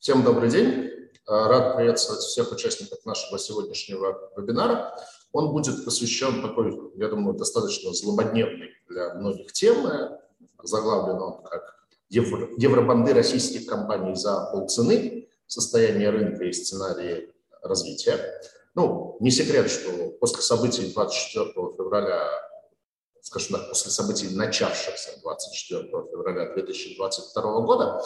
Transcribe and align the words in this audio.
Всем 0.00 0.22
добрый 0.22 0.48
день. 0.48 0.90
Э, 1.26 1.46
рад 1.48 1.74
приветствовать 1.76 2.22
всех 2.22 2.52
участников 2.52 3.04
нашего 3.04 3.36
сегодняшнего 3.36 4.30
вебинара. 4.36 4.96
Он 5.32 5.50
будет 5.50 5.84
посвящен 5.84 6.40
такой, 6.40 6.72
я 6.94 7.08
думаю, 7.08 7.36
достаточно 7.36 7.92
злободневной 7.92 8.76
для 8.88 9.14
многих 9.14 9.52
темы. 9.52 10.20
Заглавлен 10.62 11.20
он 11.20 11.42
как 11.42 11.88
Евро, 12.10 12.48
«Евробанды 12.58 13.12
российских 13.12 13.66
компаний 13.66 14.14
за 14.14 14.48
полцены. 14.52 15.28
Состояние 15.48 16.10
рынка 16.10 16.44
и 16.44 16.52
сценарии 16.52 17.34
развития». 17.60 18.20
Ну, 18.76 19.16
не 19.18 19.32
секрет, 19.32 19.68
что 19.68 20.10
после 20.20 20.42
событий 20.42 20.92
24 20.94 21.50
февраля 21.76 22.24
скажем 23.20 23.58
так, 23.58 23.68
после 23.68 23.90
событий, 23.90 24.28
начавшихся 24.34 25.20
24 25.22 25.82
февраля 26.10 26.54
2022 26.54 27.60
года, 27.62 28.00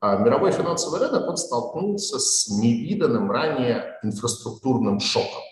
мировой 0.00 0.52
финансовый 0.52 1.00
рынок 1.00 1.28
он 1.28 1.36
столкнулся 1.36 2.18
с 2.18 2.48
невиданным 2.48 3.30
ранее 3.30 3.98
инфраструктурным 4.02 5.00
шоком. 5.00 5.42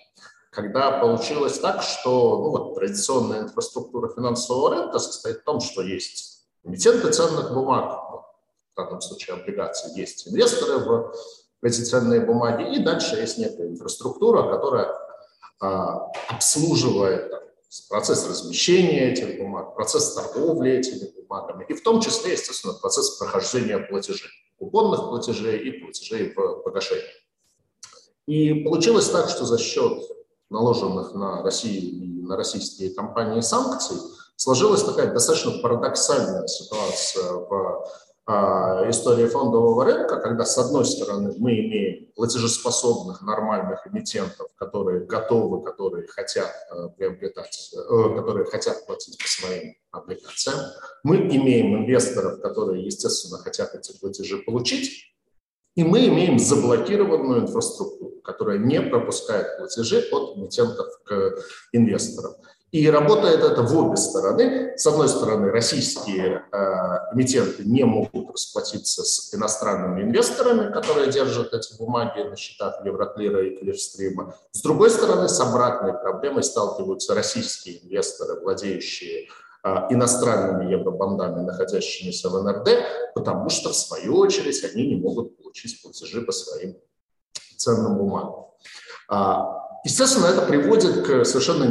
Когда 0.50 1.00
получилось 1.00 1.58
так, 1.58 1.82
что 1.82 2.38
ну, 2.38 2.50
вот, 2.50 2.74
традиционная 2.76 3.42
инфраструктура 3.42 4.08
финансового 4.08 4.74
рынка 4.74 4.98
состоит 4.98 5.38
в 5.38 5.44
том, 5.44 5.60
что 5.60 5.82
есть 5.82 6.46
эмитенты 6.64 7.12
ценных 7.12 7.52
бумаг, 7.52 8.00
в 8.72 8.76
данном 8.76 9.00
случае 9.00 9.36
облигации, 9.36 9.98
есть 9.98 10.28
инвесторы 10.28 10.78
в 10.78 11.12
эти 11.62 11.80
ценные 11.82 12.20
бумаги, 12.20 12.74
и 12.74 12.82
дальше 12.82 13.16
есть 13.16 13.38
некая 13.38 13.68
инфраструктура, 13.68 14.50
которая 14.50 14.94
а, 15.60 16.10
обслуживает 16.28 17.30
там, 17.30 17.40
процесс 17.88 18.28
размещения 18.28 19.12
этих 19.12 19.38
бумаг, 19.38 19.74
процесс 19.74 20.14
торговли 20.14 20.70
этими 20.72 21.06
бумагами, 21.26 21.66
и 21.68 21.74
в 21.74 21.82
том 21.82 22.00
числе, 22.00 22.32
естественно, 22.32 22.74
процесс 22.74 23.10
прохождения 23.18 23.78
платежей, 23.78 24.30
купонных 24.58 25.08
платежей 25.08 25.58
и 25.58 25.80
платежей 25.80 26.32
в 26.34 26.62
погашение. 26.62 27.04
И 28.26 28.64
получилось 28.64 29.08
так, 29.08 29.28
что 29.28 29.44
за 29.44 29.58
счет 29.58 30.02
наложенных 30.50 31.14
на 31.14 31.42
Россию 31.42 31.82
и 31.82 32.22
на 32.22 32.36
российские 32.36 32.90
компании 32.94 33.40
санкций 33.40 33.96
сложилась 34.36 34.82
такая 34.82 35.12
достаточно 35.12 35.58
парадоксальная 35.62 36.46
ситуация 36.46 37.32
в 37.32 37.86
истории 38.28 39.26
фондового 39.26 39.84
рынка, 39.84 40.20
когда, 40.20 40.44
с 40.44 40.58
одной 40.58 40.84
стороны, 40.84 41.32
мы 41.38 41.52
имеем 41.60 42.06
платежеспособных, 42.16 43.22
нормальных 43.22 43.86
эмитентов, 43.86 44.48
которые 44.56 45.06
готовы, 45.06 45.62
которые 45.62 46.08
хотят 46.08 46.50
э, 46.72 46.88
приобретать, 46.96 47.72
э, 47.72 48.16
которые 48.16 48.46
хотят 48.46 48.84
платить 48.86 49.16
по 49.18 49.28
своим 49.28 49.74
облигациям. 49.92 50.58
Мы 51.04 51.18
имеем 51.18 51.76
инвесторов, 51.76 52.40
которые, 52.40 52.84
естественно, 52.84 53.38
хотят 53.38 53.74
эти 53.74 53.96
платежи 54.00 54.38
получить. 54.38 55.14
И 55.76 55.84
мы 55.84 56.06
имеем 56.08 56.38
заблокированную 56.38 57.42
инфраструктуру, 57.42 58.20
которая 58.24 58.58
не 58.58 58.80
пропускает 58.80 59.58
платежи 59.58 60.04
от 60.10 60.36
эмитентов 60.36 60.86
к 61.04 61.36
инвесторам. 61.72 62.32
И 62.72 62.90
работает 62.90 63.40
это 63.44 63.62
в 63.62 63.76
обе 63.78 63.96
стороны. 63.96 64.76
С 64.76 64.86
одной 64.86 65.08
стороны, 65.08 65.50
российские 65.50 66.44
э, 66.50 66.56
эмитенты 67.14 67.64
не 67.64 67.84
могут 67.84 68.32
расплатиться 68.32 69.04
с 69.04 69.32
иностранными 69.32 70.02
инвесторами, 70.02 70.72
которые 70.72 71.12
держат 71.12 71.54
эти 71.54 71.78
бумаги 71.78 72.22
на 72.28 72.34
счетах 72.36 72.84
Евроклира 72.84 73.46
и 73.46 73.56
Клирстрима. 73.56 74.34
С 74.50 74.62
другой 74.62 74.90
стороны, 74.90 75.28
с 75.28 75.38
обратной 75.40 75.92
проблемой 75.94 76.42
сталкиваются 76.42 77.14
российские 77.14 77.84
инвесторы, 77.84 78.40
владеющие 78.40 79.28
э, 79.62 79.68
иностранными 79.90 80.72
евробандами, 80.72 81.44
находящимися 81.44 82.28
в 82.30 82.42
НРД, 82.42 82.68
потому 83.14 83.48
что, 83.48 83.70
в 83.70 83.76
свою 83.76 84.16
очередь, 84.16 84.64
они 84.64 84.88
не 84.88 84.96
могут 84.96 85.36
получить 85.38 85.80
платежи 85.82 86.20
по 86.20 86.32
своим 86.32 86.76
ценным 87.56 87.96
бумагам. 87.96 88.46
А, 89.08 89.80
естественно, 89.84 90.26
это 90.26 90.42
приводит 90.42 91.06
к 91.06 91.24
совершенно 91.24 91.64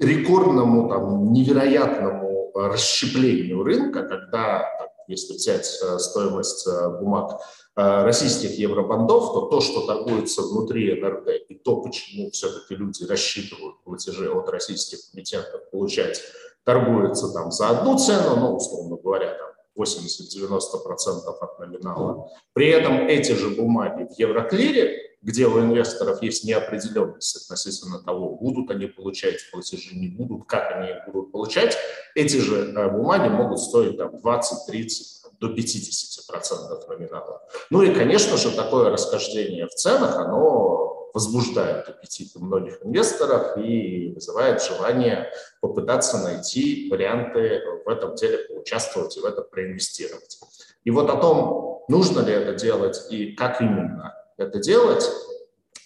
рекордному, 0.00 0.88
там, 0.88 1.32
невероятному 1.32 2.52
э, 2.54 2.66
расщеплению 2.68 3.62
рынка, 3.62 4.02
когда, 4.02 4.66
если 5.06 5.34
взять 5.34 5.70
э, 5.82 5.98
стоимость 5.98 6.66
э, 6.66 6.98
бумаг 6.98 7.40
российских 7.76 8.58
евробандов, 8.58 9.32
то 9.32 9.40
то, 9.42 9.60
что 9.60 9.86
торгуется 9.86 10.42
внутри 10.42 11.00
НРД, 11.00 11.28
и 11.48 11.54
то, 11.54 11.76
почему 11.76 12.30
все-таки 12.30 12.74
люди 12.74 13.04
рассчитывают 13.04 13.82
платежи 13.84 14.28
от 14.30 14.50
российских 14.50 14.98
эмитентов 15.14 15.70
получать, 15.70 16.20
торгуется 16.64 17.32
там 17.32 17.52
за 17.52 17.70
одну 17.70 17.96
цену, 17.96 18.36
ну, 18.36 18.56
условно 18.56 18.96
говоря, 18.96 19.34
там 19.34 19.50
80-90% 19.78 21.32
от 21.40 21.58
номинала. 21.58 22.28
При 22.52 22.68
этом 22.68 23.06
эти 23.06 23.32
же 23.32 23.50
бумаги 23.50 24.12
в 24.12 24.18
Евроклире 24.18 25.09
где 25.22 25.46
у 25.46 25.60
инвесторов 25.60 26.22
есть 26.22 26.44
неопределенность 26.44 27.36
относительно 27.36 28.02
того, 28.02 28.36
будут 28.36 28.70
они 28.70 28.86
получать 28.86 29.38
платежи, 29.50 29.94
не 29.94 30.08
будут, 30.08 30.46
как 30.46 30.72
они 30.72 30.90
их 30.90 30.96
будут 31.06 31.32
получать, 31.32 31.76
эти 32.14 32.36
же 32.38 32.72
э, 32.74 32.90
бумаги 32.90 33.28
могут 33.28 33.60
стоить 33.60 33.98
там, 33.98 34.14
20-30 34.16 35.20
до 35.40 35.48
50% 35.48 36.88
номинала. 36.88 37.42
Ну 37.70 37.82
и, 37.82 37.94
конечно 37.94 38.36
же, 38.36 38.50
такое 38.50 38.90
расхождение 38.90 39.66
в 39.66 39.74
ценах, 39.74 40.16
оно 40.16 41.10
возбуждает 41.12 41.88
аппетиты 41.88 42.38
многих 42.38 42.84
инвесторов 42.84 43.56
и 43.58 44.12
вызывает 44.14 44.62
желание 44.62 45.30
попытаться 45.60 46.18
найти 46.18 46.88
варианты 46.90 47.62
в 47.84 47.88
этом 47.88 48.14
деле 48.14 48.38
поучаствовать 48.48 49.16
и 49.16 49.20
в 49.20 49.24
это 49.24 49.42
проинвестировать. 49.42 50.38
И 50.84 50.90
вот 50.90 51.10
о 51.10 51.16
том, 51.16 51.84
нужно 51.88 52.20
ли 52.20 52.32
это 52.32 52.54
делать 52.54 53.06
и 53.10 53.32
как 53.32 53.60
именно 53.60 54.14
это 54.40 54.58
делать. 54.58 55.08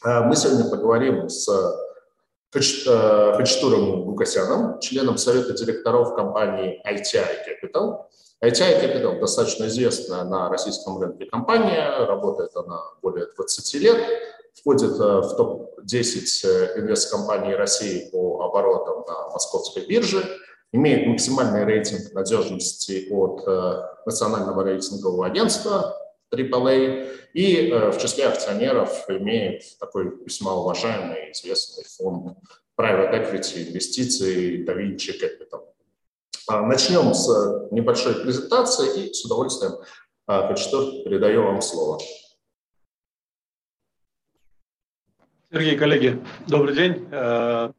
А 0.02 0.22
мы 0.22 0.36
сегодня 0.36 0.70
поговорим 0.70 1.28
с 1.28 1.48
Хачатуром 2.52 4.04
Гукасяном, 4.04 4.78
членом 4.80 5.18
совета 5.18 5.54
директоров 5.54 6.14
компании 6.14 6.80
ITI 6.86 7.26
Capital. 7.46 8.04
ITI 8.42 8.80
Capital 8.80 9.18
достаточно 9.18 9.66
известная 9.66 10.24
на 10.24 10.48
российском 10.48 11.00
рынке 11.00 11.24
компания, 11.26 12.06
работает 12.06 12.54
она 12.54 12.80
более 13.02 13.26
20 13.34 13.74
лет, 13.80 13.98
входит 14.54 14.92
э, 14.92 15.20
в 15.20 15.36
топ-10 15.36 16.46
э, 16.46 16.80
инвесткомпаний 16.80 17.56
России 17.56 18.08
по 18.12 18.44
оборотам 18.44 19.04
на 19.06 19.30
московской 19.30 19.84
бирже, 19.86 20.22
имеет 20.70 21.08
максимальный 21.08 21.64
рейтинг 21.64 22.12
надежности 22.12 23.08
от 23.10 23.42
э, 23.48 23.82
Национального 24.06 24.62
рейтингового 24.62 25.26
агентства 25.26 25.96
AAA, 26.32 27.08
и 27.34 27.68
э, 27.68 27.90
в 27.90 27.98
числе 27.98 28.26
акционеров 28.26 29.08
имеет 29.08 29.62
такой 29.78 30.16
весьма 30.24 30.54
уважаемый 30.54 31.32
известный 31.32 31.84
фонд 31.84 32.38
private 32.78 33.12
equity 33.12 33.68
инвестиций 33.68 34.64
Da 34.64 34.76
Vinci 34.76 35.12
Capital. 35.20 35.62
А, 36.46 36.60
начнем 36.62 37.14
с 37.14 37.68
небольшой 37.70 38.14
презентации 38.22 39.08
и 39.08 39.12
с 39.12 39.24
удовольствием, 39.24 39.72
Кочетор, 40.26 40.82
а, 40.82 41.04
передаю 41.04 41.44
вам 41.44 41.60
слово. 41.62 42.00
Сергей, 45.52 45.76
коллеги, 45.76 46.20
добрый 46.48 46.74
день. 46.74 47.06
Э, 47.12 47.70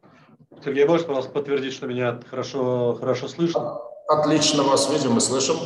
Сергей, 0.63 0.85
можешь, 0.85 1.05
пожалуйста, 1.05 1.31
подтвердить, 1.31 1.73
что 1.73 1.87
меня 1.87 2.19
хорошо, 2.29 2.95
хорошо 2.99 3.27
слышно? 3.27 3.79
Отлично 4.07 4.63
вас 4.63 4.89
видим 4.89 5.17
и 5.17 5.19
слышим. 5.19 5.57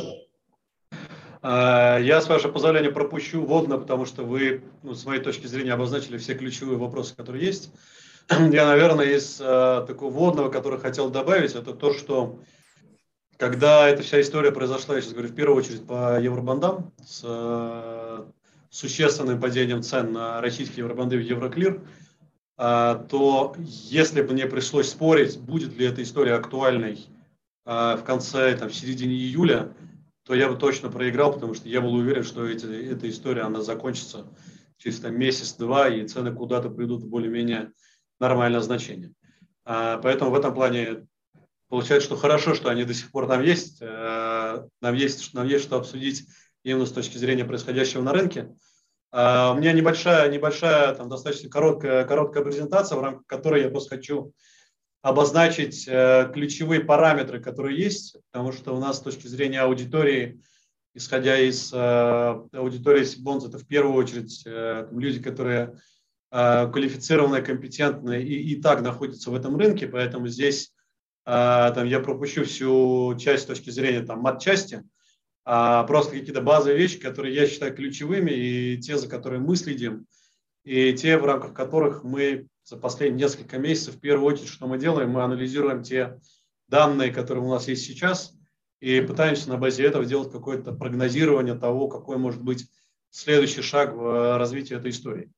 А, 1.42 1.98
я, 1.98 2.20
с 2.20 2.28
вашего 2.28 2.52
позволения, 2.52 2.90
пропущу 2.90 3.42
вводно, 3.42 3.78
потому 3.78 4.04
что 4.04 4.24
вы, 4.24 4.62
ну, 4.82 4.94
с 4.94 5.04
моей 5.06 5.22
точки 5.22 5.46
зрения, 5.46 5.72
обозначили 5.72 6.18
все 6.18 6.34
ключевые 6.34 6.78
вопросы, 6.78 7.14
которые 7.16 7.46
есть. 7.46 7.72
Я, 8.28 8.66
наверное, 8.66 9.06
из 9.16 9.40
э, 9.40 9.84
такого 9.86 10.12
вводного, 10.12 10.50
который 10.50 10.78
хотел 10.78 11.10
добавить, 11.10 11.54
это 11.54 11.72
то, 11.72 11.94
что 11.94 12.38
когда 13.38 13.88
эта 13.88 14.02
вся 14.02 14.20
история 14.20 14.52
произошла, 14.52 14.96
я 14.96 15.00
сейчас 15.00 15.14
говорю 15.14 15.30
в 15.30 15.34
первую 15.34 15.56
очередь 15.56 15.86
по 15.86 16.20
евробандам, 16.20 16.92
с 17.02 17.22
э, 17.24 18.24
существенным 18.68 19.40
падением 19.40 19.82
цен 19.82 20.12
на 20.12 20.42
российские 20.42 20.80
евробанды 20.80 21.16
в 21.16 21.22
Евроклир, 21.22 21.80
э, 22.58 23.04
то 23.08 23.56
если 23.58 24.20
бы 24.20 24.34
мне 24.34 24.44
пришлось 24.44 24.90
спорить, 24.90 25.40
будет 25.40 25.74
ли 25.78 25.86
эта 25.86 26.02
история 26.02 26.34
актуальной 26.34 27.06
э, 27.64 27.96
в 27.96 28.02
конце, 28.04 28.54
там, 28.56 28.68
в 28.68 28.74
середине 28.74 29.14
июля, 29.14 29.72
то 30.30 30.36
я 30.36 30.48
бы 30.48 30.54
точно 30.54 30.92
проиграл, 30.92 31.32
потому 31.32 31.54
что 31.54 31.68
я 31.68 31.80
был 31.80 31.92
уверен, 31.92 32.22
что 32.22 32.46
эти, 32.46 32.64
эта 32.64 33.10
история, 33.10 33.42
она 33.42 33.62
закончится 33.62 34.28
через 34.76 35.02
месяц-два, 35.02 35.88
и 35.88 36.06
цены 36.06 36.32
куда-то 36.32 36.70
придут 36.70 37.02
в 37.02 37.08
более-менее 37.08 37.72
нормальное 38.20 38.60
значение. 38.60 39.12
А, 39.64 39.98
поэтому 39.98 40.30
в 40.30 40.36
этом 40.36 40.54
плане 40.54 41.08
получается, 41.68 42.06
что 42.06 42.16
хорошо, 42.16 42.54
что 42.54 42.70
они 42.70 42.84
до 42.84 42.94
сих 42.94 43.10
пор 43.10 43.26
там 43.26 43.42
есть. 43.42 43.82
А, 43.82 44.68
нам 44.80 44.94
есть, 44.94 45.34
нам 45.34 45.48
есть 45.48 45.64
что 45.64 45.76
обсудить 45.78 46.28
именно 46.62 46.86
с 46.86 46.92
точки 46.92 47.18
зрения 47.18 47.44
происходящего 47.44 48.00
на 48.00 48.12
рынке. 48.12 48.54
А, 49.10 49.50
у 49.50 49.58
меня 49.58 49.72
небольшая, 49.72 50.30
небольшая, 50.30 50.94
там, 50.94 51.08
достаточно 51.08 51.50
короткая, 51.50 52.04
короткая 52.04 52.44
презентация, 52.44 52.96
в 52.96 53.02
рамках 53.02 53.26
которой 53.26 53.62
я 53.62 53.68
просто 53.68 53.96
хочу 53.96 54.32
обозначить 55.02 55.86
э, 55.88 56.30
ключевые 56.32 56.80
параметры, 56.80 57.40
которые 57.40 57.78
есть, 57.78 58.16
потому 58.30 58.52
что 58.52 58.74
у 58.74 58.80
нас 58.80 58.98
с 58.98 59.02
точки 59.02 59.26
зрения 59.26 59.60
аудитории 59.60 60.42
исходя 60.92 61.38
из 61.38 61.72
э, 61.72 61.76
аудитории 62.52 63.04
Bonds, 63.22 63.46
это 63.46 63.58
в 63.58 63.66
первую 63.66 63.94
очередь 63.94 64.42
э, 64.44 64.88
люди, 64.90 65.22
которые 65.22 65.76
квалифицированные, 66.32 67.42
компетентные 67.42 68.22
и, 68.22 68.52
и 68.52 68.62
так 68.62 68.82
находятся 68.82 69.32
в 69.32 69.34
этом 69.34 69.56
рынке, 69.56 69.88
поэтому 69.88 70.28
здесь 70.28 70.72
там, 71.24 71.86
я 71.86 71.98
пропущу 71.98 72.44
всю 72.44 73.16
часть 73.18 73.42
с 73.42 73.46
точки 73.46 73.70
зрения 73.70 74.02
там, 74.02 74.20
мат-части, 74.20 74.84
а 75.44 75.82
просто 75.82 76.12
какие-то 76.12 76.40
базовые 76.40 76.78
вещи, 76.78 77.00
которые 77.00 77.34
я 77.34 77.48
считаю 77.48 77.74
ключевыми, 77.74 78.30
и 78.30 78.78
те, 78.78 78.96
за 78.96 79.08
которые 79.08 79.40
мы 79.40 79.56
следим, 79.56 80.06
и 80.64 80.92
те, 80.92 81.16
в 81.16 81.24
рамках 81.24 81.54
которых 81.54 82.04
мы 82.04 82.46
за 82.64 82.76
последние 82.76 83.24
несколько 83.24 83.58
месяцев, 83.58 83.96
в 83.96 84.00
первую 84.00 84.32
очередь, 84.32 84.48
что 84.48 84.66
мы 84.66 84.78
делаем, 84.78 85.10
мы 85.10 85.22
анализируем 85.22 85.82
те 85.82 86.20
данные, 86.68 87.12
которые 87.12 87.44
у 87.44 87.50
нас 87.50 87.66
есть 87.68 87.84
сейчас, 87.84 88.32
и 88.80 89.00
пытаемся 89.00 89.48
на 89.48 89.58
базе 89.58 89.84
этого 89.84 90.04
сделать 90.04 90.32
какое-то 90.32 90.72
прогнозирование 90.72 91.54
того, 91.54 91.88
какой 91.88 92.16
может 92.16 92.42
быть 92.42 92.66
следующий 93.10 93.62
шаг 93.62 93.94
в 93.94 94.02
э, 94.02 94.36
развитии 94.36 94.76
этой 94.76 94.90
истории. 94.90 95.30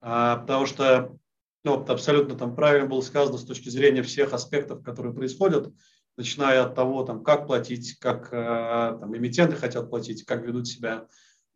А, 0.00 0.36
потому 0.36 0.66
что 0.66 1.16
ну, 1.64 1.84
абсолютно 1.86 2.36
там 2.36 2.54
правильно 2.54 2.88
было 2.88 3.00
сказано 3.00 3.38
с 3.38 3.44
точки 3.44 3.68
зрения 3.68 4.02
всех 4.02 4.32
аспектов, 4.32 4.82
которые 4.82 5.12
происходят, 5.12 5.72
начиная 6.16 6.62
от 6.62 6.74
того, 6.74 7.04
там, 7.04 7.22
как 7.22 7.46
платить, 7.46 7.98
как 7.98 8.32
э, 8.32 8.98
там, 9.00 9.16
эмитенты 9.16 9.56
хотят 9.56 9.90
платить, 9.90 10.24
как 10.24 10.44
ведут 10.44 10.68
себя 10.68 11.08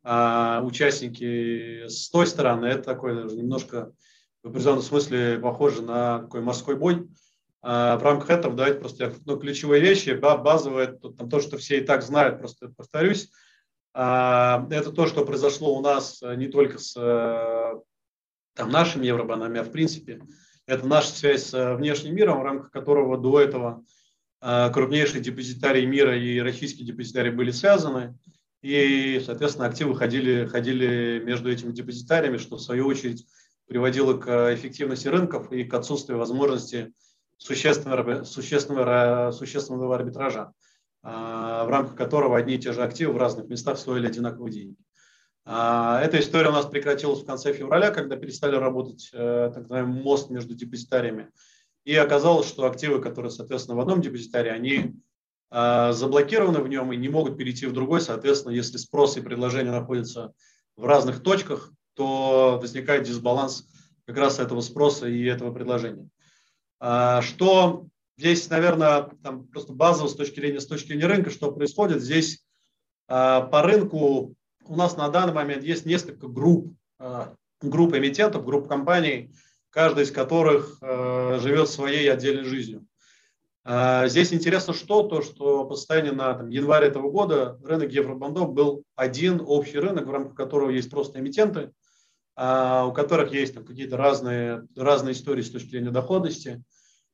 а 0.02 0.62
участники 0.64 1.86
с 1.86 2.10
той 2.10 2.26
стороны, 2.26 2.66
это 2.66 2.82
такое 2.82 3.24
немножко 3.24 3.92
в 4.42 4.48
определенном 4.48 4.82
смысле 4.82 5.38
похоже 5.38 5.82
на 5.82 6.20
такой 6.20 6.40
морской 6.40 6.76
бой, 6.76 7.08
а, 7.62 7.96
в 7.96 8.02
рамках 8.02 8.30
этого 8.30 8.56
давайте 8.56 8.80
просто 8.80 9.14
ну, 9.24 9.38
ключевые 9.38 9.80
вещи, 9.80 10.10
базовые, 10.10 10.88
там, 10.88 11.30
то, 11.30 11.40
что 11.40 11.56
все 11.58 11.78
и 11.78 11.84
так 11.84 12.02
знают, 12.02 12.38
просто 12.38 12.68
повторюсь. 12.68 13.30
А, 13.94 14.66
это 14.70 14.90
то, 14.90 15.06
что 15.06 15.24
произошло 15.24 15.76
у 15.76 15.80
нас 15.80 16.22
э, 16.22 16.34
не 16.34 16.48
только 16.48 16.78
с 16.78 16.96
э, 16.96 17.80
там, 18.54 18.70
нашими 18.70 19.06
евробанами, 19.06 19.60
а 19.60 19.64
в 19.64 19.70
принципе 19.70 20.22
это 20.66 20.86
наша 20.86 21.08
связь 21.08 21.48
с 21.48 21.54
э, 21.54 21.76
внешним 21.76 22.14
миром, 22.14 22.40
в 22.40 22.44
рамках 22.44 22.70
которого 22.70 23.18
до 23.18 23.40
этого 23.40 23.84
крупнейшие 24.72 25.22
депозитарии 25.22 25.84
мира 25.84 26.18
и 26.18 26.40
российские 26.40 26.84
депозитарии 26.84 27.30
были 27.30 27.52
связаны. 27.52 28.18
И, 28.62 29.20
соответственно, 29.24 29.66
активы 29.66 29.96
ходили, 29.96 30.46
ходили 30.46 31.20
между 31.24 31.50
этими 31.50 31.72
депозитариями, 31.72 32.36
что 32.36 32.56
в 32.56 32.62
свою 32.62 32.86
очередь 32.86 33.26
приводило 33.66 34.16
к 34.16 34.54
эффективности 34.54 35.08
рынков 35.08 35.50
и 35.50 35.64
к 35.64 35.74
отсутствию 35.74 36.18
возможности 36.18 36.92
существенного, 37.38 38.22
существенного, 38.22 39.32
существенного 39.32 39.96
арбитража, 39.96 40.52
а, 41.02 41.64
в 41.64 41.70
рамках 41.70 41.96
которого 41.96 42.38
одни 42.38 42.54
и 42.54 42.58
те 42.58 42.72
же 42.72 42.82
активы 42.82 43.14
в 43.14 43.16
разных 43.16 43.48
местах 43.48 43.78
стоили 43.78 44.06
одинаковые 44.06 44.52
деньги. 44.52 44.76
А, 45.44 46.00
эта 46.00 46.20
история 46.20 46.50
у 46.50 46.52
нас 46.52 46.66
прекратилась 46.66 47.22
в 47.22 47.26
конце 47.26 47.52
февраля, 47.52 47.90
когда 47.90 48.16
перестали 48.16 48.54
работать 48.54 49.10
э, 49.12 49.50
так 49.52 49.62
называемый 49.62 50.00
мост 50.00 50.30
между 50.30 50.54
депозитариями. 50.54 51.30
И 51.84 51.96
оказалось, 51.96 52.46
что 52.46 52.66
активы, 52.66 53.00
которые, 53.00 53.32
соответственно, 53.32 53.76
в 53.76 53.80
одном 53.80 54.00
депозитарии, 54.00 54.50
они 54.50 54.94
заблокированы 55.52 56.60
в 56.60 56.68
нем 56.68 56.92
и 56.92 56.96
не 56.96 57.10
могут 57.10 57.36
перейти 57.36 57.66
в 57.66 57.74
другой. 57.74 58.00
Соответственно, 58.00 58.52
если 58.52 58.78
спрос 58.78 59.18
и 59.18 59.20
предложение 59.20 59.72
находятся 59.72 60.32
в 60.76 60.86
разных 60.86 61.22
точках, 61.22 61.70
то 61.94 62.58
возникает 62.60 63.04
дисбаланс 63.04 63.66
как 64.06 64.16
раз 64.16 64.38
этого 64.38 64.60
спроса 64.60 65.06
и 65.06 65.24
этого 65.24 65.52
предложения. 65.52 66.08
А, 66.80 67.22
что 67.22 67.86
здесь, 68.16 68.48
наверное, 68.50 69.10
там 69.22 69.46
просто 69.46 69.72
базово 69.72 70.08
с 70.08 70.14
точки 70.14 70.40
зрения, 70.40 70.60
с 70.60 70.66
точки 70.66 70.88
зрения 70.88 71.06
рынка, 71.06 71.30
что 71.30 71.52
происходит. 71.52 72.02
Здесь 72.02 72.44
а, 73.08 73.42
по 73.42 73.62
рынку 73.62 74.34
у 74.64 74.76
нас 74.76 74.96
на 74.96 75.08
данный 75.08 75.32
момент 75.32 75.62
есть 75.64 75.86
несколько 75.86 76.28
групп, 76.28 76.74
а, 76.98 77.34
групп 77.60 77.94
эмитентов, 77.94 78.44
групп 78.44 78.68
компаний, 78.68 79.32
каждая 79.70 80.04
из 80.04 80.10
которых 80.10 80.78
живет 80.80 81.68
своей 81.68 82.10
отдельной 82.10 82.44
жизнью. 82.44 82.84
Здесь 83.64 84.32
интересно 84.32 84.74
что? 84.74 85.04
То, 85.04 85.22
что 85.22 85.64
по 85.64 85.76
состоянию 85.76 86.16
на 86.16 86.34
там, 86.34 86.48
январь 86.48 86.84
этого 86.84 87.10
года 87.10 87.60
рынок 87.62 87.92
евробандов 87.92 88.52
был 88.52 88.82
один 88.96 89.40
общий 89.46 89.78
рынок, 89.78 90.06
в 90.06 90.10
рамках 90.10 90.34
которого 90.34 90.70
есть 90.70 90.90
просто 90.90 91.20
эмитенты, 91.20 91.70
у 92.34 92.92
которых 92.92 93.32
есть 93.32 93.54
там, 93.54 93.64
какие-то 93.64 93.96
разные, 93.96 94.66
разные 94.76 95.12
истории 95.12 95.42
с 95.42 95.50
точки 95.50 95.70
зрения 95.70 95.90
доходности. 95.90 96.64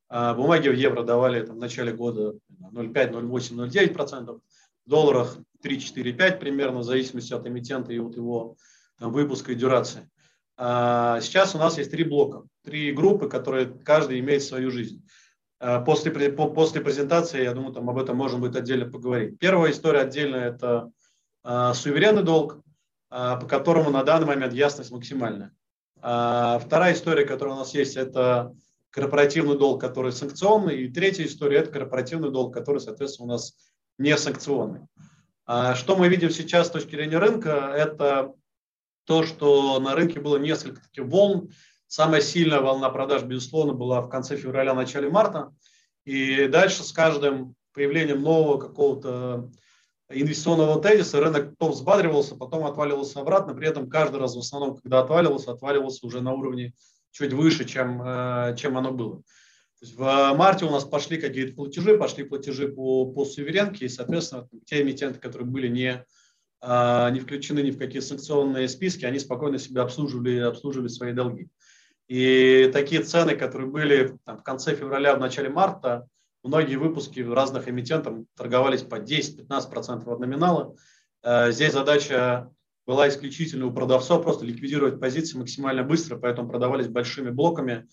А, 0.09 0.35
бумаги 0.35 0.69
в 0.69 0.75
евро 0.75 1.03
давали 1.03 1.45
там, 1.45 1.57
в 1.57 1.59
начале 1.59 1.93
года 1.93 2.39
0,5, 2.73 3.11
0,8, 3.13 3.69
0,9 3.69 3.93
процентов, 3.93 4.41
в 4.87 4.91
долларах 4.91 5.37
3, 5.63 5.81
4, 5.81 6.13
5 6.15 6.41
примерно, 6.41 6.79
в 6.79 6.85
зависимости 6.85 7.35
от 7.35 7.47
эмитента 7.47 7.93
и 7.93 7.99
от 7.99 8.17
его 8.17 8.57
там, 8.99 9.13
выпуска 9.13 9.53
и 9.53 9.55
дюрации. 9.55 10.09
А, 10.57 11.21
сейчас 11.21 11.55
у 11.55 11.59
нас 11.59 11.77
есть 11.77 11.91
три 11.91 12.05
блока, 12.05 12.45
три 12.65 12.93
группы, 12.93 13.29
которые 13.29 13.67
каждый 13.67 14.19
имеет 14.21 14.43
свою 14.43 14.71
жизнь. 14.71 15.07
А, 15.61 15.81
после, 15.81 16.31
после 16.31 16.81
презентации, 16.81 17.43
я 17.43 17.53
думаю, 17.53 17.73
там 17.73 17.89
об 17.91 17.99
этом 17.99 18.17
можно 18.17 18.39
будет 18.39 18.57
отдельно 18.57 18.91
поговорить. 18.91 19.39
Первая 19.39 19.73
история 19.73 20.01
отдельная– 20.01 20.51
это 20.53 20.91
суверенный 21.75 22.23
долг, 22.23 22.61
по 23.09 23.47
которому 23.49 23.91
на 23.91 24.03
данный 24.03 24.27
момент 24.27 24.53
ясность 24.53 24.91
максимальная. 24.91 25.53
Вторая 25.97 26.93
история, 26.93 27.25
которая 27.25 27.55
у 27.55 27.59
нас 27.59 27.73
есть, 27.75 27.97
это 27.97 28.55
корпоративный 28.91 29.59
долг, 29.59 29.81
который 29.81 30.13
санкционный, 30.13 30.83
и 30.83 30.89
третья 30.93 31.25
история– 31.25 31.59
это 31.61 31.71
корпоративный 31.71 32.31
долг, 32.31 32.53
который, 32.53 32.81
соответственно, 32.81 33.27
у 33.27 33.33
нас 33.33 33.55
не 33.99 34.17
санкционный. 34.17 34.81
Что 35.47 35.97
мы 35.97 36.09
видим 36.09 36.31
сейчас 36.31 36.67
с 36.67 36.71
точки 36.71 36.91
зрения 36.91 37.19
рынка, 37.19 37.73
это 37.75 38.35
то, 39.05 39.23
что 39.23 39.81
на 39.81 39.95
рынке 39.95 40.21
было 40.21 40.37
несколько 40.37 40.83
таких 40.83 41.05
волн. 41.05 41.51
Самая 41.89 42.21
сильная 42.21 42.61
волна 42.61 42.91
продаж, 42.91 43.23
безусловно, 43.23 43.73
была 43.73 44.03
в 44.03 44.11
конце 44.11 44.37
февраля, 44.37 44.75
начале 44.75 45.09
марта. 45.09 45.55
И 46.05 46.47
дальше 46.47 46.85
с 46.85 46.93
каждым 46.93 47.55
появлением 47.73 48.21
нового 48.21 48.59
какого-то 48.59 49.51
инвестиционного 50.11 50.83
тезиса 50.83 51.19
рынок 51.19 51.55
то 51.59 51.71
взбадривался, 51.71 52.37
потом 52.37 52.67
отваливался 52.67 53.21
обратно. 53.21 53.55
При 53.55 53.69
этом 53.69 53.89
каждый 53.89 54.21
раз 54.21 54.37
в 54.37 54.39
основном, 54.39 54.77
когда 54.77 55.01
отваливался, 55.01 55.53
отваливался 55.53 56.07
уже 56.07 56.21
на 56.21 56.35
уровне 56.35 56.75
чуть 57.11 57.33
выше, 57.33 57.65
чем, 57.65 58.03
э, 58.03 58.55
чем 58.59 58.77
оно 58.77 58.93
было. 58.93 59.17
То 59.17 59.87
есть 59.87 59.97
в 59.97 60.35
марте 60.37 60.67
у 60.67 60.71
нас 60.71 60.85
пошли 60.85 61.17
какие-то 61.17 61.55
платежи, 61.55 61.97
пошли 61.97 62.25
платежи 62.25 62.69
по, 62.69 63.07
по 63.07 63.25
суверенке, 63.25 63.87
и, 63.87 63.89
соответственно, 63.89 64.47
те 64.67 64.83
эмитенты, 64.83 65.21
которые 65.21 65.49
были 65.49 65.69
не, 65.69 66.05
э, 66.61 67.11
не 67.13 67.21
включены 67.21 67.61
ни 67.61 67.71
в 67.71 67.79
какие 67.79 68.01
санкционные 68.01 68.69
списки, 68.69 69.07
они 69.07 69.19
спокойно 69.19 69.59
себя 69.59 69.83
обслуживали, 69.83 70.39
обслуживали 70.41 70.89
свои 70.89 71.13
долги. 71.13 71.49
И 72.09 72.71
такие 72.73 73.03
цены, 73.03 73.37
которые 73.37 73.71
были 73.71 74.19
там, 74.25 74.39
в 74.39 74.43
конце 74.43 74.75
февраля, 74.75 75.15
в 75.15 75.21
начале 75.21 75.51
марта, 75.51 76.09
многие 76.43 76.77
выпуски 76.77 77.21
разных 77.21 77.69
эмитентов 77.69 78.25
торговались 78.35 78.83
по 78.83 78.99
10-15% 78.99 80.11
от 80.11 80.19
номинала. 80.19 80.75
Э, 81.23 81.53
здесь 81.53 81.73
задача 81.73 82.51
была 82.89 83.07
исключительно 83.09 83.67
у 83.67 83.73
продавцов 83.73 84.23
просто 84.23 84.47
ликвидировать 84.47 84.99
позиции 84.99 85.37
максимально 85.37 85.85
быстро, 85.85 86.17
поэтому 86.17 86.49
продавались 86.49 86.89
большими 86.89 87.29
блоками 87.29 87.87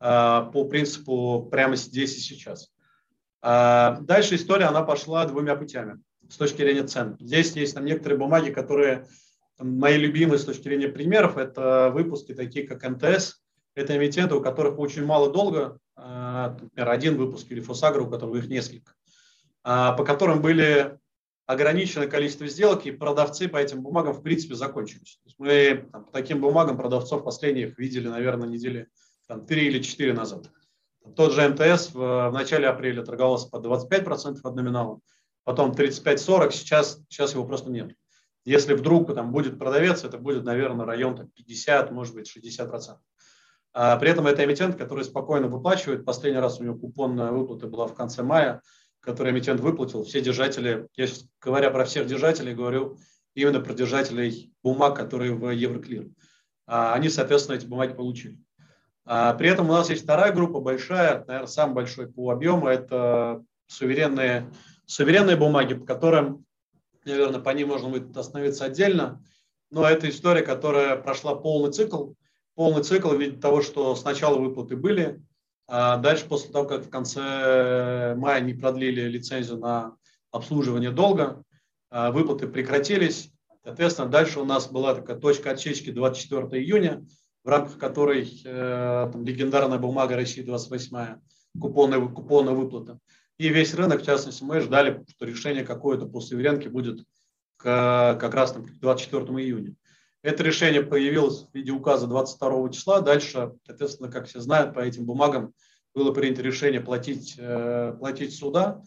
а, 0.00 0.46
по 0.46 0.64
принципу 0.64 1.48
прямо 1.52 1.76
здесь 1.76 2.16
и 2.16 2.20
сейчас. 2.20 2.72
А, 3.42 4.00
дальше 4.00 4.34
история, 4.34 4.64
она 4.64 4.82
пошла 4.82 5.24
двумя 5.26 5.54
путями 5.54 6.02
с 6.28 6.36
точки 6.36 6.62
зрения 6.62 6.82
цен. 6.82 7.16
Здесь 7.20 7.52
есть 7.52 7.76
там 7.76 7.84
некоторые 7.84 8.18
бумаги, 8.18 8.50
которые 8.50 9.06
там, 9.56 9.78
мои 9.78 9.96
любимые 9.96 10.40
с 10.40 10.44
точки 10.44 10.64
зрения 10.64 10.88
примеров, 10.88 11.36
это 11.36 11.90
выпуски 11.94 12.34
такие, 12.34 12.66
как 12.66 12.82
МТС, 12.82 13.40
это 13.74 13.96
эмитенты, 13.96 14.34
у 14.34 14.40
которых 14.40 14.78
очень 14.78 15.04
мало 15.04 15.32
долга, 15.32 15.78
а, 15.96 16.56
например, 16.60 16.88
один 16.88 17.16
выпуск 17.16 17.46
или 17.50 17.60
Фосагро, 17.60 18.02
у 18.02 18.10
которых 18.10 18.44
их 18.44 18.50
несколько, 18.50 18.92
по 19.62 20.04
которым 20.04 20.40
были 20.40 20.98
ограниченное 21.50 22.06
количество 22.06 22.46
сделок, 22.46 22.86
и 22.86 22.92
продавцы 22.92 23.48
по 23.48 23.56
этим 23.56 23.82
бумагам 23.82 24.14
в 24.14 24.22
принципе 24.22 24.54
закончились. 24.54 25.18
мы 25.36 25.88
там, 25.90 26.04
по 26.04 26.12
таким 26.12 26.40
бумагам 26.40 26.76
продавцов 26.76 27.24
последних 27.24 27.76
видели, 27.76 28.06
наверное, 28.06 28.48
недели 28.48 28.88
там, 29.26 29.44
3 29.44 29.66
или 29.66 29.82
4 29.82 30.12
назад. 30.12 30.48
Тот 31.16 31.32
же 31.32 31.48
МТС 31.48 31.92
в, 31.92 32.30
в 32.30 32.32
начале 32.32 32.68
апреля 32.68 33.04
торговался 33.04 33.48
по 33.48 33.56
25% 33.56 34.38
от 34.44 34.54
номинала, 34.54 35.00
потом 35.42 35.72
35-40, 35.72 36.52
сейчас, 36.52 37.00
сейчас 37.08 37.32
его 37.32 37.44
просто 37.44 37.68
нет. 37.70 37.94
Если 38.44 38.74
вдруг 38.74 39.12
там 39.12 39.32
будет 39.32 39.58
продавец, 39.58 40.04
это 40.04 40.18
будет, 40.18 40.44
наверное, 40.44 40.86
район 40.86 41.16
там, 41.16 41.28
50, 41.30 41.90
может 41.90 42.14
быть, 42.14 42.30
60%. 42.34 42.68
А 42.68 42.98
при 43.72 44.10
этом 44.10 44.26
это 44.26 44.44
эмитент, 44.44 44.76
который 44.76 45.04
спокойно 45.04 45.48
выплачивает. 45.48 46.04
Последний 46.04 46.40
раз 46.40 46.58
у 46.60 46.64
него 46.64 46.76
купонная 46.76 47.30
выплата 47.30 47.66
была 47.66 47.86
в 47.86 47.94
конце 47.94 48.22
мая– 48.22 48.62
который 49.00 49.32
эмитент 49.32 49.60
выплатил, 49.60 50.04
все 50.04 50.20
держатели, 50.20 50.86
я 50.96 51.06
сейчас 51.06 51.24
говоря 51.40 51.70
про 51.70 51.84
всех 51.84 52.06
держателей, 52.06 52.54
говорю 52.54 52.98
именно 53.34 53.60
про 53.60 53.72
держателей 53.72 54.52
бумаг, 54.62 54.96
которые 54.96 55.34
в 55.34 55.50
Евроклир. 55.50 56.08
А, 56.66 56.94
они, 56.94 57.08
соответственно, 57.08 57.56
эти 57.56 57.66
бумаги 57.66 57.94
получили. 57.94 58.38
А, 59.06 59.34
при 59.34 59.48
этом 59.48 59.68
у 59.70 59.72
нас 59.72 59.88
есть 59.90 60.04
вторая 60.04 60.32
группа, 60.32 60.60
большая, 60.60 61.24
наверное, 61.26 61.46
самый 61.46 61.74
большой 61.74 62.08
по 62.08 62.30
объему, 62.30 62.68
это 62.68 63.42
суверенные, 63.66 64.52
суверенные 64.86 65.36
бумаги, 65.36 65.74
по 65.74 65.86
которым 65.86 66.44
наверное, 67.06 67.40
по 67.40 67.50
ним 67.50 67.68
можно 67.68 67.88
будет 67.88 68.14
остановиться 68.16 68.66
отдельно. 68.66 69.24
Но 69.70 69.88
это 69.88 70.08
история, 70.10 70.42
которая 70.42 70.96
прошла 70.96 71.34
полный 71.34 71.72
цикл. 71.72 72.12
Полный 72.54 72.82
цикл 72.82 73.10
в 73.10 73.20
виде 73.20 73.38
того, 73.38 73.62
что 73.62 73.94
сначала 73.94 74.38
выплаты 74.38 74.76
были, 74.76 75.22
а 75.66 75.98
дальше, 75.98 76.26
после 76.26 76.50
того, 76.50 76.66
как 76.66 76.84
в 76.84 76.90
конце 76.90 78.14
мая 78.16 78.40
не 78.40 78.54
продлили 78.54 79.02
лицензию 79.02 79.58
на 79.58 79.96
обслуживание 80.32 80.90
долга, 80.90 81.44
а, 81.90 82.10
выплаты 82.10 82.48
прекратились. 82.48 83.30
Соответственно, 83.64 84.08
дальше 84.08 84.40
у 84.40 84.44
нас 84.44 84.68
была 84.68 84.94
такая 84.94 85.16
точка 85.18 85.52
отсечки 85.52 85.90
24 85.90 86.62
июня, 86.62 87.04
в 87.44 87.48
рамках 87.48 87.78
которой 87.78 88.42
э, 88.44 89.10
там, 89.12 89.24
легендарная 89.24 89.78
бумага 89.78 90.16
России 90.16 90.42
28, 90.42 91.20
купонная, 91.60 92.00
купонная 92.00 92.54
выплата. 92.54 92.98
И 93.38 93.48
весь 93.48 93.74
рынок, 93.74 94.02
в 94.02 94.04
частности, 94.04 94.42
мы 94.42 94.60
ждали, 94.60 95.04
что 95.08 95.24
решение 95.24 95.64
какое-то 95.64 96.06
по 96.06 96.20
суверенке 96.20 96.68
будет 96.68 97.04
к, 97.56 98.18
как 98.20 98.34
раз 98.34 98.52
там, 98.52 98.64
к 98.64 98.78
24 98.78 99.24
июня. 99.24 99.74
Это 100.22 100.42
решение 100.42 100.82
появилось 100.82 101.46
в 101.46 101.54
виде 101.54 101.72
указа 101.72 102.06
22 102.06 102.70
числа. 102.70 103.00
Дальше, 103.00 103.52
соответственно, 103.64 104.10
как 104.10 104.26
все 104.26 104.40
знают, 104.40 104.74
по 104.74 104.80
этим 104.80 105.06
бумагам 105.06 105.54
было 105.94 106.12
принято 106.12 106.42
решение 106.42 106.80
платить, 106.80 107.36
э, 107.38 107.94
платить 107.98 108.34
суда. 108.34 108.82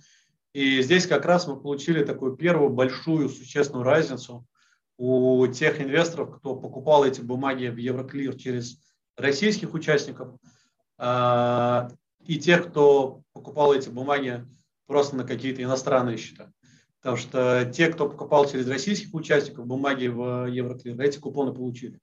И 0.54 0.82
здесь 0.84 1.08
как 1.08 1.26
раз 1.26 1.48
мы 1.48 1.60
получили 1.60 2.04
такую 2.04 2.36
первую 2.36 2.70
большую 2.70 3.30
существенную 3.30 3.84
разницу 3.84 4.46
у 4.98 5.48
тех 5.48 5.82
инвесторов, 5.82 6.38
кто 6.38 6.56
покупал 6.56 7.04
эти 7.04 7.22
бумаги 7.22 7.68
в 7.68 7.78
Евроклир 7.78 8.36
через 8.36 8.78
российских 9.18 9.74
участников, 9.74 10.36
а, 11.00 11.90
и 12.20 12.38
тех, 12.38 12.70
кто 12.70 13.22
покупал 13.34 13.74
эти 13.74 13.90
бумаги 13.90 14.46
просто 14.86 15.16
на 15.16 15.24
какие-то 15.24 15.64
иностранные 15.64 16.18
счета. 16.18 16.52
Потому 17.04 17.18
что 17.18 17.66
те, 17.66 17.90
кто 17.90 18.10
покупал 18.10 18.50
через 18.50 18.66
российских 18.70 19.14
участников 19.14 19.68
бумаги 19.68 20.08
в 20.08 20.46
Евроклир, 20.46 21.00
эти 21.02 21.20
купоны 21.20 21.54
получили. 21.54 22.00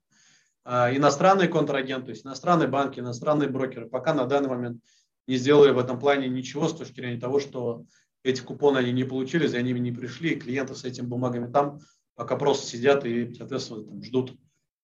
А 0.63 0.95
иностранные 0.95 1.47
контрагенты, 1.47 2.05
то 2.05 2.11
есть 2.11 2.23
иностранные 2.23 2.67
банки, 2.67 2.99
иностранные 2.99 3.49
брокеры 3.49 3.89
пока 3.89 4.13
на 4.13 4.25
данный 4.25 4.49
момент 4.49 4.79
не 5.25 5.37
сделали 5.37 5.71
в 5.71 5.79
этом 5.79 5.99
плане 5.99 6.29
ничего 6.29 6.67
с 6.67 6.75
точки 6.75 7.01
зрения 7.01 7.19
того, 7.19 7.39
что 7.39 7.83
эти 8.23 8.41
купоны 8.41 8.77
они 8.77 8.91
не 8.91 9.03
получили, 9.03 9.47
за 9.47 9.59
ними 9.63 9.79
не 9.79 9.91
пришли, 9.91 10.35
клиенты 10.35 10.75
с 10.75 10.83
этими 10.83 11.07
бумагами 11.07 11.51
там 11.51 11.79
пока 12.13 12.35
просто 12.35 12.67
сидят 12.67 13.03
и, 13.03 13.33
соответственно, 13.33 13.83
там, 13.83 14.03
ждут, 14.03 14.35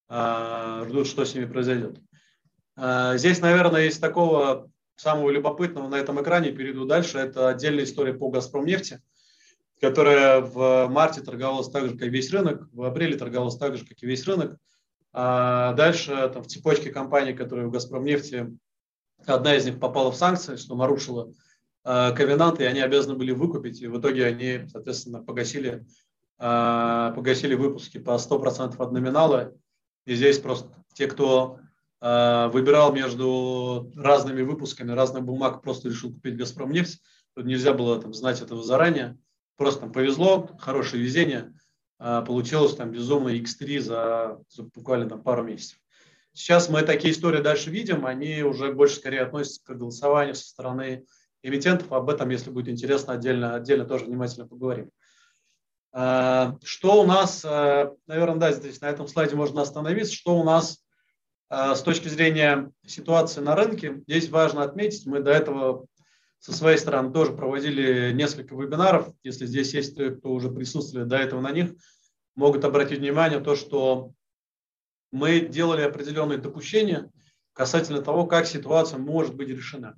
а, 0.09 0.83
ждут, 0.89 1.05
что 1.05 1.25
с 1.25 1.35
ними 1.35 1.45
произойдет. 1.45 1.99
А, 2.75 3.17
здесь, 3.17 3.39
наверное, 3.39 3.85
из 3.85 3.99
такого 3.99 4.71
самого 4.95 5.29
любопытного 5.29 5.87
на 5.87 5.95
этом 5.99 6.19
экране, 6.19 6.51
перейду 6.51 6.85
дальше, 6.85 7.19
это 7.19 7.49
отдельная 7.49 7.83
история 7.83 8.15
по 8.15 8.31
«Газпромнефти», 8.31 8.99
которая 9.79 10.41
в 10.41 10.87
марте 10.87 11.21
торговалась 11.21 11.69
так 11.69 11.87
же, 11.87 11.97
как 11.97 12.07
весь 12.09 12.31
рынок, 12.31 12.67
в 12.71 12.83
апреле 12.83 13.17
торговалась 13.17 13.57
так 13.57 13.77
же, 13.77 13.85
как 13.85 14.01
и 14.01 14.07
весь 14.07 14.25
рынок. 14.25 14.57
А 15.13 15.73
дальше 15.73 16.29
там, 16.33 16.43
в 16.43 16.47
цепочке 16.47 16.91
компаний, 16.91 17.33
которые 17.33 17.67
в 17.67 17.71
«Газпромнефти», 17.71 18.57
одна 19.25 19.55
из 19.55 19.65
них 19.65 19.79
попала 19.79 20.11
в 20.11 20.15
санкции, 20.15 20.55
что 20.55 20.75
нарушила 20.75 21.31
э, 21.83 22.11
ковенанты, 22.13 22.63
и 22.63 22.67
они 22.67 22.81
обязаны 22.81 23.15
были 23.15 23.31
выкупить, 23.31 23.81
и 23.81 23.87
в 23.87 23.99
итоге 23.99 24.25
они, 24.25 24.67
соответственно, 24.71 25.23
погасили, 25.23 25.85
э, 26.39 27.13
погасили 27.15 27.55
выпуски 27.55 27.97
по 27.97 28.17
100% 28.17 28.75
от 28.77 28.91
номинала. 28.91 29.53
И 30.05 30.15
здесь 30.15 30.39
просто 30.39 30.69
те, 30.93 31.07
кто 31.07 31.59
э, 32.01 32.49
выбирал 32.49 32.93
между 32.93 33.91
разными 33.95 34.41
выпусками 34.41 34.91
разных 34.91 35.23
бумаг, 35.23 35.61
просто 35.61 35.89
решил 35.89 36.13
купить 36.13 36.37
«Газпромнефть», 36.37 37.01
тут 37.35 37.45
нельзя 37.45 37.73
было 37.73 38.01
там, 38.01 38.13
знать 38.13 38.41
этого 38.41 38.63
заранее, 38.63 39.17
просто 39.57 39.81
там 39.81 39.91
повезло, 39.91 40.49
хорошее 40.59 41.03
везение, 41.03 41.53
э, 41.99 42.23
получилось 42.25 42.75
там 42.75 42.91
безумно 42.91 43.29
X3 43.29 43.79
за, 43.79 44.39
за 44.49 44.63
буквально 44.63 45.09
там 45.09 45.21
пару 45.21 45.43
месяцев. 45.43 45.79
Сейчас 46.33 46.69
мы 46.69 46.83
такие 46.83 47.13
истории 47.13 47.41
дальше 47.41 47.71
видим, 47.71 48.05
они 48.05 48.43
уже 48.43 48.71
больше 48.71 48.97
скорее 48.97 49.21
относятся 49.21 49.63
к 49.63 49.75
голосованию 49.75 50.35
со 50.35 50.47
стороны 50.47 51.05
эмитентов. 51.41 51.91
Об 51.91 52.09
этом, 52.09 52.29
если 52.29 52.51
будет 52.51 52.69
интересно, 52.69 53.13
отдельно, 53.13 53.55
отдельно 53.55 53.85
тоже 53.85 54.05
внимательно 54.05 54.47
поговорим. 54.47 54.91
А, 55.91 56.55
что 56.63 57.01
у 57.01 57.05
нас, 57.07 57.43
а, 57.43 57.91
наверное, 58.05 58.37
да, 58.37 58.51
здесь 58.51 58.81
на 58.81 58.85
этом 58.85 59.07
слайде 59.07 59.35
можно 59.35 59.61
остановиться, 59.61 60.13
что 60.13 60.37
у 60.37 60.43
нас 60.43 60.79
а, 61.49 61.75
с 61.75 61.81
точки 61.81 62.07
зрения 62.07 62.71
ситуации 62.85 63.41
на 63.41 63.55
рынке. 63.55 64.03
Здесь 64.07 64.29
важно 64.29 64.61
отметить, 64.61 65.07
мы 65.07 65.21
до 65.21 65.31
этого 65.31 65.87
со 66.39 66.53
своей 66.53 66.77
стороны 66.77 67.11
тоже 67.11 67.33
проводили 67.33 68.11
несколько 68.13 68.55
вебинаров. 68.55 69.11
Если 69.23 69.45
здесь 69.45 69.73
есть 69.73 69.95
кто 69.95 70.31
уже 70.31 70.49
присутствовали 70.49 71.07
до 71.07 71.17
этого 71.17 71.41
на 71.41 71.51
них, 71.51 71.71
могут 72.35 72.63
обратить 72.63 72.99
внимание 72.99 73.39
то, 73.39 73.55
что 73.55 74.11
мы 75.11 75.39
делали 75.39 75.81
определенные 75.81 76.37
допущения 76.37 77.11
касательно 77.53 78.01
того, 78.01 78.25
как 78.25 78.45
ситуация 78.45 78.99
может 78.99 79.35
быть 79.35 79.49
решена. 79.49 79.97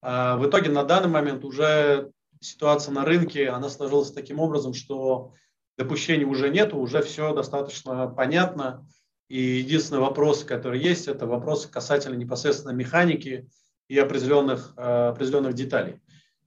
А, 0.00 0.36
в 0.36 0.48
итоге 0.48 0.70
на 0.70 0.82
данный 0.82 1.10
момент 1.10 1.44
уже 1.44 2.10
ситуация 2.40 2.92
на 2.92 3.04
рынке, 3.04 3.48
она 3.48 3.68
сложилась 3.68 4.12
таким 4.12 4.40
образом, 4.40 4.72
что 4.72 5.34
допущений 5.76 6.24
уже 6.24 6.48
нет, 6.48 6.72
уже 6.72 7.02
все 7.02 7.34
достаточно 7.34 8.08
понятно. 8.08 8.86
И 9.28 9.38
единственный 9.40 10.00
вопрос, 10.00 10.44
который 10.44 10.80
есть, 10.80 11.08
это 11.08 11.26
вопросы 11.26 11.68
касательно 11.68 12.14
непосредственно 12.14 12.72
механики 12.72 13.48
и 13.88 13.98
определенных, 13.98 14.72
а, 14.76 15.10
определенных 15.10 15.54
деталей. 15.54 15.94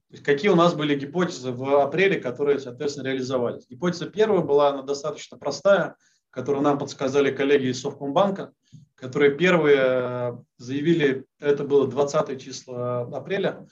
То 0.08 0.14
есть 0.14 0.24
какие 0.24 0.50
у 0.50 0.56
нас 0.56 0.74
были 0.74 0.98
гипотезы 0.98 1.52
в 1.52 1.82
апреле, 1.82 2.20
которые, 2.20 2.58
соответственно, 2.58 3.06
реализовались. 3.06 3.68
Гипотеза 3.68 4.06
первая 4.06 4.42
была, 4.42 4.70
она 4.70 4.82
достаточно 4.82 5.38
простая– 5.38 5.96
которую 6.30 6.62
нам 6.62 6.78
подсказали 6.78 7.34
коллеги 7.34 7.66
из 7.66 7.80
Совкомбанка, 7.80 8.52
которые 8.94 9.36
первые 9.36 9.78
э, 9.78 10.36
заявили, 10.58 11.26
это 11.40 11.64
было 11.64 11.88
20 11.88 12.40
число 12.40 13.08
апреля, 13.12 13.66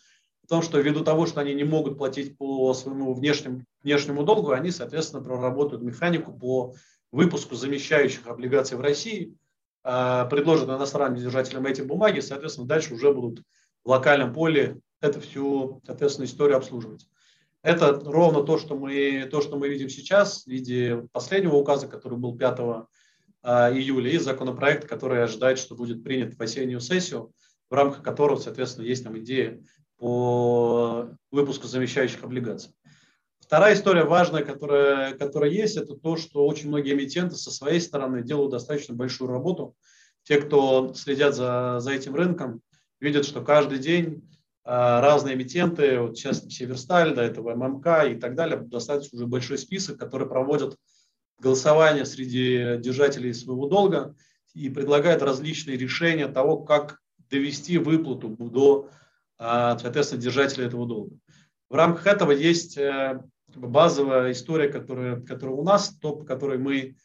о 0.45 0.49
том, 0.49 0.63
что 0.63 0.81
ввиду 0.81 1.05
того, 1.05 1.27
что 1.27 1.41
они 1.41 1.55
не 1.55 1.65
могут 1.65 1.99
платить 1.99 2.37
по 2.37 2.75
своему 2.75 3.15
внешнему, 3.15 3.65
внешнему 3.83 4.25
долгу, 4.25 4.51
они, 4.51 4.71
соответственно, 4.71 5.23
проработают 5.23 5.83
механику 5.83 6.33
по 6.33 6.75
выпуску 7.13 7.55
замещающих 7.55 8.27
облигаций 8.27 8.77
в 8.77 8.81
России, 8.81 9.37
э, 9.85 10.27
предложат 10.29 10.69
иностранным 10.69 11.21
держателям 11.21 11.67
эти 11.67 11.83
бумаги, 11.83 12.21
соответственно, 12.21 12.67
дальше 12.67 12.95
уже 12.95 13.13
будут 13.13 13.45
в 13.89 13.91
локальном 13.91 14.35
поле 14.35 14.79
эту 15.01 15.19
всю, 15.23 15.81
соответственно, 15.87 16.27
историю 16.27 16.59
обслуживать. 16.59 17.09
Это 17.63 17.99
ровно 18.05 18.43
то, 18.43 18.59
что 18.59 18.77
мы, 18.77 19.27
то, 19.31 19.41
что 19.41 19.57
мы 19.57 19.71
видим 19.71 19.89
сейчас 19.89 20.45
в 20.45 20.47
виде 20.47 21.09
последнего 21.11 21.57
указа, 21.57 21.89
который 21.89 22.19
был 22.19 22.37
5 22.37 22.59
а, 23.43 23.73
июля, 23.73 24.11
и 24.11 24.19
законопроект, 24.19 24.87
который 24.87 25.25
ожидает, 25.25 25.59
что 25.59 25.75
будет 25.75 26.05
принят 26.05 26.35
в 26.35 26.43
осеннюю 26.43 26.81
сессию, 26.81 27.33
в 27.71 27.75
рамках 27.75 28.03
которого, 28.03 28.39
соответственно, 28.39 28.85
есть 28.85 29.05
там 29.05 29.19
идея 29.21 29.59
по 29.97 31.09
выпуску 31.31 31.67
замещающих 31.67 32.23
облигаций. 32.23 32.73
Вторая 33.41 33.75
история 33.75 34.05
важная, 34.05 34.45
которая, 34.45 35.15
которая 35.15 35.51
есть, 35.51 35.79
это 35.79 35.95
то, 35.95 36.19
что 36.19 36.47
очень 36.47 36.69
многие 36.69 36.93
эмитенты 36.93 37.37
со 37.37 37.51
своей 37.51 37.81
стороны 37.81 38.23
делают 38.23 38.51
достаточно 38.51 38.95
большую 38.95 39.31
работу. 39.31 39.75
Те, 40.25 40.43
кто 40.43 40.93
следят 40.93 41.35
за, 41.35 41.79
за 41.81 41.93
этим 41.93 42.15
рынком, 42.15 42.61
видят, 43.01 43.25
что 43.25 43.43
каждый 43.43 43.79
день 43.79 44.29
а, 44.65 45.01
разные 45.01 45.35
эмитенты, 45.35 45.99
вот 45.99 46.19
сейчас 46.19 46.45
Северсталь, 46.49 47.15
до 47.15 47.23
этого 47.23 47.55
ММК 47.55 48.11
и 48.11 48.15
так 48.17 48.35
далее, 48.35 48.61
достаточно 48.61 49.17
уже 49.17 49.27
большой 49.27 49.59
список, 49.59 49.99
которые 49.99 50.29
проводят 50.29 50.77
голосование 51.39 52.05
среди 52.05 52.77
держателей 52.79 53.33
своего 53.33 53.69
долга 53.69 54.15
и 54.55 54.69
предлагают 54.69 55.23
различные 55.23 55.77
решения 55.77 56.29
того, 56.29 56.59
как 56.59 56.99
довести 57.31 57.79
выплату 57.79 58.29
до, 58.29 58.91
а, 59.39 59.79
соответственно, 59.79 60.21
держателя 60.21 60.67
этого 60.67 60.87
долга. 60.87 61.17
В 61.71 61.75
рамках 61.75 62.07
этого 62.07 62.33
есть 62.33 62.79
э, 62.79 63.21
базовая 63.55 64.33
история, 64.33 64.69
которая, 64.69 65.21
которая 65.21 65.57
у 65.57 65.63
нас, 65.63 65.91
то, 66.01 66.13
по 66.13 66.25
которой 66.25 66.59
мы 66.59 66.97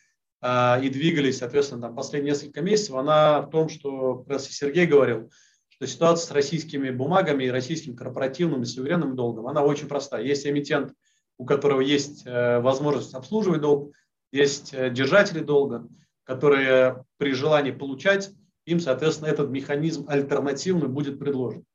а, 0.42 0.80
и 0.82 0.90
двигались, 0.90 1.40
соответственно, 1.40 1.84
там 1.84 1.96
последние 1.96 2.34
несколько 2.34 2.62
месяцев, 2.62 2.96
она 2.96 3.42
в 3.42 3.50
том, 3.50 3.70
что 3.70 4.26
как 4.28 4.42
Сергей 4.42 4.86
говорил, 4.86 5.32
что 5.76 5.88
ситуация 5.88 6.28
с 6.28 6.32
российскими 6.32 6.92
бумагами 6.92 7.46
и 7.46 7.50
российским 7.50 7.96
корпоративным 7.96 8.62
и 8.62 8.66
суверенным 8.66 9.16
долгом, 9.16 9.48
она 9.48 9.64
очень 9.64 9.88
простая. 9.88 10.24
Есть 10.24 10.46
эмитент, 10.46 10.94
у 11.38 11.46
которого 11.46 11.82
есть 11.82 12.24
э, 12.26 12.60
возможность 12.60 13.14
обслуживать 13.14 13.62
долг, 13.62 13.94
есть 14.32 14.74
э, 14.74 14.92
держатели 14.92 15.40
долга, 15.40 15.88
которые 16.24 17.04
при 17.18 17.34
желании 17.34 17.72
получать, 17.72 18.32
им, 18.66 18.80
соответственно, 18.80 19.30
этот 19.30 19.50
механизм 19.50 20.06
альтернативный 20.08 20.88
будет 20.88 21.20
предложен. 21.20 21.66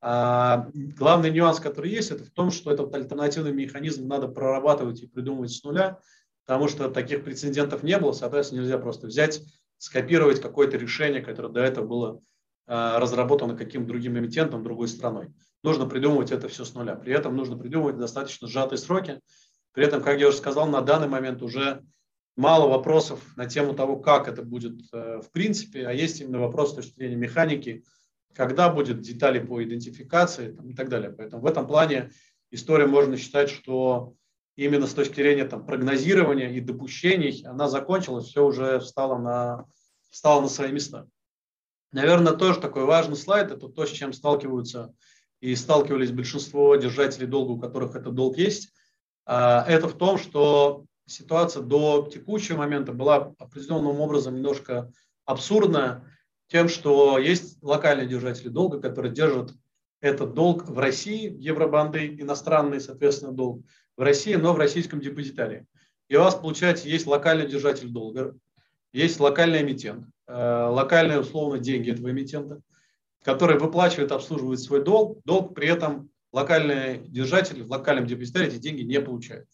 А 0.00 0.68
главный 0.72 1.30
нюанс, 1.30 1.60
который 1.60 1.90
есть, 1.90 2.10
это 2.10 2.24
в 2.24 2.30
том, 2.30 2.50
что 2.50 2.70
этот 2.70 2.94
альтернативный 2.94 3.52
механизм 3.52 4.06
надо 4.06 4.28
прорабатывать 4.28 5.02
и 5.02 5.06
придумывать 5.06 5.50
с 5.50 5.62
нуля, 5.62 5.98
потому 6.46 6.68
что 6.68 6.88
таких 6.88 7.24
прецедентов 7.24 7.82
не 7.82 7.98
было, 7.98 8.12
соответственно, 8.12 8.60
нельзя 8.60 8.78
просто 8.78 9.08
взять, 9.08 9.42
скопировать 9.76 10.40
какое-то 10.40 10.78
решение, 10.78 11.20
которое 11.20 11.50
до 11.50 11.60
этого 11.60 11.86
было 11.86 12.20
разработано 12.70 13.56
каким-то 13.56 13.88
другим 13.88 14.16
эмитентом, 14.16 14.62
другой 14.62 14.86
страной. 14.86 15.32
Нужно 15.62 15.86
придумывать 15.86 16.30
это 16.30 16.48
все 16.48 16.64
с 16.64 16.72
нуля. 16.74 16.94
При 16.94 17.12
этом 17.12 17.36
нужно 17.36 17.58
придумывать 17.58 17.98
достаточно 17.98 18.46
сжатые 18.46 18.78
сроки, 18.78 19.20
При 19.72 19.84
этом, 19.84 20.02
как 20.02 20.20
я 20.20 20.28
уже 20.28 20.36
сказал, 20.36 20.68
на 20.68 20.80
данный 20.80 21.08
момент 21.08 21.42
уже 21.42 21.82
мало 22.36 22.68
вопросов 22.68 23.20
на 23.36 23.46
тему 23.46 23.74
того, 23.74 23.96
как 23.96 24.28
это 24.28 24.42
будет 24.42 24.80
э, 24.92 25.20
в 25.20 25.30
принципе, 25.32 25.86
а 25.86 25.92
есть 25.92 26.20
именно 26.20 26.38
вопрос 26.38 26.70
с 26.70 26.74
точки 26.76 26.94
зрения 26.94 27.16
механики, 27.16 27.84
когда 28.34 28.70
будет 28.70 29.00
детали 29.00 29.40
по 29.40 29.62
идентификации 29.62 30.52
там, 30.52 30.70
и 30.70 30.74
так 30.74 30.88
далее. 30.88 31.10
Поэтому 31.10 31.42
в 31.42 31.46
этом 31.46 31.66
плане 31.66 32.10
история 32.50 32.86
можно 32.86 33.16
считать, 33.16 33.50
что 33.50 34.14
именно 34.56 34.86
с 34.86 34.94
точки 34.94 35.16
зрения 35.16 35.44
там, 35.44 35.66
прогнозирования 35.66 36.50
и 36.50 36.60
допущений 36.60 37.44
она 37.44 37.68
закончилась, 37.68 38.26
все 38.26 38.46
уже 38.46 38.78
встало 38.78 39.18
на, 39.18 39.66
встало 40.10 40.40
на 40.42 40.48
свои 40.48 40.72
места. 40.72 41.08
Наверное, 41.92 42.34
тоже 42.34 42.60
такой 42.60 42.84
важный 42.84 43.16
слайд, 43.16 43.50
это 43.50 43.68
то, 43.68 43.84
с 43.84 43.90
чем 43.90 44.12
сталкиваются 44.12 44.94
и 45.40 45.54
сталкивались 45.56 46.12
большинство 46.12 46.76
держателей 46.76 47.26
долга, 47.26 47.52
у 47.52 47.60
которых 47.60 47.96
этот 47.96 48.14
долг 48.14 48.36
есть. 48.36 48.72
А, 49.26 49.64
это 49.66 49.88
в 49.88 49.96
том, 49.96 50.18
что 50.18 50.84
ситуация 51.06 51.62
до 51.62 52.08
текущего 52.12 52.58
момента 52.58 52.92
была 52.92 53.34
определенным 53.38 54.00
образом 54.00 54.36
немножко 54.36 54.92
абсурдная 55.24 56.04
тем, 56.48 56.68
что 56.68 57.18
есть 57.18 57.62
локальные 57.62 58.08
держатели 58.08 58.48
долга, 58.48 58.80
которые 58.80 59.12
держат 59.12 59.52
этот 60.00 60.34
долг 60.34 60.68
в 60.68 60.78
России, 60.78 61.34
евробанды, 61.38 62.06
иностранный, 62.18 62.80
соответственно, 62.80 63.32
долг 63.32 63.64
в 63.96 64.02
России, 64.02 64.34
но 64.34 64.52
в 64.52 64.58
российском 64.58 65.00
депозитарии. 65.00 65.66
И 66.08 66.16
у 66.16 66.20
вас, 66.20 66.34
получается, 66.34 66.88
есть 66.88 67.06
локальный 67.06 67.46
держатель 67.46 67.88
долга, 67.88 68.34
есть 68.92 69.20
локальный 69.20 69.62
эмитент, 69.62 70.06
локальные, 70.32 71.20
условно, 71.20 71.58
деньги 71.58 71.90
этого 71.90 72.10
эмитента, 72.10 72.60
который 73.24 73.58
выплачивает, 73.58 74.12
обслуживает 74.12 74.60
свой 74.60 74.82
долг, 74.82 75.20
долг 75.24 75.54
при 75.54 75.68
этом 75.68 76.10
локальный 76.32 76.98
держатель 77.08 77.62
в 77.62 77.70
локальном 77.70 78.06
депозитарии 78.06 78.48
эти 78.48 78.58
деньги 78.58 78.82
не 78.82 79.00
получает. 79.00 79.46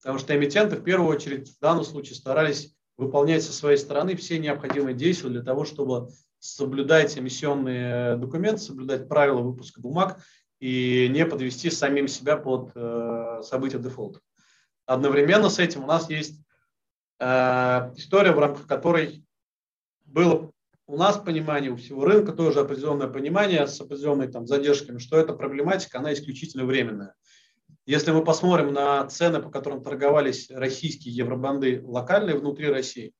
Потому 0.00 0.18
что 0.18 0.36
эмитенты 0.36 0.76
в 0.76 0.84
первую 0.84 1.08
очередь 1.08 1.48
в 1.48 1.58
данном 1.60 1.84
случае 1.84 2.14
старались 2.14 2.74
выполнять 2.96 3.42
со 3.42 3.52
своей 3.52 3.78
стороны 3.78 4.16
все 4.16 4.38
необходимые 4.38 4.94
действия 4.94 5.30
для 5.30 5.42
того, 5.42 5.64
чтобы 5.64 6.08
соблюдать 6.38 7.16
эмиссионные 7.18 8.16
документы, 8.16 8.62
соблюдать 8.62 9.08
правила 9.08 9.40
выпуска 9.40 9.80
бумаг 9.80 10.20
и 10.60 11.08
не 11.10 11.24
подвести 11.24 11.70
самим 11.70 12.08
себя 12.08 12.36
под 12.36 12.72
э, 12.74 13.40
события 13.42 13.78
дефолта. 13.78 14.20
Одновременно 14.86 15.48
с 15.48 15.58
этим 15.58 15.84
у 15.84 15.86
нас 15.86 16.10
есть 16.10 16.40
э, 17.20 17.24
история, 17.96 18.32
в 18.32 18.38
рамках 18.38 18.66
которой 18.66 19.24
было 20.08 20.50
у 20.86 20.96
нас 20.96 21.18
понимание, 21.18 21.70
у 21.70 21.76
всего 21.76 22.04
рынка 22.04 22.32
тоже 22.32 22.60
определенное 22.60 23.08
понимание 23.08 23.66
с 23.66 23.80
определенными 23.80 24.30
там, 24.30 24.46
задержками, 24.46 24.98
что 24.98 25.18
эта 25.18 25.34
проблематика, 25.34 25.98
она 25.98 26.14
исключительно 26.14 26.64
временная. 26.64 27.14
Если 27.84 28.10
мы 28.10 28.24
посмотрим 28.24 28.72
на 28.72 29.06
цены, 29.06 29.40
по 29.40 29.50
которым 29.50 29.82
торговались 29.82 30.50
российские 30.50 31.14
евробанды 31.14 31.82
локальные 31.84 32.38
внутри 32.38 32.68
России, 32.68 33.12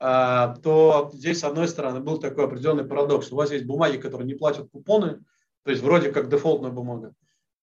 а, 0.00 0.56
то 0.56 1.10
здесь, 1.12 1.40
с 1.40 1.44
одной 1.44 1.68
стороны, 1.68 2.00
был 2.00 2.18
такой 2.18 2.44
определенный 2.46 2.84
парадокс. 2.84 3.30
У 3.30 3.36
вас 3.36 3.52
есть 3.52 3.64
бумаги, 3.64 3.96
которые 3.96 4.26
не 4.26 4.34
платят 4.34 4.68
купоны, 4.70 5.20
то 5.62 5.70
есть 5.70 5.82
вроде 5.82 6.10
как 6.10 6.28
дефолтная 6.28 6.70
бумага, 6.70 7.14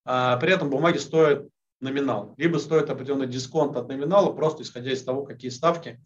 а 0.05 0.37
при 0.37 0.51
этом 0.51 0.69
бумаги 0.69 0.97
стоят 0.97 1.47
номинал, 1.81 2.33
либо 2.37 2.57
стоит 2.57 2.89
определенный 2.89 3.27
дисконт 3.27 3.75
от 3.75 3.89
номинала, 3.89 4.31
просто 4.31 4.63
исходя 4.63 4.91
из 4.91 5.03
того, 5.03 5.23
какие 5.23 5.51
ставки, 5.51 5.99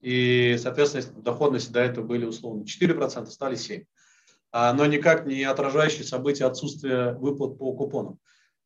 и, 0.00 0.56
соответственно, 0.58 1.22
доходности 1.22 1.72
до 1.72 1.80
этого 1.80 2.04
были 2.04 2.24
условно 2.24 2.64
4%, 2.64 3.26
стали 3.26 3.56
7%, 3.56 3.86
а, 4.52 4.72
но 4.72 4.86
никак 4.86 5.26
не 5.26 5.42
отражающие 5.44 6.04
события 6.04 6.46
отсутствия 6.46 7.12
выплат 7.12 7.58
по 7.58 7.72
купонам. 7.74 8.18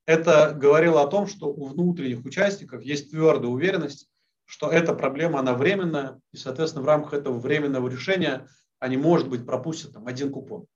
Это 0.07 0.53
говорило 0.57 1.03
о 1.03 1.07
том, 1.07 1.27
что 1.27 1.47
у 1.47 1.67
внутренних 1.67 2.25
участников 2.25 2.83
есть 2.83 3.11
твердая 3.11 3.51
уверенность, 3.51 4.09
что 4.45 4.71
эта 4.71 4.95
проблема, 4.95 5.39
она 5.39 5.55
временная, 5.55 6.21
и, 6.33 6.37
соответственно, 6.37 6.83
в 6.83 6.87
рамках 6.87 7.15
этого 7.15 7.39
временного 7.39 7.89
решения 7.89 8.49
они, 8.81 8.97
может 8.97 9.29
быть, 9.29 9.47
пропустят 9.47 9.93
там, 9.93 10.07
один 10.07 10.33
купон. 10.33 10.67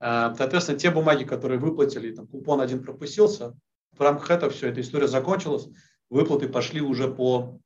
А, 0.00 0.34
соответственно, 0.34 0.78
те 0.78 0.90
бумаги, 0.90 1.24
которые 1.24 1.58
выплатили, 1.58 2.14
там, 2.14 2.26
купон 2.26 2.60
один 2.60 2.82
пропустился, 2.82 3.54
в 3.96 4.00
рамках 4.00 4.30
этого 4.30 4.52
все, 4.52 4.68
эта 4.68 4.80
история 4.80 5.08
закончилась, 5.08 5.68
выплаты 6.10 6.48
пошли 6.48 6.80
уже 6.80 7.08
по 7.08 7.60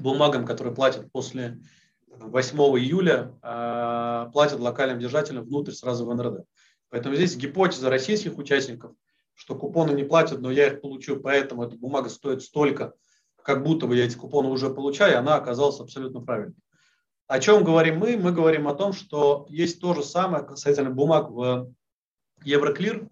бумагам, 0.00 0.44
которые 0.44 0.74
платят 0.74 1.10
после 1.12 1.60
8 2.08 2.58
июля, 2.78 3.34
а, 3.42 4.30
платят 4.32 4.60
локальным 4.60 4.98
держателям 4.98 5.44
внутрь 5.44 5.72
сразу 5.72 6.06
в 6.06 6.14
НРД. 6.14 6.44
Поэтому 6.90 7.14
здесь 7.14 7.36
гипотеза 7.36 7.90
российских 7.90 8.38
участников– 8.38 8.92
что 9.34 9.54
купоны 9.54 9.92
не 9.92 10.04
платят, 10.04 10.40
но 10.40 10.50
я 10.50 10.68
их 10.68 10.80
получу, 10.80 11.18
поэтому 11.18 11.64
эта 11.64 11.76
бумага 11.76 12.08
стоит 12.08 12.42
столько, 12.42 12.94
как 13.42 13.62
будто 13.64 13.86
бы 13.86 13.96
я 13.96 14.04
эти 14.04 14.16
купоны 14.16 14.48
уже 14.48 14.70
получаю, 14.70 15.18
она 15.18 15.36
оказалась 15.36 15.80
абсолютно 15.80 16.20
правильной. 16.20 16.54
О 17.26 17.40
чем 17.40 17.64
говорим 17.64 17.98
мы? 17.98 18.16
Мы 18.16 18.32
говорим 18.32 18.68
о 18.68 18.74
том, 18.74 18.92
что 18.92 19.46
есть 19.48 19.80
то 19.80 19.94
же 19.94 20.02
самое 20.02 20.44
касательно 20.44 20.90
бумаг 20.90 21.30
в 21.30 21.72
Евроклир, 22.44 23.08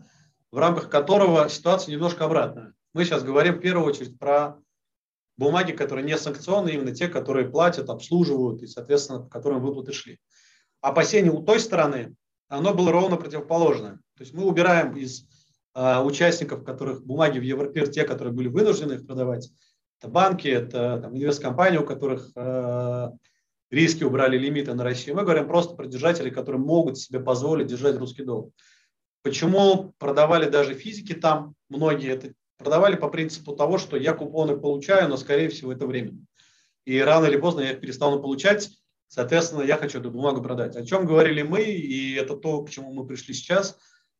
в 0.51 0.59
рамках 0.59 0.91
которого 0.91 1.49
ситуация 1.49 1.93
немножко 1.93 2.27
обратная. 2.27 2.75
Мы 2.93 3.05
сейчас 3.05 3.23
говорим 3.23 3.55
в 3.55 3.61
первую 3.61 3.87
очередь 3.87 4.19
про 4.19 4.59
бумаги, 5.41 5.73
которые 5.73 6.05
не 6.05 6.17
санкционные, 6.17 6.75
именно 6.75 6.95
те, 6.95 7.09
которые 7.09 7.49
платят, 7.49 7.89
обслуживают 7.89 8.63
и, 8.63 8.67
соответственно, 8.67 9.21
по 9.21 9.29
которым 9.29 9.61
выплаты 9.63 9.93
шли. 9.93 10.19
Опасение 10.83 11.33
у 11.33 11.43
той 11.43 11.59
стороны, 11.59 12.15
оно 12.49 12.75
было 12.75 12.93
ровно 12.93 13.17
противоположное. 13.17 13.95
То 14.17 14.23
есть 14.23 14.35
мы 14.35 14.45
убираем 14.45 14.97
из 14.97 15.27
а, 15.73 16.05
участников, 16.05 16.63
которых 16.63 17.05
бумаги 17.05 17.39
в 17.39 17.43
Европир, 17.43 17.89
те, 17.89 18.05
которые 18.05 18.35
были 18.35 18.49
вынуждены 18.49 18.95
их 18.95 19.07
продавать, 19.07 19.51
это 19.99 20.11
банки, 20.11 20.49
это 20.49 21.01
там, 21.03 21.17
инвесткомпании, 21.17 21.79
у 21.79 21.85
которых 21.85 22.31
э, 22.35 23.11
риски 23.71 24.03
убрали 24.03 24.39
лимиты 24.39 24.73
на 24.73 24.83
Россию. 24.83 25.17
Мы 25.17 25.25
говорим 25.25 25.47
просто 25.47 25.75
про 25.75 25.87
держателей, 25.87 26.31
которые 26.31 26.61
могут 26.61 26.97
себе 26.97 27.21
позволить 27.21 27.67
держать 27.67 27.99
русский 27.99 28.25
доллар. 28.25 28.51
Почему 29.23 29.93
продавали 29.99 30.49
даже 30.49 30.73
физики 30.73 31.13
там, 31.13 31.55
многие 31.69 32.13
это 32.13 32.33
продавали 32.61 32.95
по 32.95 33.09
принципу 33.09 33.57
того, 33.57 33.79
что 33.79 33.97
я 33.97 34.13
купоны 34.13 34.57
получаю, 34.57 35.09
но 35.09 35.17
скорее 35.17 35.49
всего 35.49 35.73
это 35.73 35.87
временно. 35.87 36.25
И 36.85 36.99
рано 37.01 37.27
или 37.27 37.37
поздно 37.37 37.63
я 37.63 37.73
их 37.73 37.81
перестану 37.81 38.21
получать, 38.21 38.71
соответственно, 39.09 39.63
я 39.63 39.77
хочу 39.77 39.99
эту 39.99 40.11
бумагу 40.11 40.43
продать. 40.43 40.77
О 40.77 40.85
чем 40.85 41.07
говорили 41.07 41.43
мы, 41.43 41.63
и 41.63 42.15
это 42.15 42.37
то, 42.37 42.63
к 42.63 42.71
чему 42.71 42.93
мы 42.93 43.07
пришли 43.07 43.35
сейчас, 43.35 43.79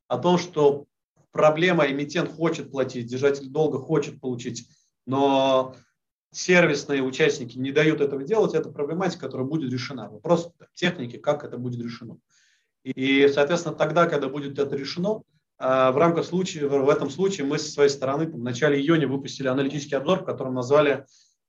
о 0.09 0.19
том, 0.19 0.39
что 0.39 0.87
проблема, 1.33 1.87
эмитент 1.87 2.33
хочет 2.33 2.71
платить, 2.71 3.07
держатель 3.07 3.49
долга 3.49 3.79
хочет 3.79 4.21
получить, 4.21 4.67
но 5.07 5.77
сервисные 6.33 7.03
участники 7.03 7.59
не 7.59 7.73
дают 7.73 8.01
этого 8.01 8.23
делать, 8.23 8.55
это 8.55 8.71
проблематика, 8.71 9.27
которая 9.27 9.47
будет 9.47 9.71
решена. 9.71 10.09
Вопрос 10.09 10.51
техники, 10.75 11.19
как 11.19 11.45
это 11.45 11.59
будет 11.59 11.83
решено. 11.83 12.19
И, 12.85 13.29
соответственно, 13.29 13.75
тогда, 13.75 14.07
когда 14.07 14.29
будет 14.29 14.59
это 14.59 14.75
решено, 14.77 15.23
в 15.61 15.99
рамках 15.99 16.25
случая, 16.25 16.67
в 16.67 16.89
этом 16.89 17.11
случае 17.11 17.47
мы 17.47 17.59
со 17.59 17.71
своей 17.71 17.91
стороны 17.91 18.27
в 18.27 18.39
начале 18.39 18.81
июня 18.81 19.07
выпустили 19.07 19.47
аналитический 19.47 19.97
обзор, 19.97 20.21
в 20.21 20.25
котором 20.25 20.55
назвали 20.55 21.05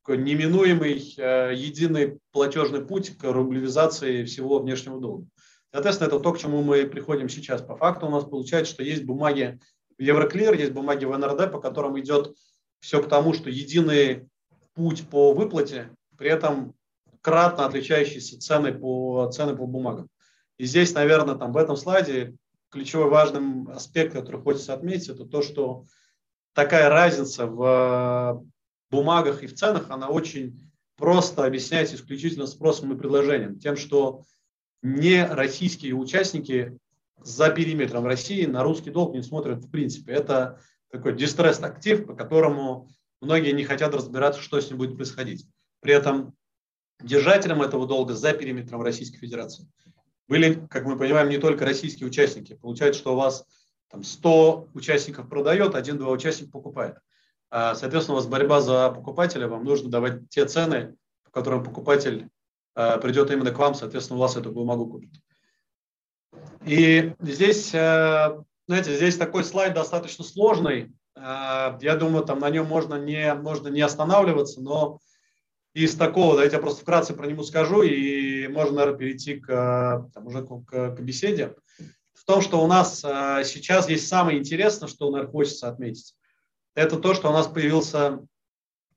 неминуемый 0.08 1.14
э, 1.18 1.54
единый 1.56 2.20
платежный 2.32 2.84
путь 2.84 3.18
к 3.18 3.24
рублевизации 3.24 4.26
всего 4.26 4.60
внешнего 4.60 5.00
долга. 5.00 5.28
Соответственно, 5.72 6.08
это 6.08 6.20
то, 6.20 6.34
к 6.34 6.40
чему 6.40 6.62
мы 6.62 6.86
приходим 6.86 7.30
сейчас. 7.30 7.62
По 7.62 7.76
факту 7.76 8.08
у 8.08 8.10
нас 8.10 8.26
получается, 8.26 8.74
что 8.74 8.84
есть 8.84 9.06
бумаги 9.06 9.60
в 9.98 10.02
Евроклир, 10.02 10.54
есть 10.54 10.74
бумаги 10.74 11.06
в 11.06 11.18
НРД, 11.18 11.52
по 11.52 11.62
которым 11.62 12.00
идет 12.00 12.36
все 12.80 13.02
к 13.02 13.08
тому, 13.08 13.34
что 13.34 13.50
единый 13.50 14.28
путь 14.74 15.08
по 15.10 15.34
выплате, 15.34 15.92
при 16.18 16.30
этом 16.30 16.74
кратно 17.22 17.66
отличающиеся 17.66 18.40
цены 18.40 18.74
по, 18.74 19.30
цены 19.32 19.56
по 19.56 19.66
бумагам. 19.66 20.10
И 20.58 20.66
здесь, 20.66 20.94
наверное, 20.94 21.36
там 21.36 21.54
в 21.54 21.58
этом 21.58 21.78
слайде 21.78 22.36
ключевой 22.72 23.10
важный 23.10 23.72
аспект, 23.74 24.14
который 24.14 24.42
хочется 24.42 24.74
отметить, 24.74 25.10
это 25.10 25.26
то, 25.26 25.42
что 25.42 25.86
такая 26.54 26.90
разница 26.90 27.46
в 27.46 28.44
бумагах 28.90 29.44
и 29.44 29.48
в 29.48 29.56
ценах, 29.56 29.90
она 29.90 30.10
очень 30.10 30.60
просто 30.98 31.46
объясняется 31.46 31.96
исключительно 31.96 32.48
спросом 32.48 32.94
и 32.94 32.98
предложением. 32.98 33.60
Тем, 33.60 33.76
что 33.76 34.24
не 34.82 35.26
российские 35.26 35.94
участники 35.94 36.78
за 37.20 37.50
периметром 37.50 38.06
России 38.06 38.46
на 38.46 38.64
русский 38.64 38.90
долг 38.90 39.14
не 39.14 39.22
смотрят 39.22 39.64
в 39.64 39.70
принципе. 39.70 40.14
Это 40.14 40.60
такой 40.90 41.16
дистресс-актив, 41.16 42.06
по 42.06 42.16
которому 42.16 42.90
многие 43.22 43.52
не 43.52 43.64
хотят 43.64 43.94
разбираться, 43.94 44.42
что 44.42 44.60
с 44.60 44.70
ним 44.70 44.78
будет 44.78 44.96
происходить. 44.96 45.46
При 45.82 45.94
этом 45.94 46.34
держателем 47.02 47.62
этого 47.62 47.88
долга 47.88 48.14
за 48.14 48.34
периметром 48.34 48.82
Российской 48.82 49.18
Федерации 49.18 49.68
были, 50.32 50.66
как 50.70 50.86
мы 50.86 50.98
понимаем, 50.98 51.30
не 51.30 51.38
только 51.38 51.66
российские 51.66 52.08
участники. 52.08 52.54
Получается, 52.54 53.02
что 53.02 53.14
у 53.14 53.18
вас 53.18 53.46
там 53.90 54.04
100 54.04 54.70
участников 54.74 55.30
продает, 55.30 55.76
один-два 55.76 56.10
участника 56.12 56.52
покупает. 56.52 56.98
А, 57.50 57.76
соответственно, 57.76 58.16
у 58.16 58.20
вас 58.22 58.28
борьба 58.28 58.62
за 58.62 58.90
покупателя, 58.90 59.48
вам 59.48 59.66
нужно 59.66 59.90
давать 59.90 60.30
те 60.30 60.46
цены, 60.46 60.96
по 61.26 61.32
которым 61.32 61.64
покупатель 61.64 62.30
Э, 62.76 63.00
придет 63.00 63.30
именно 63.32 63.52
к 63.52 63.58
вам, 63.58 63.74
соответственно, 63.74 64.18
у 64.18 64.22
вас 64.22 64.38
эту 64.38 64.52
бумагу 64.52 64.88
купит. 64.88 65.12
И 66.66 67.14
здесь, 67.20 67.74
э, 67.74 68.44
знаете, 68.68 68.96
здесь 68.96 69.18
такой 69.18 69.44
слайд 69.44 69.74
достаточно 69.74 70.24
сложный, 70.24 70.94
я 71.14 71.98
думаю, 72.00 72.24
там 72.24 72.40
на 72.40 72.50
нем 72.50 72.66
можно 72.66 72.96
не, 72.96 73.34
можно 73.36 73.68
не 73.68 73.82
останавливаться, 73.82 74.62
но 74.62 75.00
из 75.74 75.96
такого, 75.96 76.34
давайте 76.34 76.56
я 76.56 76.62
просто 76.62 76.82
вкратце 76.82 77.14
про 77.14 77.28
него 77.28 77.44
скажу, 77.44 77.82
и 77.82 78.48
можно, 78.48 78.76
наверное, 78.76 78.98
перейти 78.98 79.36
к, 79.36 80.10
там, 80.14 80.28
уже 80.28 80.44
к, 80.44 80.96
к 80.96 81.00
беседе. 81.00 81.56
В 82.14 82.26
том, 82.26 82.42
что 82.42 82.64
у 82.64 82.68
нас 82.68 83.00
сейчас 83.00 83.90
есть 83.90 84.08
самое 84.08 84.38
интересное, 84.38 84.88
что, 84.88 85.10
наверное, 85.10 85.32
хочется 85.32 85.70
отметить, 85.70 86.14
это 86.76 86.98
то, 86.98 87.14
что 87.14 87.30
у 87.30 87.34
нас 87.34 87.48
появился 87.48 88.20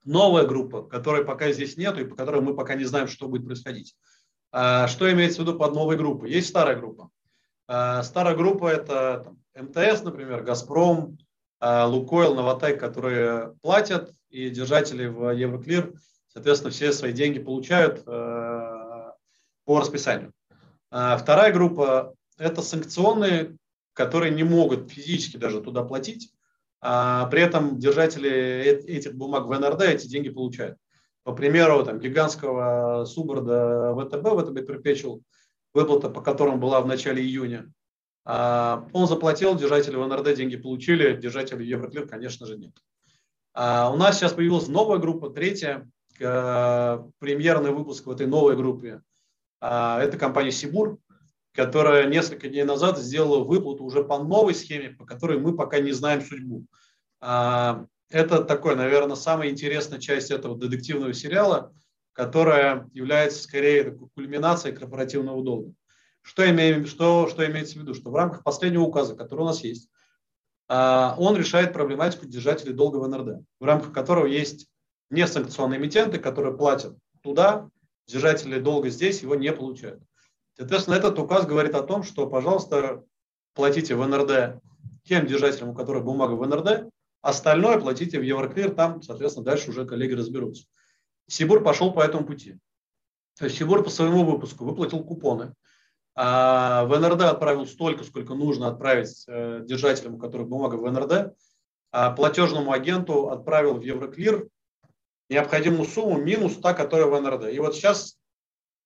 новая 0.05 0.47
группа, 0.47 0.83
которой 0.83 1.25
пока 1.25 1.51
здесь 1.53 1.77
нету 1.77 2.01
и 2.01 2.05
по 2.05 2.15
которой 2.15 2.41
мы 2.41 2.55
пока 2.55 2.75
не 2.75 2.85
знаем, 2.85 3.09
что 3.09 3.29
будет 3.29 3.47
происходить. 3.47 3.97
А, 4.53 4.87
что 4.87 5.11
имеется 5.11 5.43
в 5.43 5.47
виду 5.47 5.59
под 5.59 5.75
новой 5.75 5.97
группой? 5.97 6.31
Есть 6.31 6.49
старая 6.49 6.77
группа. 6.77 7.11
А, 7.67 8.03
старая 8.03 8.37
группа– 8.37 8.67
это 8.69 9.25
там, 9.25 9.67
МТС, 9.67 10.03
например, 10.03 10.43
Газпром, 10.43 11.19
а, 11.59 11.87
Лукойл, 11.87 12.35
Новотек, 12.35 12.79
которые 12.79 13.57
платят, 13.63 14.13
и 14.29 14.51
держатели 14.51 15.07
в 15.07 15.31
Евроклир, 15.31 15.95
соответственно, 16.35 16.73
все 16.73 16.93
свои 16.93 17.13
деньги 17.13 17.39
получают 17.39 18.05
по 18.05 19.81
расписанию. 19.81 20.33
Вторая 20.91 21.53
группа– 21.53 22.15
это 22.39 22.61
санкционные, 22.61 23.57
которые 23.95 24.35
не 24.35 24.43
могут 24.43 24.91
физически 24.91 25.39
даже 25.39 25.63
туда 25.63 25.83
платить, 25.83 26.31
а 26.83 27.27
при 27.27 27.41
этом 27.41 27.79
держатели 27.79 28.31
этих 28.87 29.15
бумаг 29.15 29.47
в 29.47 29.59
НРД 29.59 29.83
эти 29.83 30.07
деньги 30.07 30.29
получают. 30.29 30.77
По 31.23 31.33
примеру, 31.33 31.83
там, 31.85 31.99
гигантского 31.99 33.07
суборда 33.07 33.95
ВТБ, 33.95 34.27
ВТБ 34.27 34.69
Perpetual, 34.69 35.23
выплата 35.73 36.11
по 36.11 36.21
которому 36.21 36.59
была 36.59 36.83
в 36.83 36.87
начале 36.87 37.23
июня, 37.23 37.73
а, 38.27 38.87
он 38.93 39.07
заплатил, 39.07 39.55
держатели 39.55 39.97
в 39.97 40.07
НРД 40.07 40.35
деньги 40.35 40.57
получили, 40.57 41.17
держатели 41.17 41.65
Евроклир, 41.65 42.07
конечно 42.07 42.47
же, 42.47 42.59
нет. 42.59 42.73
А 43.55 43.91
у 43.91 43.97
нас 43.97 44.17
сейчас 44.19 44.33
появилась 44.33 44.69
новая 44.69 44.99
группа, 44.99 45.31
третья, 45.31 45.89
премьерный 46.19 47.71
выпуск 47.71 48.07
в 48.07 48.11
этой 48.11 48.27
новой 48.27 48.57
группе. 48.57 49.03
А, 49.61 50.01
это 50.03 50.19
компания 50.19 50.53
Сибур, 50.53 50.99
которая 51.53 52.07
несколько 52.07 52.49
дней 52.49 52.65
назад 52.65 52.99
сделала 52.99 53.45
выплату 53.45 53.85
уже 53.85 54.05
по 54.05 54.19
новой 54.19 54.55
схеме, 54.55 54.91
по 54.91 55.07
которой 55.07 55.39
мы 55.39 55.57
пока 55.57 55.79
не 55.79 55.93
знаем 55.93 56.21
судьбу. 56.21 56.67
А, 57.21 57.87
это 58.11 58.45
такой, 58.45 58.77
наверное, 58.77 59.17
самая 59.17 59.49
интересная 59.49 59.99
часть 59.99 60.31
этого 60.31 60.57
детективного 60.59 61.15
сериала, 61.15 61.73
которая 62.13 62.89
является 62.93 63.43
скорее 63.43 63.85
такой 63.85 64.09
кульминацией 64.15 64.77
корпоративного 64.77 65.43
долга. 65.43 65.73
Что, 66.23 66.49
имеем, 66.49 66.87
что, 66.87 67.29
что 67.29 67.45
имеется 67.47 67.79
в 67.79 67.83
виду? 67.83 67.95
Что 67.95 68.11
в 68.11 68.15
рамках 68.15 68.45
последнего 68.45 68.83
указа, 68.83 69.17
который 69.17 69.41
у 69.41 69.47
нас 69.47 69.65
есть, 69.65 69.89
а, 70.69 71.15
он 71.19 71.37
решает 71.37 71.73
проблематику 71.73 72.27
держателей 72.27 72.73
долга 72.73 72.99
в 72.99 73.09
НРД, 73.09 73.45
в 73.61 73.65
рамках 73.65 73.93
которого 73.93 74.27
есть 74.27 74.69
несанкционные 75.15 75.79
эмитенты, 75.79 76.19
которые 76.19 76.57
платят 76.57 76.97
туда, 77.23 77.69
держатели 78.07 78.59
долга 78.59 78.91
здесь 78.91 79.23
его 79.23 79.35
не 79.35 79.53
получают. 79.53 80.03
Соответственно, 80.57 80.95
этот 80.95 81.19
указ 81.19 81.47
говорит 81.47 81.75
о 81.75 81.83
том, 81.83 82.03
что, 82.03 82.27
пожалуйста, 82.27 83.03
платите 83.55 83.95
в 83.95 84.07
НРД 84.07 84.61
тем 85.05 85.27
держателям, 85.27 85.71
у 85.71 85.75
которых 85.75 86.05
бумага 86.05 86.33
в 86.33 86.47
НРД, 86.47 86.91
остальное 87.23 87.81
платите 87.81 88.19
в 88.19 88.23
Евроклир, 88.23 88.75
там, 88.75 89.03
соответственно, 89.03 89.45
дальше 89.45 89.71
уже 89.71 89.87
коллеги 89.87 90.13
разберутся. 90.13 90.65
Сибур 91.27 91.63
пошел 91.63 91.93
по 91.93 92.01
этому 92.01 92.27
пути. 92.27 92.59
То 93.39 93.47
есть 93.47 93.57
Сибур 93.57 93.83
по 93.83 93.91
своему 93.91 94.25
выпуску 94.25 94.65
выплатил 94.65 95.03
купоны, 95.03 95.55
а 96.15 96.85
в 96.85 96.97
НРД 96.97 97.23
отправил 97.23 97.67
столько, 97.67 98.05
сколько 98.05 98.35
нужно 98.35 98.69
отправить 98.69 99.25
э, 99.27 99.63
держателям, 99.65 100.15
у 100.15 100.19
которых 100.19 100.49
бумага 100.49 100.77
в 100.77 100.91
НРД, 100.91 101.35
а 101.91 102.13
платежному 102.13 102.73
агенту 102.73 103.31
отправил 103.31 103.75
в 103.75 103.83
Евроклир 103.83 104.49
необходимую 105.29 105.89
сумму 105.89 106.19
минус 106.19 106.57
та, 106.57 106.75
которая 106.75 107.07
в 107.07 107.21
НРД. 107.21 107.53
И 107.53 107.59
вот 107.59 107.75
сейчас, 107.75 108.19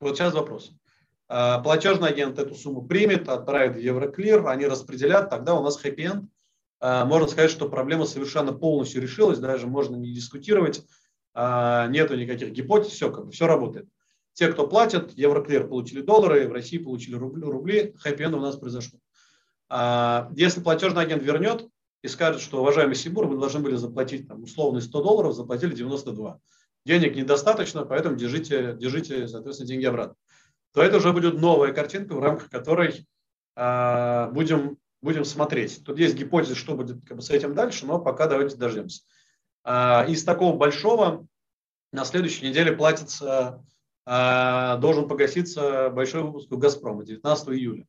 вот 0.01 0.17
сейчас 0.17 0.35
вопрос. 0.35 0.73
А, 1.29 1.61
платежный 1.61 2.09
агент 2.09 2.39
эту 2.39 2.55
сумму 2.55 2.83
примет, 2.83 3.29
отправит 3.29 3.77
в 3.77 3.81
Евроклир, 3.81 4.47
они 4.47 4.67
распределят, 4.67 5.31
тогда 5.31 5.55
у 5.55 5.63
нас 5.63 5.77
хэппи-энд. 5.77 6.29
А, 6.81 7.05
можно 7.05 7.29
сказать, 7.29 7.51
что 7.51 7.69
проблема 7.69 8.07
совершенно 8.07 8.53
полностью 8.53 9.03
решилась, 9.03 9.39
даже 9.39 9.67
можно 9.67 9.97
не 9.97 10.13
дискутировать, 10.13 10.83
а, 11.35 11.87
нету 11.89 12.17
никаких 12.17 12.51
гипотез, 12.51 12.93
все, 12.93 13.11
как 13.11 13.27
бы, 13.27 13.33
все 13.33 13.47
работает. 13.47 13.89
Те, 14.33 14.49
кто 14.49 14.69
платят, 14.69 15.13
Евроклир 15.15 15.67
получили 15.67 16.01
доллары, 16.01 16.49
в 16.49 16.53
России 16.53 16.79
получили 16.79 17.17
рубли, 17.17 17.43
рубли 17.43 17.95
хэппи-энд 17.99 18.37
у 18.37 18.41
нас 18.41 18.57
произошел. 18.57 19.01
Если 20.35 20.63
платежный 20.63 21.03
агент 21.03 21.23
вернет 21.23 21.69
и 22.03 22.09
скажет, 22.09 22.41
что, 22.41 22.61
уважаемый 22.61 22.95
Сибур, 22.95 23.27
вы 23.27 23.39
должны 23.39 23.61
были 23.61 23.77
заплатить 23.77 24.29
там, 24.29 24.43
условно 24.43 24.81
100 24.81 25.03
долларов, 25.03 25.35
заплатили 25.35 25.75
92. 25.75 26.39
Денег 26.85 27.17
недостаточно, 27.17 27.85
поэтому 27.85 28.17
держите, 28.17 28.77
держите 28.79 29.27
соответственно, 29.29 29.69
деньги 29.69 29.85
обратно 29.85 30.17
то 30.73 30.83
это 30.83 30.99
уже 30.99 31.13
будет 31.13 31.41
новая 31.41 31.73
картинка, 31.73 32.15
в 32.15 32.21
рамках 32.21 32.51
которой 32.51 33.07
э, 33.57 34.29
будем, 34.33 34.79
будем 35.01 35.25
смотреть. 35.25 35.83
Тут 35.85 35.99
есть 35.99 36.15
гипотеза, 36.15 36.55
что 36.55 36.75
будет 36.75 37.05
как 37.07 37.17
бы, 37.17 37.23
с 37.23 37.31
этим 37.31 37.55
дальше, 37.55 37.87
но 37.87 37.99
пока 37.99 38.27
давайте 38.27 38.57
дождемся. 38.57 39.03
Э, 39.65 40.09
из 40.09 40.25
такого 40.25 40.57
большого 40.57 41.27
на 41.93 42.05
следующей 42.05 42.49
неделе 42.49 42.73
платится, 42.73 43.65
э, 44.07 44.77
должен 44.79 45.09
погаситься 45.09 45.91
большой 45.91 46.23
выпуск 46.23 46.53
у 46.53 46.59
«Газпрома» 46.59 47.05
19 47.05 47.49
июля. 47.49 47.87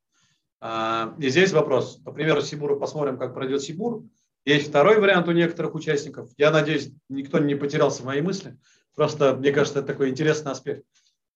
Э, 0.61 1.13
и 1.19 1.29
здесь 1.29 1.51
вопрос. 1.51 1.97
По 1.97 2.11
примеру 2.11 2.41
Сибура 2.41 2.75
посмотрим, 2.75 3.17
как 3.17 3.33
пройдет 3.33 3.61
Сибур. 3.61 4.03
Есть 4.45 4.69
второй 4.69 4.99
вариант 4.99 5.27
у 5.27 5.31
некоторых 5.31 5.75
участников. 5.75 6.29
Я 6.37 6.51
надеюсь, 6.51 6.91
никто 7.09 7.39
не 7.39 7.55
потерялся 7.55 8.01
в 8.01 8.05
моей 8.05 8.21
мысли. 8.21 8.57
Просто, 8.95 9.35
мне 9.35 9.51
кажется, 9.51 9.79
это 9.79 9.89
такой 9.89 10.09
интересный 10.09 10.51
аспект. 10.51 10.85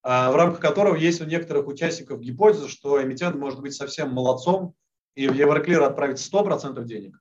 А, 0.02 0.32
в 0.32 0.36
рамках 0.36 0.60
которого 0.60 0.96
есть 0.96 1.22
у 1.22 1.26
некоторых 1.26 1.68
участников 1.68 2.20
гипотеза, 2.20 2.68
что 2.68 3.02
эмитент 3.02 3.36
может 3.36 3.62
быть 3.62 3.74
совсем 3.74 4.12
молодцом 4.12 4.76
и 5.16 5.28
в 5.28 5.34
Евроклир 5.34 5.82
отправить 5.82 6.18
100% 6.18 6.84
денег, 6.84 7.20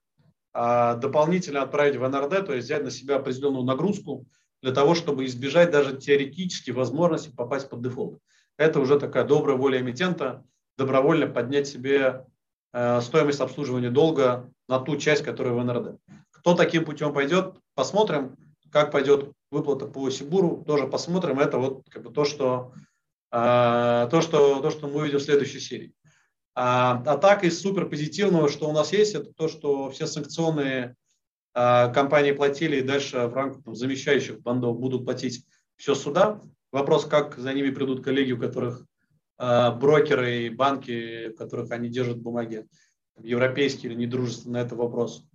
а 0.53 0.95
дополнительно 0.95 1.61
отправить 1.61 1.95
в 1.95 2.07
НРД, 2.07 2.45
то 2.45 2.53
есть 2.53 2.65
взять 2.65 2.83
на 2.83 2.91
себя 2.91 3.17
определенную 3.17 3.63
нагрузку 3.63 4.25
для 4.61 4.73
того, 4.73 4.95
чтобы 4.95 5.25
избежать 5.25 5.71
даже 5.71 5.95
теоретически 5.95 6.71
возможности 6.71 7.33
попасть 7.33 7.69
под 7.69 7.81
дефолт. 7.81 8.19
Это 8.57 8.79
уже 8.79 8.99
такая 8.99 9.23
добрая 9.23 9.55
воля 9.55 9.79
эмитента 9.79 10.43
добровольно 10.77 11.27
поднять 11.27 11.67
себе 11.67 12.25
э, 12.73 13.01
стоимость 13.01 13.41
обслуживания 13.41 13.89
долга 13.89 14.49
на 14.67 14.79
ту 14.79 14.97
часть, 14.97 15.23
которая 15.23 15.53
в 15.53 15.63
НРД. 15.63 15.99
Кто 16.31 16.55
таким 16.55 16.85
путем 16.85 17.13
пойдет, 17.13 17.55
посмотрим, 17.75 18.35
как 18.71 18.91
пойдет 18.91 19.31
выплата 19.51 19.85
по 19.85 20.09
Сибуру, 20.09 20.63
тоже 20.65 20.87
посмотрим. 20.87 21.39
Это 21.39 21.57
вот 21.57 21.83
как 21.89 22.03
бы 22.03 22.11
то, 22.11 22.25
что, 22.25 22.73
а, 23.31 24.07
то, 24.07 24.21
что, 24.21 24.61
то, 24.61 24.71
что 24.71 24.87
мы 24.87 25.01
увидим 25.01 25.19
в 25.19 25.23
следующей 25.23 25.59
серии. 25.59 25.93
А, 26.55 27.01
а 27.05 27.17
так 27.17 27.43
из 27.43 27.61
супер 27.61 27.87
позитивного, 27.87 28.49
что 28.49 28.69
у 28.69 28.73
нас 28.73 28.91
есть, 28.91 29.15
это 29.15 29.31
то, 29.33 29.47
что 29.47 29.89
все 29.91 30.07
санкционные 30.07 30.95
а, 31.53 31.89
компании 31.89 32.31
платили 32.31 32.77
и 32.77 32.81
дальше 32.81 33.27
в 33.27 33.33
рамках 33.33 33.63
там, 33.63 33.75
замещающих 33.75 34.41
бандов 34.41 34.79
будут 34.79 35.05
платить 35.05 35.45
все 35.75 35.95
суда. 35.95 36.41
Вопрос, 36.71 37.05
как 37.05 37.37
за 37.37 37.53
ними 37.53 37.69
придут 37.69 38.03
коллеги, 38.03 38.31
у 38.31 38.39
которых 38.39 38.83
брокеры 39.37 40.43
и 40.43 40.49
банки, 40.49 41.29
в 41.29 41.35
которых 41.35 41.71
они 41.71 41.89
держат 41.89 42.17
бумаги, 42.17 42.67
европейские 43.21 43.91
или 43.91 43.99
недружественные, 43.99 44.63
это 44.63 44.75
вопрос. 44.75 45.25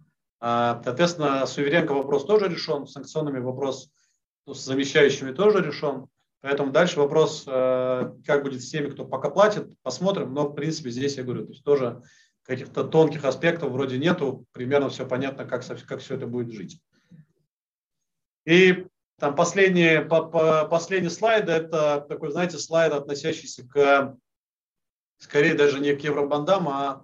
А, 0.40 0.80
соответственно, 0.84 1.46
Суверенко 1.46 1.92
вопрос 1.92 2.24
тоже 2.24 2.48
решен, 2.48 2.86
санкционными 2.86 3.40
вопрос 3.40 3.90
ну, 4.46 4.54
с 4.54 4.64
замещающими 4.64 5.32
тоже 5.32 5.60
решен. 5.60 6.06
Поэтому 6.40 6.70
дальше 6.70 7.00
вопрос, 7.00 7.44
э, 7.46 8.12
как 8.24 8.44
будет 8.44 8.62
с 8.62 8.70
теми, 8.70 8.90
кто 8.90 9.04
пока 9.04 9.28
платит, 9.30 9.68
посмотрим. 9.82 10.32
Но, 10.32 10.48
в 10.48 10.54
принципе, 10.54 10.90
здесь 10.90 11.16
я 11.16 11.24
говорю, 11.24 11.46
то 11.46 11.52
есть 11.52 11.64
тоже 11.64 12.02
каких-то 12.42 12.84
тонких 12.84 13.24
аспектов 13.24 13.72
вроде 13.72 13.98
нету. 13.98 14.46
Примерно 14.52 14.88
все 14.88 15.06
понятно, 15.06 15.44
как, 15.44 15.64
как 15.86 16.00
все 16.00 16.14
это 16.14 16.26
будет 16.26 16.52
жить. 16.52 16.80
И 18.46 18.86
там 19.18 19.34
последний, 19.34 20.00
по, 20.00 20.22
по, 20.22 20.64
последний 20.66 21.10
слайд, 21.10 21.48
это 21.48 22.04
такой, 22.08 22.30
знаете, 22.30 22.58
слайд, 22.58 22.92
относящийся 22.92 23.66
к, 23.66 24.16
скорее 25.18 25.54
даже 25.54 25.80
не 25.80 25.94
к 25.94 26.00
евробандам, 26.04 26.68
а 26.68 27.02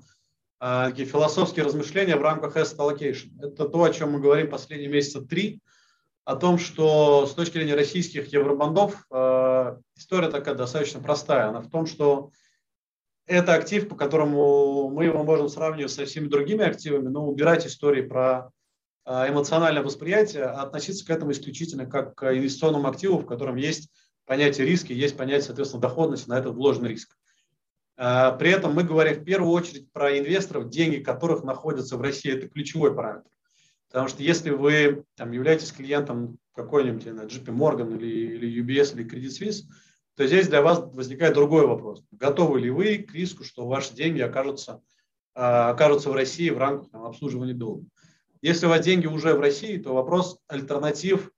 а, 0.67 0.89
такие 0.89 1.07
философские 1.07 1.65
размышления 1.65 2.17
в 2.17 2.23
рамках 2.23 2.57
asset 2.57 2.79
allocation. 2.79 3.31
Это 3.43 3.69
то, 3.69 3.83
о 3.83 3.91
чем 3.91 4.13
мы 4.13 4.21
говорим 4.21 4.49
последние 4.49 4.89
месяца 4.89 5.21
три, 5.21 5.61
о 6.25 6.37
том, 6.37 6.57
что 6.57 7.27
с 7.27 7.35
точки 7.35 7.59
зрения 7.59 7.75
российских 7.75 8.33
евробандов 8.33 9.05
э, 9.11 9.77
история 9.97 10.29
такая 10.29 10.55
достаточно 10.55 11.01
простая. 11.01 11.49
Она 11.49 11.61
в 11.61 11.69
том, 11.69 11.85
что 11.85 12.31
это 13.27 13.53
актив, 13.53 13.89
по 13.89 13.95
которому 13.95 14.89
мы 14.89 15.05
его 15.05 15.23
можем 15.23 15.49
сравнивать 15.49 15.93
со 15.93 16.07
всеми 16.07 16.29
другими 16.29 16.65
активами, 16.65 17.09
но 17.09 17.27
убирать 17.27 17.67
истории 17.67 18.01
про 18.01 18.51
эмоциональное 19.07 19.83
восприятие, 19.83 20.45
а 20.45 20.63
относиться 20.63 21.05
к 21.05 21.11
этому 21.11 21.33
исключительно 21.33 21.87
как 21.87 22.15
к 22.15 22.35
инвестиционному 22.35 22.89
активу, 22.89 23.19
в 23.19 23.27
котором 23.27 23.57
есть 23.57 23.91
понятие 24.27 24.67
риска, 24.67 24.93
есть 24.93 25.17
понятие, 25.17 25.43
соответственно, 25.43 25.83
доходности 25.83 26.29
на 26.29 26.39
этот 26.39 26.55
вложенный 26.55 26.91
риск. 26.91 27.17
А, 27.97 28.33
при 28.33 28.51
этом 28.51 28.75
мы 28.75 28.83
говорим 28.83 29.21
в 29.21 29.25
первую 29.25 29.53
очередь 29.53 29.91
про 29.93 30.19
инвесторов, 30.19 30.69
деньги 30.69 30.97
которых 30.97 31.45
находятся 31.45 31.97
в 31.97 32.03
России. 32.03 32.33
Это 32.33 32.49
ключевой 32.49 32.95
параметр. 32.95 33.29
Потому 33.89 34.09
что 34.09 34.23
если 34.23 34.51
вы 34.51 35.05
там, 35.15 35.31
являетесь 35.31 35.71
клиентом 35.71 36.39
какой-нибудь 36.55 37.05
JP 37.05 37.47
Morgan 37.47 37.97
или, 37.97 38.35
или 38.35 38.63
UBS 38.63 38.95
или 38.95 39.09
Credit 39.09 39.29
Suisse, 39.29 39.63
то 40.17 40.27
здесь 40.27 40.49
для 40.49 40.63
вас 40.63 40.81
возникает 40.93 41.35
другой 41.35 41.67
вопрос. 41.67 42.03
Готовы 42.13 42.61
ли 42.61 42.71
вы 42.71 42.99
к 42.99 43.15
риску, 43.15 43.45
что 43.45 43.67
ваши 43.67 43.95
деньги 43.95 44.21
окажутся, 44.21 44.81
а, 45.35 45.71
окажутся 45.71 46.11
в 46.11 46.15
России 46.15 46.51
в 46.51 46.59
рамках 46.59 46.91
там, 46.91 47.05
обслуживания 47.05 47.55
долга? 47.55 47.87
Если 48.45 48.67
у 48.67 48.69
вас 48.69 48.85
деньги 48.85 49.07
уже 49.07 49.33
в 49.33 49.41
России, 49.41 49.79
то 49.79 49.95
вопрос 49.95 50.39
альтернатив 50.49 51.31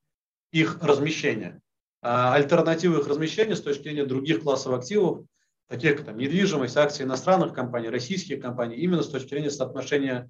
их 0.50 0.82
размещения. 0.82 1.60
А 2.02 2.34
альтернативы 2.34 2.98
их 2.98 3.06
размещения 3.06 3.54
с 3.54 3.62
точки 3.62 3.84
зрения 3.84 4.04
других 4.04 4.42
классов 4.42 4.72
активов, 4.72 5.24
таких 5.68 5.98
как 5.98 6.06
там, 6.06 6.18
недвижимость, 6.18 6.76
акции 6.76 7.04
иностранных 7.04 7.54
компаний, 7.54 7.90
российских 7.90 8.42
компаний, 8.42 8.74
именно 8.78 9.04
с 9.04 9.08
точки 9.08 9.28
зрения 9.28 9.52
соотношения 9.52 10.28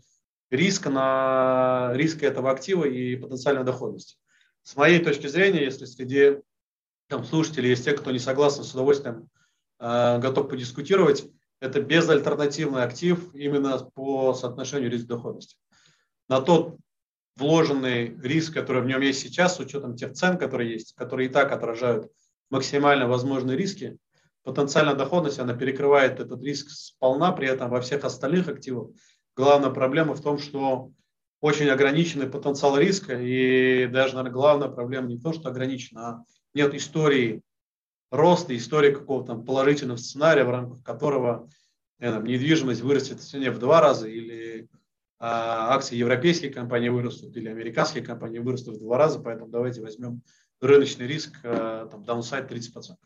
риска 0.50 0.90
на 0.90 1.92
риска 1.94 2.26
этого 2.26 2.50
актива 2.50 2.84
и 2.84 3.16
потенциальной 3.16 3.64
доходности. 3.64 4.18
С 4.62 4.76
моей 4.76 5.02
точки 5.02 5.28
зрения, 5.28 5.64
если 5.64 5.86
среди 5.86 6.42
там, 7.08 7.24
слушателей 7.24 7.70
есть 7.70 7.86
те, 7.86 7.92
кто 7.92 8.10
не 8.10 8.18
согласен, 8.18 8.64
с 8.64 8.74
удовольствием 8.74 9.30
э, 9.78 10.18
готов 10.18 10.50
подискутировать, 10.50 11.24
это 11.58 11.80
безальтернативный 11.80 12.82
актив 12.82 13.34
именно 13.34 13.78
по 13.94 14.34
соотношению 14.34 14.90
риск-доходности. 14.90 15.56
На 16.28 16.40
тот 16.40 16.76
вложенный 17.36 18.16
риск, 18.22 18.54
который 18.54 18.82
в 18.82 18.86
нем 18.86 19.00
есть 19.00 19.20
сейчас, 19.20 19.56
с 19.56 19.60
учетом 19.60 19.96
тех 19.96 20.12
цен, 20.12 20.38
которые 20.38 20.72
есть, 20.72 20.94
которые 20.94 21.28
и 21.28 21.32
так 21.32 21.52
отражают 21.52 22.10
максимально 22.50 23.06
возможные 23.06 23.56
риски, 23.56 23.98
потенциальная 24.42 24.94
доходность, 24.94 25.38
она 25.38 25.54
перекрывает 25.54 26.20
этот 26.20 26.42
риск 26.42 26.70
сполна, 26.70 27.32
при 27.32 27.48
этом 27.48 27.68
во 27.68 27.80
всех 27.80 28.04
остальных 28.04 28.48
активах. 28.48 28.90
Главная 29.36 29.70
проблема 29.70 30.14
в 30.14 30.22
том, 30.22 30.38
что 30.38 30.90
очень 31.40 31.68
ограниченный 31.68 32.28
потенциал 32.28 32.78
риска, 32.78 33.20
и 33.20 33.86
даже, 33.86 34.14
наверное, 34.14 34.32
главная 34.32 34.68
проблема 34.68 35.08
не 35.08 35.20
то, 35.20 35.32
что 35.32 35.48
ограничена, 35.48 36.08
а 36.08 36.24
нет 36.54 36.74
истории 36.74 37.42
роста, 38.10 38.56
истории 38.56 38.92
какого-то 38.92 39.34
положительного 39.34 39.98
сценария, 39.98 40.44
в 40.44 40.50
рамках 40.50 40.82
которого 40.82 41.48
знаю, 41.98 42.22
недвижимость 42.22 42.80
вырастет 42.80 43.20
в 43.20 43.28
цене 43.28 43.50
в 43.50 43.58
два 43.58 43.80
раза, 43.80 44.08
или 44.08 44.68
акции 45.18 45.96
европейских 45.96 46.54
компаний 46.54 46.90
вырастут, 46.90 47.36
или 47.36 47.48
американские 47.48 48.04
компании 48.04 48.38
вырастут 48.38 48.76
в 48.76 48.80
два 48.80 48.98
раза, 48.98 49.20
поэтому 49.20 49.48
давайте 49.48 49.80
возьмем 49.80 50.22
рыночный 50.60 51.06
риск, 51.06 51.38
а, 51.44 51.86
там, 51.86 52.04
даунсайд 52.04 52.50
30%. 52.50 52.96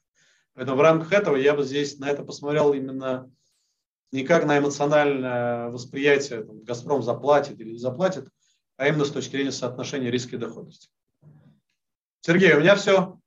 Поэтому 0.55 0.77
в 0.77 0.81
рамках 0.81 1.13
этого 1.13 1.37
я 1.37 1.55
бы 1.55 1.63
здесь 1.63 1.99
на 1.99 2.09
это 2.11 2.25
посмотрел 2.25 2.73
именно 2.73 3.31
не 4.13 4.25
как 4.25 4.45
на 4.45 4.59
эмоциональное 4.59 5.69
восприятие, 5.69 6.43
там, 6.43 6.63
Газпром 6.65 7.03
заплатит 7.03 7.61
или 7.61 7.73
не 7.73 7.79
заплатит, 7.79 8.29
а 8.77 8.89
именно 8.89 9.05
с 9.05 9.11
точки 9.11 9.33
зрения 9.33 9.53
соотношения 9.53 10.11
риска 10.11 10.37
и 10.37 10.39
доходности. 10.39 10.89
Сергей, 12.23 12.55
у 12.55 12.61
меня 12.61 12.75
все. 12.75 13.20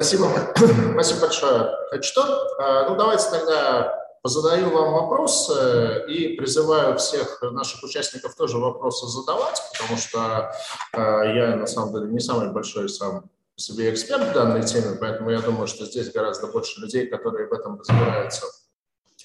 Спасибо. 0.00 0.30
Спасибо 0.94 1.20
большое. 1.20 1.70
Что? 2.00 2.56
А, 2.58 2.88
ну, 2.88 2.96
давайте 2.96 3.30
тогда 3.30 3.94
позадаю 4.22 4.70
вам 4.70 4.94
вопросы 4.94 6.06
и 6.08 6.36
призываю 6.36 6.96
всех 6.96 7.42
наших 7.42 7.82
участников 7.82 8.34
тоже 8.34 8.56
вопросы 8.56 9.06
задавать, 9.06 9.60
потому 9.72 9.98
что 9.98 10.52
а, 10.94 11.24
я, 11.24 11.54
на 11.56 11.66
самом 11.66 11.92
деле, 11.92 12.06
не 12.12 12.20
самый 12.20 12.50
большой 12.50 12.88
сам 12.88 13.24
себе 13.56 13.92
эксперт 13.92 14.30
в 14.30 14.32
данной 14.32 14.62
теме, 14.62 14.96
поэтому 14.98 15.28
я 15.30 15.40
думаю, 15.40 15.66
что 15.66 15.84
здесь 15.84 16.10
гораздо 16.10 16.46
больше 16.46 16.80
людей, 16.80 17.06
которые 17.06 17.46
в 17.46 17.52
этом 17.52 17.78
разбираются 17.78 18.46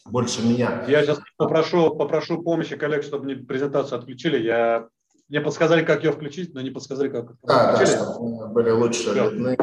больше 0.03 0.41
меня. 0.41 0.83
Я 0.89 1.03
сейчас 1.03 1.19
попрошу, 1.37 1.95
попрошу 1.95 2.43
помощи 2.43 2.75
коллег, 2.75 3.03
чтобы 3.03 3.23
мне 3.23 3.35
презентацию 3.37 3.97
отключили. 3.97 4.43
Я, 4.43 4.89
мне 5.29 5.39
подсказали, 5.39 5.85
как 5.85 6.03
ее 6.03 6.11
включить, 6.11 6.53
но 6.53 6.59
не 6.59 6.69
подсказали, 6.69 7.07
как 7.07 7.31
да, 7.43 7.75
включили. 7.75 7.97
Да, 7.97 8.03
чтобы 8.11 8.47
были 8.49 8.71
лучше 8.71 9.13
видны, 9.13 9.57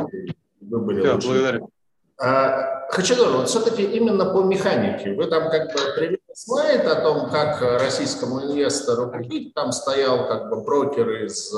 вы 0.73 0.81
были 0.81 1.01
Все, 1.01 1.13
лучше. 1.15 1.29
Благодарю. 1.29 1.71
А, 2.19 2.89
Хачатур, 2.91 3.29
вот 3.29 3.49
все-таки 3.49 3.83
именно 3.83 4.25
по 4.27 4.43
механике. 4.43 5.15
Вы 5.15 5.27
там 5.27 5.51
как 5.51 5.73
бы 5.73 5.81
привели 5.97 6.21
слайд 6.35 6.87
о 6.87 6.97
том, 6.97 7.31
как 7.31 7.61
российскому 7.81 8.43
инвестору 8.43 9.11
купить. 9.11 9.55
Там 9.55 9.73
стоял 9.73 10.27
как 10.29 10.49
бы 10.49 10.63
брокер 10.63 11.25
из 11.25 11.55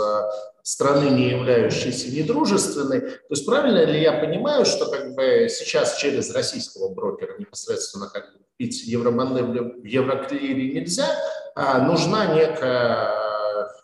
страны, 0.62 1.10
не 1.10 1.30
являющейся 1.30 2.10
недружественной. 2.10 3.00
То 3.00 3.30
есть 3.30 3.46
правильно 3.46 3.84
ли 3.84 4.00
я 4.00 4.14
понимаю, 4.14 4.64
что 4.64 4.86
как 4.86 5.14
бы 5.14 5.48
сейчас 5.50 5.96
через 5.96 6.34
российского 6.34 6.88
брокера 6.92 7.36
непосредственно 7.38 8.08
как 8.08 8.32
бы 8.32 8.38
купить 8.38 8.84
евробанды 8.84 9.42
в 9.42 9.84
Евроклире 9.84 10.80
нельзя, 10.80 11.06
а 11.54 11.80
нужна 11.80 12.34
некая 12.34 13.23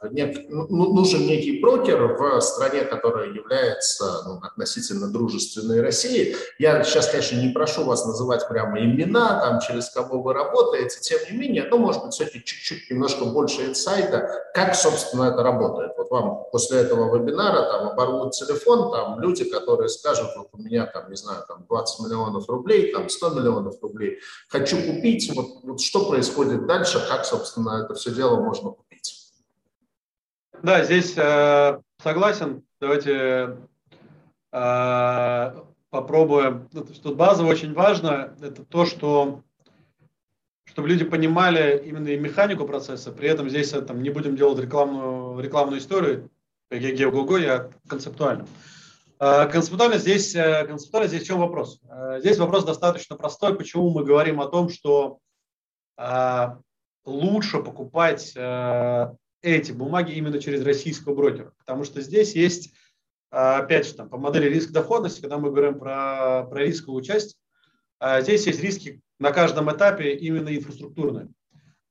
нек, 0.09 0.47
ну, 0.49 0.67
ну, 0.69 0.93
нужен 0.95 1.27
некий 1.27 1.61
брокер 1.61 2.17
в 2.17 2.41
стране, 2.41 2.83
которая 2.83 3.29
является 3.29 4.23
ну, 4.27 4.41
относительно 4.43 5.11
дружественной 5.13 5.81
России. 5.81 6.37
Я 6.59 6.83
сейчас, 6.85 7.09
конечно, 7.09 7.37
не 7.37 7.53
прошу 7.53 7.85
вас 7.85 8.07
называть 8.07 8.49
прямо 8.49 8.81
имена, 8.81 9.41
там, 9.41 9.61
через 9.61 9.91
кого 9.91 10.23
вы 10.23 10.33
работаете, 10.33 11.01
тем 11.01 11.19
не 11.31 11.37
менее, 11.37 11.67
ну, 11.71 11.79
может 11.79 12.03
быть, 12.03 12.15
все-таки 12.15 12.43
чуть-чуть 12.45 12.91
немножко 12.91 13.25
больше 13.25 13.67
инсайда, 13.67 14.31
как, 14.55 14.75
собственно, 14.75 15.25
это 15.25 15.43
работает. 15.43 15.93
Вот 15.97 16.11
вам 16.11 16.45
после 16.51 16.81
этого 16.81 17.17
вебинара 17.17 17.71
там 17.71 17.89
оборвут 17.91 18.33
телефон, 18.33 18.91
там 18.93 19.21
люди, 19.21 19.45
которые 19.45 19.89
скажут, 19.89 20.31
вот 20.37 20.49
у 20.53 20.59
меня 20.59 20.87
там, 20.87 21.11
не 21.11 21.17
знаю, 21.17 21.45
там 21.47 21.65
20 21.69 22.07
миллионов 22.07 22.49
рублей, 22.49 22.93
там 22.93 23.09
100 23.09 23.31
миллионов 23.31 23.83
рублей, 23.83 24.19
хочу 24.49 24.77
купить, 24.77 25.31
вот, 25.35 25.47
вот 25.63 25.81
что 25.81 26.09
происходит 26.09 26.67
дальше, 26.67 27.05
как, 27.09 27.25
собственно, 27.25 27.85
это 27.85 27.95
все 27.95 28.11
дело 28.11 28.41
можно 28.41 28.71
купить. 28.71 28.90
Да, 30.63 30.85
здесь 30.85 31.15
э, 31.17 31.81
согласен. 32.03 32.63
Давайте 32.81 33.57
э, 34.53 35.55
попробуем. 35.91 36.69
Ну, 36.73 36.85
Тут 36.85 37.17
базово 37.17 37.49
очень 37.49 37.73
важно. 37.73 38.35
Это 38.43 38.65
то, 38.65 38.85
что 38.85 39.43
чтобы 40.71 40.89
люди 40.89 41.05
понимали 41.05 41.83
именно 41.85 42.09
и 42.09 42.19
механику 42.19 42.65
процесса. 42.65 43.11
При 43.11 43.29
этом 43.29 43.49
здесь 43.49 43.73
э, 43.73 43.83
там, 43.83 44.03
не 44.03 44.11
будем 44.11 44.37
делать 44.37 44.59
рекламную, 44.61 45.41
рекламную 45.41 45.81
историю, 45.81 46.31
я 46.71 46.93
Гео 46.93 47.39
я 47.39 47.71
концептуально. 47.89 48.47
Э, 49.19 49.47
концептуально 49.49 49.99
здесь, 49.99 50.35
э, 50.35 50.67
концептуально 50.67 51.09
здесь 51.09 51.23
в 51.23 51.27
чем 51.27 51.41
вопрос? 51.41 51.81
Здесь 52.19 52.39
вопрос 52.39 52.65
достаточно 52.65 53.17
простой. 53.17 53.57
Почему 53.57 53.91
мы 53.91 54.05
говорим 54.05 54.41
о 54.41 54.47
том, 54.47 54.69
что 54.69 55.19
лучше 57.05 57.63
покупать 57.63 58.35
эти 59.43 59.73
бумаги 59.73 60.13
именно 60.13 60.41
через 60.41 60.65
российского 60.65 61.15
брокера. 61.15 61.53
Потому 61.59 61.85
что 61.85 62.01
здесь 62.01 62.35
есть, 62.35 62.73
а, 63.31 63.59
опять 63.59 63.87
же, 63.87 63.95
там, 63.95 64.09
по 64.09 64.19
модели 64.19 64.49
риск-доходности, 64.49 65.21
когда 65.21 65.39
мы 65.39 65.51
говорим 65.51 65.79
про, 65.79 66.47
про 66.49 66.65
рисковую 66.65 67.03
часть, 67.03 67.39
а, 67.99 68.21
здесь 68.21 68.47
есть 68.47 68.63
риски 68.63 69.01
на 69.19 69.33
каждом 69.33 69.71
этапе 69.71 70.15
именно 70.15 70.55
инфраструктурные. 70.55 71.29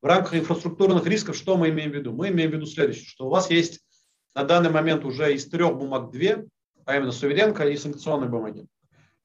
В 0.01 0.05
рамках 0.05 0.35
инфраструктурных 0.35 1.05
рисков 1.05 1.35
что 1.35 1.57
мы 1.57 1.69
имеем 1.69 1.91
в 1.91 1.95
виду? 1.95 2.13
Мы 2.13 2.29
имеем 2.29 2.51
в 2.51 2.53
виду 2.53 2.65
следующее, 2.65 3.05
что 3.05 3.27
у 3.27 3.29
вас 3.29 3.49
есть 3.49 3.81
на 4.35 4.43
данный 4.43 4.69
момент 4.69 5.03
уже 5.03 5.33
из 5.33 5.47
трех 5.49 5.77
бумаг 5.77 6.11
две, 6.11 6.45
а 6.85 6.95
именно 6.95 7.11
суверенка 7.11 7.67
и 7.67 7.75
санкционные 7.75 8.29
бумаги, 8.29 8.65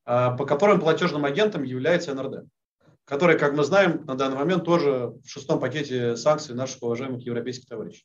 а, 0.05 0.37
по 0.37 0.45
которым 0.45 0.81
платежным 0.81 1.25
агентом 1.25 1.63
является 1.63 2.15
НРД 2.15 2.47
который, 3.05 3.39
как 3.39 3.55
мы 3.55 3.65
знаем, 3.65 4.05
на 4.07 4.15
данный 4.15 4.37
момент 4.37 4.65
тоже 4.65 5.13
в 5.23 5.29
шестом 5.29 5.61
пакете 5.61 6.17
санкций 6.17 6.55
наших 6.55 6.83
уважаемых 6.83 7.23
европейских 7.23 7.69
товарищей. 7.69 8.05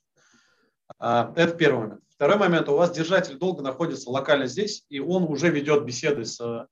А, 0.97 1.33
это 1.35 1.55
первый 1.55 1.81
момент. 1.81 2.01
Второй 2.09 2.37
момент. 2.37 2.67
У 2.69 2.75
вас 2.75 2.91
держатель 2.91 3.37
долга 3.37 3.61
находится 3.61 4.09
локально 4.09 4.47
здесь, 4.47 4.83
и 4.89 4.99
он 4.99 5.23
уже 5.23 5.49
ведет 5.49 5.85
беседы 5.85 6.25
с, 6.25 6.67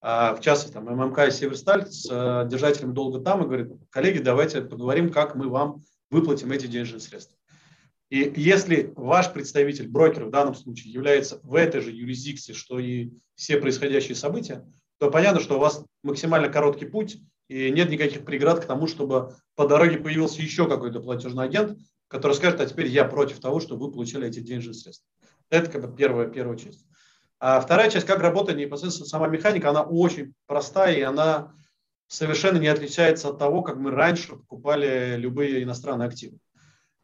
а, 0.00 0.34
в 0.34 0.40
частности, 0.40 0.74
там, 0.74 0.84
ММК 0.84 1.28
и 1.28 1.30
Северсталь, 1.30 1.86
с 1.86 2.08
а, 2.10 2.44
держателем 2.44 2.94
долга 2.94 3.20
там 3.20 3.42
и 3.42 3.46
говорит, 3.46 3.72
коллеги, 3.90 4.18
давайте 4.18 4.62
поговорим, 4.62 5.10
как 5.10 5.34
мы 5.34 5.48
вам 5.48 5.82
выплатим 6.10 6.52
эти 6.52 6.66
денежные 6.66 7.00
средства. 7.00 7.36
И 8.10 8.30
если 8.36 8.92
ваш 8.94 9.32
представитель, 9.32 9.88
брокер 9.88 10.26
в 10.26 10.30
данном 10.30 10.54
случае, 10.54 10.92
является 10.92 11.40
в 11.42 11.54
этой 11.54 11.80
же 11.80 11.90
юрисдикции, 11.90 12.52
что 12.52 12.78
и 12.78 13.10
все 13.36 13.56
происходящие 13.56 14.14
события, 14.14 14.66
то 14.98 15.10
понятно, 15.10 15.40
что 15.40 15.56
у 15.56 15.58
вас 15.58 15.82
максимально 16.02 16.50
короткий 16.50 16.84
путь, 16.84 17.18
и 17.48 17.70
нет 17.70 17.90
никаких 17.90 18.24
преград 18.24 18.60
к 18.60 18.66
тому, 18.66 18.86
чтобы 18.86 19.34
по 19.56 19.66
дороге 19.66 19.96
появился 19.96 20.42
еще 20.42 20.68
какой-то 20.68 21.00
платежный 21.00 21.44
агент, 21.44 21.78
который 22.12 22.34
скажет, 22.34 22.60
а 22.60 22.66
теперь 22.66 22.86
я 22.86 23.04
против 23.04 23.40
того, 23.40 23.58
чтобы 23.58 23.86
вы 23.86 23.92
получили 23.92 24.28
эти 24.28 24.40
денежные 24.40 24.74
средства. 24.74 25.08
Это 25.50 25.70
как 25.70 25.82
бы 25.82 25.96
первая, 25.96 26.28
первая 26.28 26.56
часть. 26.56 26.86
А 27.40 27.60
вторая 27.60 27.90
часть, 27.90 28.06
как 28.06 28.20
работает 28.20 28.58
непосредственно 28.58 29.08
сама 29.08 29.26
механика, 29.26 29.70
она 29.70 29.82
очень 29.82 30.32
простая, 30.46 30.94
и 30.94 31.00
она 31.00 31.54
совершенно 32.06 32.58
не 32.58 32.68
отличается 32.68 33.30
от 33.30 33.38
того, 33.38 33.62
как 33.62 33.78
мы 33.78 33.90
раньше 33.90 34.36
покупали 34.36 35.16
любые 35.16 35.62
иностранные 35.62 36.06
активы, 36.06 36.38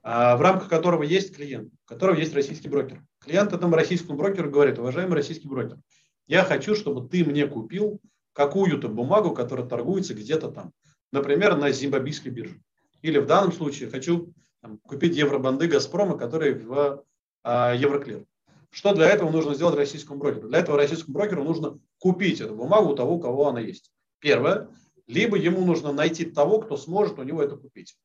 а 0.02 0.36
в 0.36 0.42
рамках 0.42 0.68
которого 0.68 1.02
есть 1.02 1.34
клиент, 1.34 1.72
у 1.72 1.88
которого 1.88 2.16
есть 2.16 2.34
российский 2.34 2.68
брокер. 2.68 3.02
Клиент 3.20 3.52
этому 3.52 3.74
российскому 3.74 4.16
брокеру 4.16 4.50
говорит, 4.50 4.78
уважаемый 4.78 5.14
российский 5.14 5.48
брокер, 5.48 5.78
я 6.26 6.44
хочу, 6.44 6.76
чтобы 6.76 7.08
ты 7.08 7.24
мне 7.24 7.46
купил 7.46 8.00
какую-то 8.34 8.88
бумагу, 8.88 9.32
которая 9.32 9.66
торгуется 9.66 10.14
где-то 10.14 10.50
там 10.50 10.72
например, 11.12 11.56
на 11.56 11.70
зимбабвийской 11.70 12.30
бирже. 12.30 12.60
Или 13.02 13.18
в 13.18 13.26
данном 13.26 13.52
случае 13.52 13.90
хочу 13.90 14.32
там, 14.60 14.78
купить 14.78 15.16
евробанды 15.16 15.68
Газпрома, 15.68 16.18
которые 16.18 16.54
в 16.54 17.04
а, 17.42 17.74
Евроклир. 17.74 18.24
Что 18.70 18.92
для 18.92 19.08
этого 19.08 19.30
нужно 19.30 19.54
сделать 19.54 19.76
российскому 19.76 20.18
брокеру? 20.18 20.48
Для 20.48 20.58
этого 20.58 20.76
российскому 20.76 21.14
брокеру 21.14 21.42
нужно 21.42 21.78
купить 21.98 22.40
эту 22.40 22.54
бумагу 22.54 22.92
у 22.92 22.94
того, 22.94 23.14
у 23.14 23.20
кого 23.20 23.48
она 23.48 23.60
есть. 23.60 23.90
Первое. 24.18 24.68
Либо 25.06 25.36
ему 25.38 25.64
нужно 25.64 25.92
найти 25.92 26.26
того, 26.26 26.60
кто 26.60 26.76
сможет 26.76 27.18
у 27.18 27.22
него 27.22 27.42
это 27.42 27.56
купить. 27.56 27.96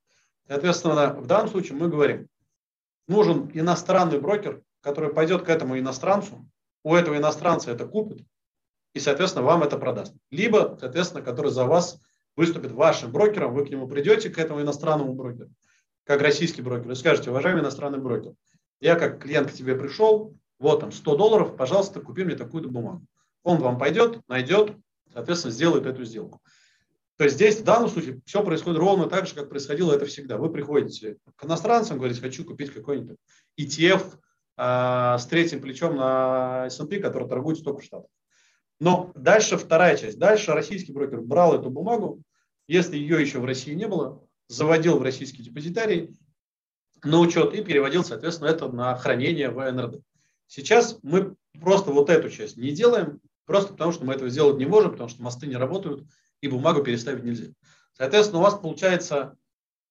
Соответственно, 0.48 1.14
в 1.14 1.26
данном 1.26 1.50
случае 1.50 1.78
мы 1.78 1.90
говорим, 1.90 2.28
нужен 3.08 3.50
иностранный 3.54 4.20
брокер, 4.20 4.62
который 4.82 5.14
пойдет 5.14 5.44
к 5.44 5.50
этому 5.50 5.78
иностранцу, 5.78 6.46
у 6.84 6.96
этого 6.96 7.18
иностранца 7.18 7.72
это 7.72 7.86
купит, 7.86 8.26
и, 8.94 9.00
соответственно, 9.00 9.46
вам 9.46 9.64
это 9.64 9.78
продаст. 9.78 10.14
Либо, 10.32 10.78
соответственно, 10.80 11.24
который 11.24 11.52
за 11.52 11.66
вас 11.66 12.00
выступит 12.36 12.72
вашим 12.72 13.12
брокером, 13.12 13.54
вы 13.54 13.66
к 13.66 13.70
нему 13.70 13.88
придете, 13.88 14.30
к 14.30 14.38
этому 14.38 14.62
иностранному 14.62 15.14
брокеру, 15.14 15.50
как 16.06 16.22
российский 16.22 16.62
брокер, 16.62 16.92
и 16.92 16.96
скажете, 16.96 17.30
уважаемый 17.30 17.62
иностранный 17.62 18.00
брокер, 18.00 18.34
я 18.80 18.96
как 18.96 19.22
клиент 19.22 19.52
к 19.52 19.54
тебе 19.54 19.76
пришел, 19.76 20.36
вот 20.60 20.82
там 20.82 20.92
100 20.92 21.16
долларов, 21.16 21.56
пожалуйста, 21.56 22.00
купи 22.02 22.24
мне 22.24 22.36
такую 22.36 22.70
бумагу. 22.70 23.06
Он 23.44 23.58
вам 23.58 23.78
пойдет, 23.78 24.22
найдет, 24.28 24.76
соответственно, 25.12 25.54
сделает 25.54 25.86
эту 25.86 26.06
сделку. 26.06 26.42
То 27.18 27.26
есть 27.26 27.36
здесь 27.36 27.60
в 27.60 27.64
данном 27.64 27.90
случае 27.90 28.22
все 28.26 28.44
происходит 28.44 28.80
ровно 28.80 29.08
так 29.08 29.28
же, 29.28 29.36
как 29.36 29.50
происходило 29.50 29.94
это 29.94 30.06
всегда. 30.06 30.38
Вы 30.38 30.52
приходите 30.52 31.18
к 31.36 31.46
иностранцам, 31.46 31.98
говорите, 31.98 32.22
хочу 32.22 32.44
купить 32.44 32.74
какой-нибудь 32.74 33.18
ETF 33.60 34.18
э, 34.58 35.18
с 35.20 35.26
третьим 35.28 35.62
плечом 35.62 35.96
на 35.96 36.66
S&P, 36.68 37.00
который 37.00 37.30
торгует 37.30 37.60
в 37.60 37.82
Штатах. 37.82 38.10
Но 38.80 39.12
дальше 39.16 39.58
вторая 39.58 39.96
часть. 39.96 40.18
Дальше 40.18 40.54
российский 40.54 40.92
брокер 40.92 41.22
брал 41.22 41.54
эту 41.54 41.70
бумагу, 41.70 42.22
если 42.68 42.98
ее 42.98 43.22
еще 43.22 43.40
в 43.40 43.46
России 43.46 43.74
не 43.74 43.88
было, 43.88 44.26
заводил 44.54 44.98
в 45.00 45.04
российский 45.04 45.44
депозитарий 45.44 46.16
на 47.04 47.20
учет 47.20 47.54
и 47.54 47.64
переводил, 47.64 48.04
соответственно, 48.04 48.50
это 48.50 48.70
на 48.70 48.96
хранение 48.96 49.50
в 49.50 49.60
НРД. 49.60 50.02
Сейчас 50.48 50.98
мы 51.02 51.36
просто 51.60 51.92
вот 51.92 52.10
эту 52.10 52.30
часть 52.30 52.58
не 52.58 52.72
делаем, 52.72 53.20
просто 53.46 53.74
потому 53.74 53.92
что 53.92 54.06
мы 54.06 54.14
этого 54.14 54.30
сделать 54.30 54.58
не 54.58 54.66
можем, 54.66 54.92
потому 54.92 55.10
что 55.10 55.22
мосты 55.22 55.48
не 55.48 55.56
работают, 55.56 56.06
и 56.42 56.48
бумагу 56.48 56.84
переставить 56.84 57.24
нельзя. 57.24 57.52
Соответственно, 57.94 58.40
у 58.40 58.44
вас 58.44 58.56
получается 58.56 59.38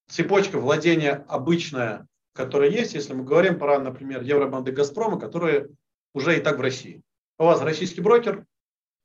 цепочка 0.07 0.59
владения 0.59 1.25
обычная, 1.27 2.07
которая 2.33 2.69
есть, 2.69 2.93
если 2.93 3.13
мы 3.13 3.23
говорим 3.23 3.59
про, 3.59 3.79
например, 3.79 4.23
евробанды 4.23 4.71
Газпрома, 4.71 5.19
которые 5.19 5.69
уже 6.13 6.37
и 6.37 6.41
так 6.41 6.57
в 6.57 6.61
России. 6.61 7.01
У 7.37 7.45
вас 7.45 7.61
российский 7.61 8.01
брокер, 8.01 8.45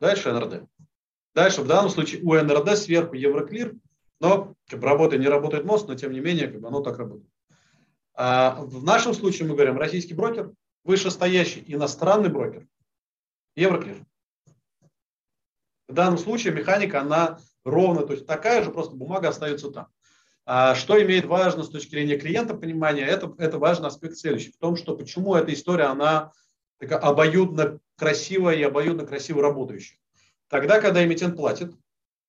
дальше 0.01 0.33
НРД. 0.33 0.69
Дальше 1.35 1.63
в 1.63 1.67
данном 1.67 1.91
случае 1.91 2.23
у 2.23 2.35
НРД 2.35 2.77
сверху 2.77 3.15
Евроклир, 3.15 3.75
но 4.21 4.55
как 4.69 4.81
бы, 4.81 4.87
работает, 4.87 5.23
не 5.23 5.29
работает 5.29 5.65
мост, 5.65 5.89
но 5.89 5.95
тем 5.95 6.13
не 6.13 6.21
менее 6.21 6.49
как 6.49 6.61
бы, 6.61 6.69
оно 6.69 6.81
так 6.81 6.99
работает. 6.99 7.31
А 8.15 8.61
в 8.63 8.83
нашем 8.83 9.15
случае 9.15 9.49
мы 9.49 9.55
говорим 9.55 9.79
российский 9.79 10.15
брокер, 10.15 10.53
вышестоящий 10.85 11.63
иностранный 11.67 12.31
брокер, 12.31 12.67
Евроклир. 13.55 14.05
В 15.89 15.95
данном 15.95 16.19
случае 16.19 16.53
механика, 16.53 17.01
она 17.01 17.39
ровно, 17.65 18.07
то 18.07 18.13
есть 18.13 18.27
такая 18.27 18.63
же, 18.63 18.71
просто 18.71 18.95
бумага 18.95 19.29
остается 19.29 19.71
там. 19.71 19.89
А 20.45 20.75
что 20.75 21.01
имеет 21.03 21.27
важно 21.27 21.63
с 21.63 21.69
точки 21.69 21.91
зрения 21.91 22.19
клиента 22.19 22.55
понимания, 22.55 23.05
это, 23.05 23.35
это 23.39 23.59
важный 23.59 23.89
аспект 23.89 24.17
следующий. 24.17 24.51
В 24.51 24.57
том, 24.57 24.77
что 24.77 24.97
почему 24.97 25.35
эта 25.35 25.53
история, 25.53 25.85
она 25.85 26.33
такая 26.79 26.99
обоюдно 26.99 27.81
красивая 27.97 28.57
и 28.57 28.63
обоюдно 28.63 29.07
красиво 29.07 29.43
работающая. 29.43 29.99
Тогда, 30.49 30.81
когда 30.81 31.05
эмитент 31.05 31.37
платит, 31.37 31.75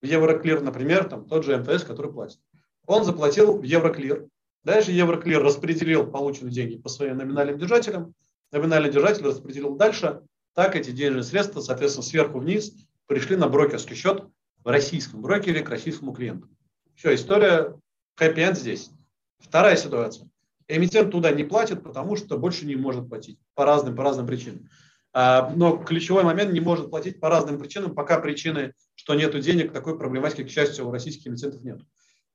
в 0.02 0.06
Евроклир, 0.06 0.60
например, 0.60 1.04
там 1.04 1.26
тот 1.26 1.44
же 1.44 1.56
МТС, 1.56 1.84
который 1.84 2.12
платит, 2.12 2.38
он 2.86 3.04
заплатил 3.04 3.58
в 3.58 3.62
Евроклир, 3.62 4.26
дальше 4.64 4.92
Евроклир 4.92 5.42
распределил 5.42 6.06
полученные 6.06 6.52
деньги 6.52 6.76
по 6.76 6.88
своим 6.88 7.18
номинальным 7.18 7.58
держателям, 7.58 8.14
номинальный 8.52 8.90
держатель 8.90 9.24
распределил 9.24 9.76
дальше, 9.76 10.22
так 10.54 10.74
эти 10.74 10.90
денежные 10.90 11.22
средства, 11.22 11.60
соответственно, 11.60 12.04
сверху 12.04 12.38
вниз 12.38 12.74
пришли 13.06 13.36
на 13.36 13.48
брокерский 13.48 13.94
счет 13.94 14.24
в 14.64 14.68
российском 14.68 15.22
брокере 15.22 15.62
к 15.62 15.70
российскому 15.70 16.12
клиенту. 16.12 16.48
Все, 16.94 17.14
история 17.14 17.76
хэппи-энд 18.16 18.58
здесь. 18.58 18.90
Вторая 19.38 19.76
ситуация. 19.76 20.28
Эмитент 20.68 21.10
туда 21.10 21.32
не 21.32 21.44
платит, 21.44 21.82
потому 21.82 22.16
что 22.16 22.38
больше 22.38 22.66
не 22.66 22.76
может 22.76 23.08
платить 23.08 23.38
по 23.54 23.64
разным, 23.64 23.96
по 23.96 24.04
разным 24.04 24.26
причинам. 24.26 24.68
А, 25.12 25.50
но 25.56 25.76
ключевой 25.78 26.22
момент 26.22 26.52
не 26.52 26.60
может 26.60 26.90
платить 26.90 27.20
по 27.20 27.28
разным 27.28 27.58
причинам, 27.58 27.94
пока 27.94 28.20
причины, 28.20 28.74
что 28.94 29.14
нет 29.14 29.38
денег, 29.40 29.72
такой 29.72 29.98
проблематики, 29.98 30.44
к 30.44 30.50
счастью, 30.50 30.86
у 30.86 30.92
российских 30.92 31.26
эмитентов 31.26 31.62
нет. 31.62 31.80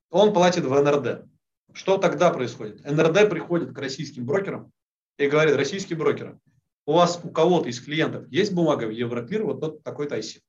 Он 0.10 0.34
платит 0.34 0.66
в 0.66 0.74
НРД. 0.74 1.26
Что 1.74 1.98
тогда 1.98 2.32
происходит? 2.32 2.84
НРД 2.84 3.30
приходит 3.30 3.74
к 3.74 3.80
российским 3.80 4.26
брокерам 4.26 4.72
и 5.18 5.28
говорит, 5.28 5.56
российские 5.56 5.98
брокеры, 5.98 6.40
у 6.86 6.94
вас 6.94 7.20
у 7.24 7.30
кого-то 7.30 7.70
из 7.70 7.80
клиентов 7.82 8.28
есть 8.30 8.54
бумага 8.54 8.86
в 8.86 8.92
Евроклир, 8.92 9.44
вот 9.44 9.60
тот 9.62 9.84
такой-то 9.84 10.18
IC. 10.18 10.42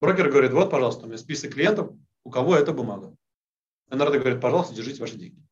Брокер 0.00 0.30
говорит, 0.30 0.52
вот, 0.52 0.70
пожалуйста, 0.70 1.04
у 1.04 1.08
меня 1.08 1.18
список 1.18 1.54
клиентов, 1.54 1.92
у 2.24 2.30
кого 2.30 2.56
эта 2.56 2.72
бумага. 2.72 3.14
НРД 3.88 4.18
говорит, 4.18 4.40
пожалуйста, 4.40 4.74
держите 4.74 5.00
ваши 5.00 5.16
деньги. 5.16 5.42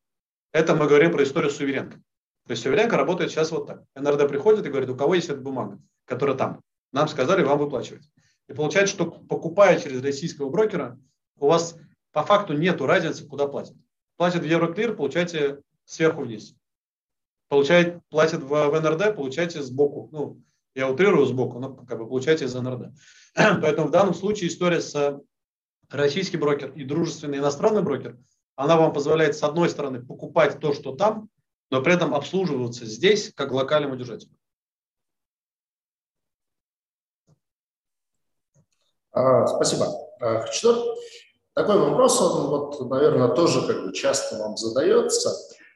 Это 0.51 0.75
мы 0.75 0.87
говорим 0.87 1.11
про 1.11 1.23
историю 1.23 1.51
суверенка. 1.51 2.01
То 2.47 2.51
есть 2.51 2.63
суверенка 2.63 2.97
работает 2.97 3.31
сейчас 3.31 3.51
вот 3.51 3.67
так. 3.67 3.83
НРД 3.95 4.27
приходит 4.27 4.65
и 4.65 4.69
говорит, 4.69 4.89
у 4.89 4.95
кого 4.95 5.15
есть 5.15 5.29
эта 5.29 5.39
бумага, 5.39 5.79
которая 6.05 6.35
там. 6.35 6.61
Нам 6.91 7.07
сказали 7.07 7.43
вам 7.43 7.59
выплачивать. 7.59 8.03
И 8.47 8.53
получается, 8.53 8.93
что 8.93 9.05
покупая 9.09 9.79
через 9.79 10.01
российского 10.01 10.49
брокера, 10.49 10.99
у 11.39 11.47
вас 11.47 11.77
по 12.11 12.23
факту 12.23 12.53
нет 12.53 12.81
разницы, 12.81 13.25
куда 13.27 13.47
платят. 13.47 13.75
Платят 14.17 14.41
в 14.41 14.45
Евроклир, 14.45 14.95
получаете 14.95 15.61
сверху 15.85 16.21
вниз. 16.21 16.55
Получает, 17.47 17.99
платят 18.09 18.41
в, 18.43 18.47
в 18.49 18.81
НРД, 18.81 19.15
получаете 19.15 19.61
сбоку. 19.61 20.09
Ну, 20.11 20.41
я 20.75 20.89
утрирую 20.89 21.25
сбоку, 21.25 21.59
но 21.59 21.73
как 21.73 21.97
бы 21.97 22.07
получаете 22.07 22.45
из 22.45 22.53
НРД. 22.53 22.93
Поэтому 23.35 23.87
в 23.87 23.91
данном 23.91 24.13
случае 24.13 24.49
история 24.49 24.81
с 24.81 25.19
российский 25.89 26.37
брокер 26.37 26.71
и 26.71 26.83
дружественный 26.83 27.39
иностранный 27.39 27.81
брокер, 27.81 28.17
она 28.55 28.77
вам 28.77 28.93
позволяет 28.93 29.35
с 29.35 29.43
одной 29.43 29.69
стороны 29.69 30.03
покупать 30.03 30.59
то, 30.59 30.73
что 30.73 30.95
там, 30.95 31.29
но 31.71 31.81
при 31.81 31.93
этом 31.93 32.13
обслуживаться 32.13 32.85
здесь 32.85 33.33
как 33.33 33.51
локальному 33.51 33.95
держателю. 33.95 34.31
А, 39.13 39.47
спасибо. 39.47 39.87
А, 40.19 40.45
что? 40.51 40.95
Такой 41.53 41.79
вопрос, 41.79 42.21
он 42.21 42.47
вот, 42.47 42.89
наверное, 42.89 43.29
тоже 43.29 43.65
как 43.65 43.85
бы 43.85 43.93
часто 43.93 44.37
вам 44.37 44.57
задается. 44.57 45.31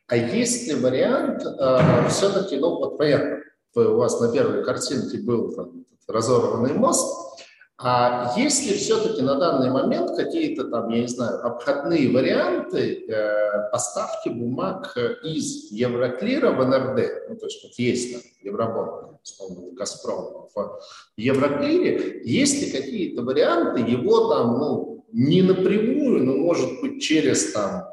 А 0.08 0.16
есть 0.16 0.68
ли 0.68 0.76
вариант 0.76 1.44
э, 1.44 2.08
все-таки, 2.10 2.58
ну 2.58 2.78
вот 2.78 2.98
понятно, 2.98 3.42
у 3.74 3.96
вас 3.96 4.20
на 4.22 4.32
первой 4.32 4.64
картинке 4.64 5.18
был 5.18 5.54
там, 5.54 5.86
разорванный 6.08 6.74
мост, 6.74 7.35
а 7.78 8.34
есть 8.38 8.66
ли 8.66 8.78
все-таки 8.78 9.22
на 9.22 9.36
данный 9.36 9.70
момент 9.70 10.16
какие-то 10.16 10.66
там, 10.66 10.90
я 10.90 11.02
не 11.02 11.08
знаю, 11.08 11.46
обходные 11.46 12.10
варианты 12.10 13.06
э, 13.06 13.70
поставки 13.70 14.30
бумаг 14.30 14.96
из 15.24 15.72
Евроклира 15.72 16.52
в 16.52 16.66
НРД? 16.66 17.30
Ну, 17.30 17.36
то 17.36 17.46
есть 17.48 17.64
вот 17.64 17.74
есть 17.78 18.14
там 18.14 18.22
Евробонд, 18.42 19.20
условно, 19.22 19.72
Газпром 19.74 20.48
в 20.56 20.80
Евроклире. 21.18 22.22
Есть 22.24 22.62
ли 22.62 22.72
какие-то 22.72 23.24
варианты 23.24 23.82
его 23.82 24.30
там, 24.34 24.58
ну, 24.58 25.06
не 25.12 25.42
напрямую, 25.42 26.24
но 26.24 26.34
может 26.34 26.80
быть 26.80 27.02
через 27.02 27.52
там 27.52 27.90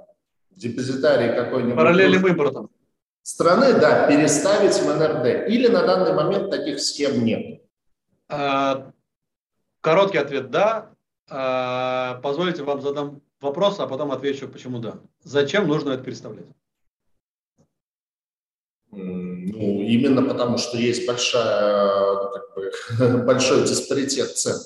депозитарий 0.51 1.35
какой-нибудь... 1.35 1.77
Параллельным 1.77 2.27
импортом. 2.29 2.71
Страны, 3.23 3.73
да, 3.75 4.07
переставить 4.09 4.75
в 4.75 4.87
НРД. 4.87 5.49
Или 5.49 5.67
на 5.67 5.83
данный 5.83 6.13
момент 6.13 6.51
таких 6.51 6.81
схем 6.81 7.25
нет? 7.25 7.63
А, 8.29 8.93
Короткий 9.83 10.19
ответ– 10.19 10.51
да. 10.51 10.95
А, 11.29 12.21
позвольте 12.23 12.63
вам 12.63 12.81
задам 12.81 13.21
вопрос, 13.41 13.81
а 13.81 13.87
потом 13.87 14.13
отвечу, 14.13 14.49
почему 14.49 14.79
да. 14.79 15.01
Зачем 15.25 15.67
нужно 15.67 15.91
это 15.91 16.05
переставлять? 16.05 16.47
Ну, 18.93 19.83
именно 19.83 20.23
потому, 20.23 20.57
что 20.59 20.77
есть 20.77 21.07
большая, 21.07 22.15
ну, 22.15 22.31
как 22.31 22.55
бы, 22.55 23.19
большой 23.27 23.63
диспаритет 23.67 24.37
цен. 24.37 24.59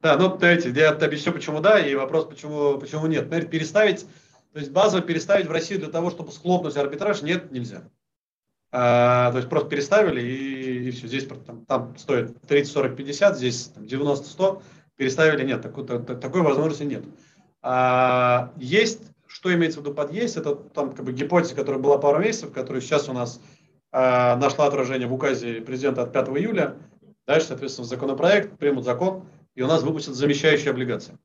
Да, 0.00 0.16
ну, 0.16 0.36
знаете, 0.38 0.70
я 0.70 0.90
объясню, 0.90 1.32
почему 1.32 1.60
да, 1.60 1.80
и 1.80 1.96
вопрос, 1.96 2.26
почему, 2.26 2.78
почему 2.78 3.06
нет. 3.06 3.28
Наверное, 3.28 3.50
переставить, 3.50 4.06
то 4.52 4.60
есть 4.60 4.70
базово 4.70 5.02
переставить 5.02 5.46
в 5.46 5.50
Россию 5.50 5.80
для 5.80 5.90
того, 5.90 6.10
чтобы 6.10 6.30
схлопнуть 6.30 6.76
арбитраж, 6.76 7.22
нет, 7.22 7.50
нельзя. 7.50 7.82
А, 8.70 9.32
то 9.32 9.38
есть 9.38 9.48
просто 9.48 9.68
переставили 9.68 10.20
и, 10.20 10.73
и 10.88 10.90
все. 10.90 11.06
Здесь 11.06 11.26
там, 11.46 11.64
там 11.66 11.96
стоит 11.96 12.40
30, 12.42 12.72
40, 12.72 12.96
50, 12.96 13.36
здесь 13.36 13.64
там, 13.68 13.86
90, 13.86 14.28
100. 14.28 14.62
Переставили, 14.96 15.44
нет, 15.44 15.62
такой, 15.62 15.84
такой 15.84 16.42
возможности 16.42 16.84
нет. 16.84 17.04
А, 17.62 18.52
есть, 18.56 19.02
что 19.26 19.52
имеется 19.52 19.80
в 19.80 19.82
виду 19.82 19.94
под 19.94 20.12
есть, 20.12 20.36
это 20.36 20.54
там 20.54 20.92
как 20.94 21.04
бы 21.04 21.12
гипотеза, 21.12 21.54
которая 21.56 21.80
была 21.80 21.98
пару 21.98 22.20
месяцев, 22.20 22.52
которая 22.52 22.80
сейчас 22.80 23.08
у 23.08 23.12
нас 23.12 23.40
а, 23.90 24.36
нашла 24.36 24.66
отражение 24.66 25.08
в 25.08 25.12
указе 25.12 25.60
президента 25.62 26.02
от 26.02 26.12
5 26.12 26.28
июля. 26.28 26.76
Дальше, 27.26 27.48
соответственно, 27.48 27.88
законопроект, 27.88 28.56
примут 28.58 28.84
закон, 28.84 29.24
и 29.54 29.62
у 29.62 29.66
нас 29.66 29.82
выпустят 29.82 30.14
замещающие 30.14 30.70
облигации. 30.70 31.16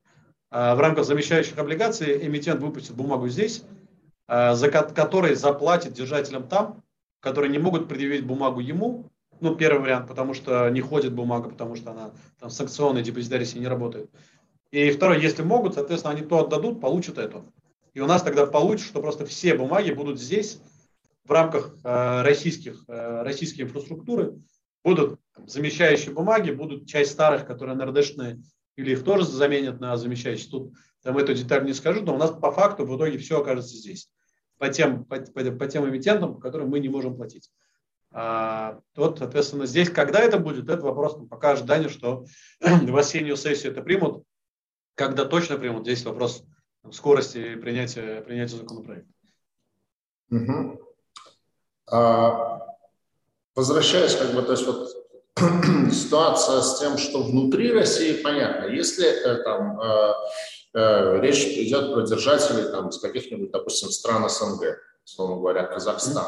в 0.50 0.80
рамках 0.80 1.06
замещающих 1.06 1.58
облигаций 1.58 2.26
эмитент 2.26 2.62
выпустит 2.62 2.96
бумагу 2.96 3.28
здесь, 3.28 3.64
за 4.28 4.72
которой 4.72 5.36
заплатит 5.36 5.94
держателям 5.94 6.48
там, 6.48 6.82
которые 7.20 7.52
не 7.52 7.60
могут 7.60 7.88
предъявить 7.88 8.26
бумагу 8.26 8.60
ему, 8.60 9.12
ну, 9.42 9.56
первый 9.56 9.82
вариант, 9.82 10.08
потому 10.08 10.34
что 10.34 10.70
не 10.70 10.82
ходит 10.82 11.14
бумага, 11.14 11.50
потому 11.50 11.76
что 11.76 11.92
она 11.92 12.12
там 12.40 12.50
санкционная 12.50 13.02
депозитария 13.02 13.48
не 13.56 13.68
работает. 13.68 14.10
И 14.72 14.92
второй, 14.92 15.22
если 15.22 15.42
могут, 15.42 15.76
соответственно, 15.76 16.14
они 16.14 16.26
то 16.26 16.40
отдадут, 16.40 16.80
получат 16.80 17.18
это. 17.18 17.44
И 17.94 18.02
у 18.02 18.06
нас 18.06 18.22
тогда 18.22 18.46
получится, 18.46 18.90
что 18.90 19.02
просто 19.02 19.26
все 19.26 19.56
бумаги 19.56 19.92
будут 19.92 20.20
здесь, 20.20 20.62
в 21.26 21.32
рамках 21.32 21.76
э, 21.84 22.22
российских, 22.22 22.84
э, 22.88 23.22
российской 23.24 23.62
инфраструктуры, 23.62 24.36
будут 24.84 25.20
замещающие 25.46 26.14
бумаги, 26.14 26.52
будут 26.52 26.88
часть 26.88 27.12
старых, 27.12 27.46
которые 27.46 27.76
НРДшные, 27.76 28.42
или 28.76 28.92
их 28.92 29.04
тоже 29.04 29.26
заменят 29.26 29.80
на 29.80 29.98
замещающие. 29.98 30.50
Тут 30.50 30.74
там 31.04 31.18
эту 31.18 31.34
деталь 31.34 31.66
не 31.66 31.74
скажу, 31.74 32.02
но 32.02 32.16
у 32.16 32.18
нас 32.18 32.32
по 32.32 32.52
факту 32.52 32.86
в 32.86 32.96
итоге 32.96 33.18
все 33.18 33.42
окажется 33.42 33.76
здесь. 33.76 34.10
По 34.58 34.70
тем, 34.70 35.06
по, 35.06 35.18
по, 35.20 35.52
по 35.52 35.68
тем 35.68 35.88
эмитентам, 35.88 36.36
по 36.36 36.42
которым 36.42 36.70
мы 36.70 36.80
не 36.80 36.90
можем 36.90 37.16
платить. 37.16 37.50
А, 38.12 38.80
вот, 38.96 39.20
соответственно, 39.20 39.66
здесь, 39.66 39.90
когда 39.90 40.20
это 40.20 40.40
будет, 40.40 40.70
это 40.70 40.82
вопрос 40.82 41.18
пока 41.30 41.52
ожидание, 41.52 41.90
что 41.90 42.26
в 42.60 42.98
осеннюю 42.98 43.38
сессию 43.38 43.72
это 43.72 43.82
примут. 43.82 44.24
Когда 44.96 45.26
точно 45.26 45.58
примут, 45.58 45.84
здесь 45.84 46.04
вопрос 46.06 46.44
скорости 46.92 47.56
принятия, 47.56 48.22
принятия 48.22 48.58
законопроекта. 48.58 49.12
Угу. 50.32 50.82
А, 51.92 52.60
возвращаясь, 53.56 54.16
как 54.16 54.34
бы, 54.34 54.42
то 54.42 54.52
есть 54.52 54.66
вот 54.66 54.90
ситуация 55.94 56.62
с 56.62 56.80
тем, 56.80 56.98
что 56.98 57.24
внутри 57.24 57.72
России 57.72 58.22
понятно. 58.22 58.66
Если 58.66 59.06
там 59.44 59.80
э, 59.80 60.14
э, 60.74 61.22
речь 61.22 61.46
идет 61.46 61.94
про 61.94 62.02
держателей 62.02 62.70
там, 62.72 62.90
из 62.90 63.00
каких-нибудь, 63.00 63.52
допустим, 63.52 63.90
стран 63.90 64.28
СНГ, 64.30 64.78
условно 65.06 65.38
говоря, 65.38 65.64
Казахстан, 65.64 66.26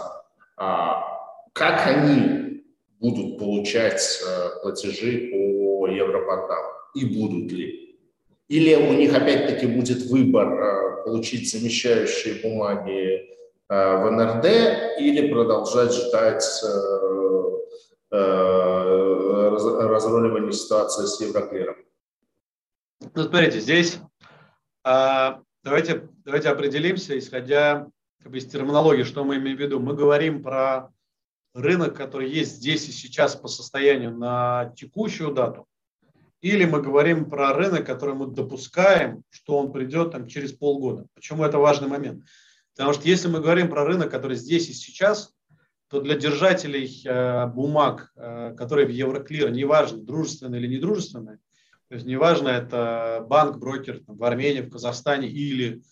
а, 0.57 1.20
как 1.53 1.87
они 1.87 2.63
будут 2.99 3.39
получать 3.39 4.21
э, 4.25 4.49
платежи 4.61 5.29
по 5.31 5.87
евробандам 5.87 6.63
и 6.95 7.05
будут 7.05 7.51
ли? 7.51 7.97
Или 8.47 8.75
у 8.75 8.93
них 8.93 9.13
опять-таки 9.15 9.67
будет 9.67 10.05
выбор 10.05 10.47
э, 10.47 11.03
получить 11.03 11.51
замещающие 11.51 12.35
бумаги 12.41 13.29
э, 13.69 13.69
в 13.69 14.09
НРД 14.11 14.45
или 14.99 15.31
продолжать 15.31 15.93
ждать 15.93 16.43
разруливания 18.11 20.51
ситуации 20.51 21.05
с 21.05 21.21
Евроклиром? 21.21 21.77
Ну, 23.15 23.23
смотрите, 23.23 23.61
здесь 23.61 24.01
а, 24.83 25.41
давайте, 25.63 26.09
давайте 26.25 26.49
определимся, 26.49 27.17
исходя 27.17 27.87
как 28.21 28.31
бы, 28.31 28.37
из 28.37 28.47
терминологии, 28.47 29.03
что 29.03 29.23
мы 29.23 29.37
имеем 29.37 29.57
в 29.57 29.59
виду. 29.59 29.79
Мы 29.79 29.95
говорим 29.95 30.41
про 30.41 30.91
рынок, 31.53 31.95
который 31.95 32.29
есть 32.29 32.55
здесь 32.55 32.87
и 32.87 32.91
сейчас 32.91 33.35
по 33.35 33.47
состоянию 33.47 34.15
на 34.15 34.73
текущую 34.75 35.33
дату, 35.33 35.67
или 36.41 36.65
мы 36.65 36.81
говорим 36.81 37.29
про 37.29 37.53
рынок, 37.53 37.85
который 37.85 38.15
мы 38.15 38.27
допускаем, 38.27 39.23
что 39.29 39.57
он 39.57 39.71
придет 39.71 40.11
там, 40.11 40.27
через 40.27 40.53
полгода. 40.53 41.05
Почему 41.13 41.43
это 41.43 41.59
важный 41.59 41.87
момент? 41.87 42.23
Потому 42.75 42.93
что 42.93 43.07
если 43.07 43.27
мы 43.27 43.41
говорим 43.41 43.69
про 43.69 43.85
рынок, 43.85 44.09
который 44.09 44.37
здесь 44.37 44.69
и 44.69 44.73
сейчас, 44.73 45.33
то 45.87 46.01
для 46.01 46.15
держателей 46.15 47.03
э, 47.05 47.47
бумаг, 47.47 48.11
э, 48.15 48.55
которые 48.57 48.87
в 48.87 48.91
Евроклир, 48.91 49.51
неважно, 49.51 50.01
дружественные 50.01 50.61
или 50.61 50.75
недружественные, 50.75 51.37
то 51.89 51.95
есть 51.95 52.07
неважно, 52.07 52.47
это 52.47 53.25
банк, 53.27 53.57
брокер 53.57 53.99
там, 53.99 54.15
в 54.15 54.23
Армении, 54.23 54.61
в 54.61 54.71
Казахстане 54.71 55.27
или 55.27 55.83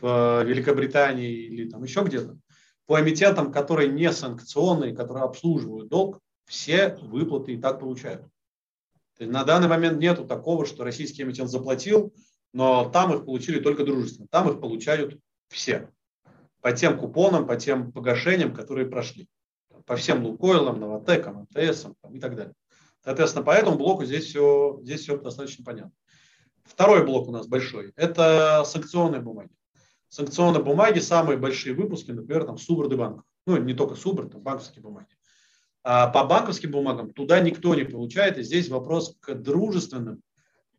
в 0.00 0.44
Великобритании 0.44 1.32
или 1.32 1.68
там 1.68 1.82
еще 1.82 2.04
где-то, 2.04 2.36
по 2.88 2.98
эмитентам, 2.98 3.52
которые 3.52 3.90
не 3.90 4.10
санкционные, 4.10 4.96
которые 4.96 5.24
обслуживают 5.24 5.88
долг, 5.88 6.20
все 6.46 6.96
выплаты 7.02 7.52
и 7.52 7.58
так 7.58 7.80
получают. 7.80 8.26
На 9.18 9.44
данный 9.44 9.68
момент 9.68 9.98
нету 9.98 10.24
такого, 10.24 10.64
что 10.64 10.84
российский 10.84 11.22
эмитент 11.22 11.50
заплатил, 11.50 12.14
но 12.54 12.88
там 12.88 13.14
их 13.14 13.26
получили 13.26 13.60
только 13.60 13.84
дружественно. 13.84 14.26
Там 14.30 14.48
их 14.48 14.58
получают 14.58 15.20
все. 15.48 15.90
По 16.62 16.72
тем 16.72 16.98
купонам, 16.98 17.46
по 17.46 17.56
тем 17.56 17.92
погашениям, 17.92 18.54
которые 18.54 18.88
прошли. 18.88 19.28
По 19.84 19.94
всем 19.94 20.24
Лукойлам, 20.24 20.80
Новотекам, 20.80 21.46
МТСам 21.50 21.94
и 22.10 22.18
так 22.18 22.36
далее. 22.36 22.54
Соответственно, 23.04 23.44
по 23.44 23.50
этому 23.50 23.76
блоку 23.76 24.06
здесь 24.06 24.24
все, 24.24 24.80
здесь 24.82 25.02
все 25.02 25.18
достаточно 25.18 25.62
понятно. 25.62 25.92
Второй 26.64 27.04
блок 27.04 27.28
у 27.28 27.32
нас 27.32 27.46
большой– 27.46 27.92
это 27.96 28.62
санкционные 28.64 29.20
бумаги 29.20 29.57
санкционные 30.08 30.62
бумаги, 30.62 30.98
самые 30.98 31.38
большие 31.38 31.74
выпуски, 31.74 32.10
например, 32.10 32.44
там 32.44 32.58
Субрды 32.58 32.96
банков. 32.96 33.24
Ну, 33.46 33.56
не 33.58 33.74
только 33.74 33.94
Субр, 33.94 34.28
там 34.28 34.40
банковские 34.42 34.82
бумаги. 34.82 35.08
А 35.84 36.08
по 36.08 36.24
банковским 36.24 36.70
бумагам 36.70 37.10
туда 37.10 37.40
никто 37.40 37.74
не 37.74 37.84
получает. 37.84 38.38
И 38.38 38.42
здесь 38.42 38.68
вопрос 38.68 39.16
к 39.20 39.34
дружественным. 39.34 40.22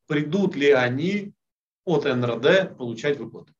Придут 0.08 0.56
ли 0.56 0.72
они 0.72 1.34
от 1.86 2.06
НРД 2.06 2.78
получать 2.78 3.18
выплаты? 3.18 3.54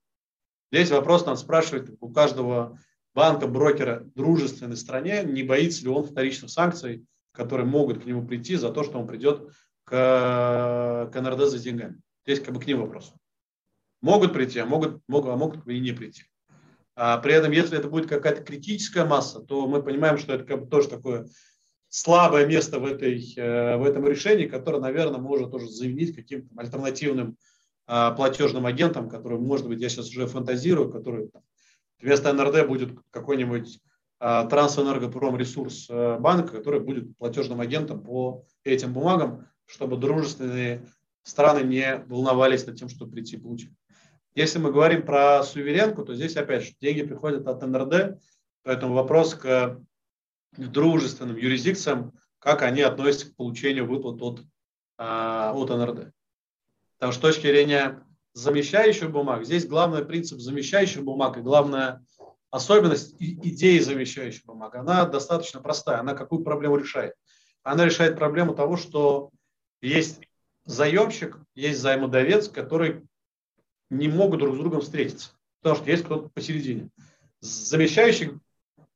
Здесь 0.72 0.92
вопрос 0.92 1.26
надо 1.26 1.40
спрашивать 1.40 1.90
у 2.00 2.10
каждого 2.10 2.78
банка, 3.16 3.48
брокера 3.48 4.04
дружественной 4.16 4.78
стране, 4.78 5.24
не 5.24 5.44
боится 5.44 5.84
ли 5.84 5.90
он 5.90 6.06
вторичных 6.06 6.52
санкций, 6.52 7.06
которые 7.32 7.66
могут 7.66 8.04
к 8.04 8.06
нему 8.06 8.26
прийти 8.26 8.56
за 8.56 8.72
то, 8.72 8.84
что 8.84 9.00
он 9.00 9.08
придет 9.08 9.52
к, 9.84 11.10
к 11.12 11.22
НРД 11.22 11.50
за 11.50 11.60
деньгами. 11.60 12.00
Здесь 12.26 12.42
как 12.42 12.54
бы 12.54 12.60
к 12.60 12.68
ним 12.68 12.82
вопрос 12.82 13.14
могут 14.02 14.34
прийти, 14.34 14.60
а 14.60 14.66
могут, 14.66 15.02
могут, 15.08 15.32
а 15.32 15.36
могут 15.36 15.68
и 15.68 15.80
не 15.80 15.92
прийти. 15.92 16.24
А 16.96 17.18
при 17.18 17.34
этом, 17.34 17.52
если 17.52 17.78
это 17.78 17.88
будет 17.88 18.10
какая-то 18.10 18.44
критическая 18.44 19.06
масса, 19.06 19.40
то 19.40 19.68
мы 19.68 19.82
понимаем, 19.82 20.18
что 20.18 20.34
это 20.34 20.44
как 20.44 20.62
бы 20.62 20.68
тоже 20.68 20.90
такое 20.90 21.28
слабое 21.88 22.46
место 22.46 22.80
в, 22.80 22.86
этой, 22.86 23.34
э, 23.36 23.78
в 23.78 23.86
этом 23.86 24.06
решении, 24.08 24.48
которое, 24.48 24.80
наверное, 24.80 25.20
может 25.20 25.52
тоже 25.52 25.70
заменить 25.70 26.16
каким-то 26.16 26.50
альтернативным 26.58 27.38
а, 27.92 28.12
платежным 28.12 28.68
агентом, 28.68 29.10
который, 29.10 29.40
может 29.40 29.68
быть, 29.68 29.82
я 29.82 29.90
сейчас 29.90 30.10
уже 30.10 30.28
фантазирую, 30.28 30.92
который 30.92 31.32
вместо 32.00 32.32
НРД 32.32 32.68
будет 32.68 32.92
какой-нибудь 33.10 33.80
а, 34.20 34.46
Трансэнергопромресурс 34.46 35.88
э, 35.90 36.20
банк, 36.20 36.52
который 36.52 36.82
будет 36.82 37.18
платежным 37.18 37.62
агентом 37.62 38.04
по 38.04 38.46
этим 38.64 38.94
бумагам, 38.94 39.48
чтобы 39.66 39.98
дружественные 39.98 40.86
страны 41.24 41.66
не 41.66 42.04
волновались 42.06 42.68
над 42.68 42.78
тем, 42.78 42.90
чтобы 42.90 43.12
прийти 43.12 43.38
получить. 43.38 43.72
Если 44.36 44.60
мы 44.60 44.72
говорим 44.72 45.06
про 45.06 45.44
суверенку, 45.44 46.04
то 46.06 46.14
здесь 46.14 46.38
опять 46.38 46.64
же 46.64 46.74
деньги 46.80 47.04
приходят 47.04 47.48
от 47.48 47.62
НРД, 47.62 48.22
поэтому 48.64 48.94
вопрос 48.94 49.34
к 49.36 49.80
дружественным 50.56 51.36
юрисдикциям, 51.36 52.14
как 52.40 52.62
они 52.62 52.82
относятся 52.82 53.32
к 53.32 53.36
получению 53.36 53.88
выплат 53.88 54.22
от, 54.22 54.42
а, 54.98 55.54
от 55.54 55.70
НРД. 55.70 56.14
Потому 56.98 57.12
что 57.14 57.32
с 57.32 57.34
точки 57.34 57.48
зрения 57.48 58.06
замещающих 58.34 59.12
бумаг, 59.12 59.46
здесь 59.46 59.68
главный 59.68 60.06
принцип 60.06 60.40
замещающих 60.40 61.04
бумаг 61.04 61.38
и 61.38 61.42
главная 61.42 62.04
особенность 62.52 63.16
идеи 63.20 63.80
замещающих 63.80 64.46
бумаг, 64.46 64.76
она 64.76 65.06
достаточно 65.06 65.62
простая. 65.62 66.00
Она 66.00 66.14
какую 66.14 66.44
проблему 66.44 66.78
решает? 66.78 67.14
Она 67.64 67.86
решает 67.86 68.16
проблему 68.18 68.54
того, 68.56 68.78
что 68.78 69.32
есть 69.82 70.22
заемщик, 70.66 71.38
есть 71.56 71.80
займодавец, 71.80 72.48
который 72.48 73.04
не 73.90 74.08
могут 74.08 74.40
друг 74.40 74.56
с 74.56 74.58
другом 74.58 74.82
встретиться, 74.82 75.32
потому 75.62 75.82
что 75.82 75.90
есть 75.90 76.04
кто-то 76.04 76.30
посередине. 76.30 76.90
Замещающий 77.42 78.40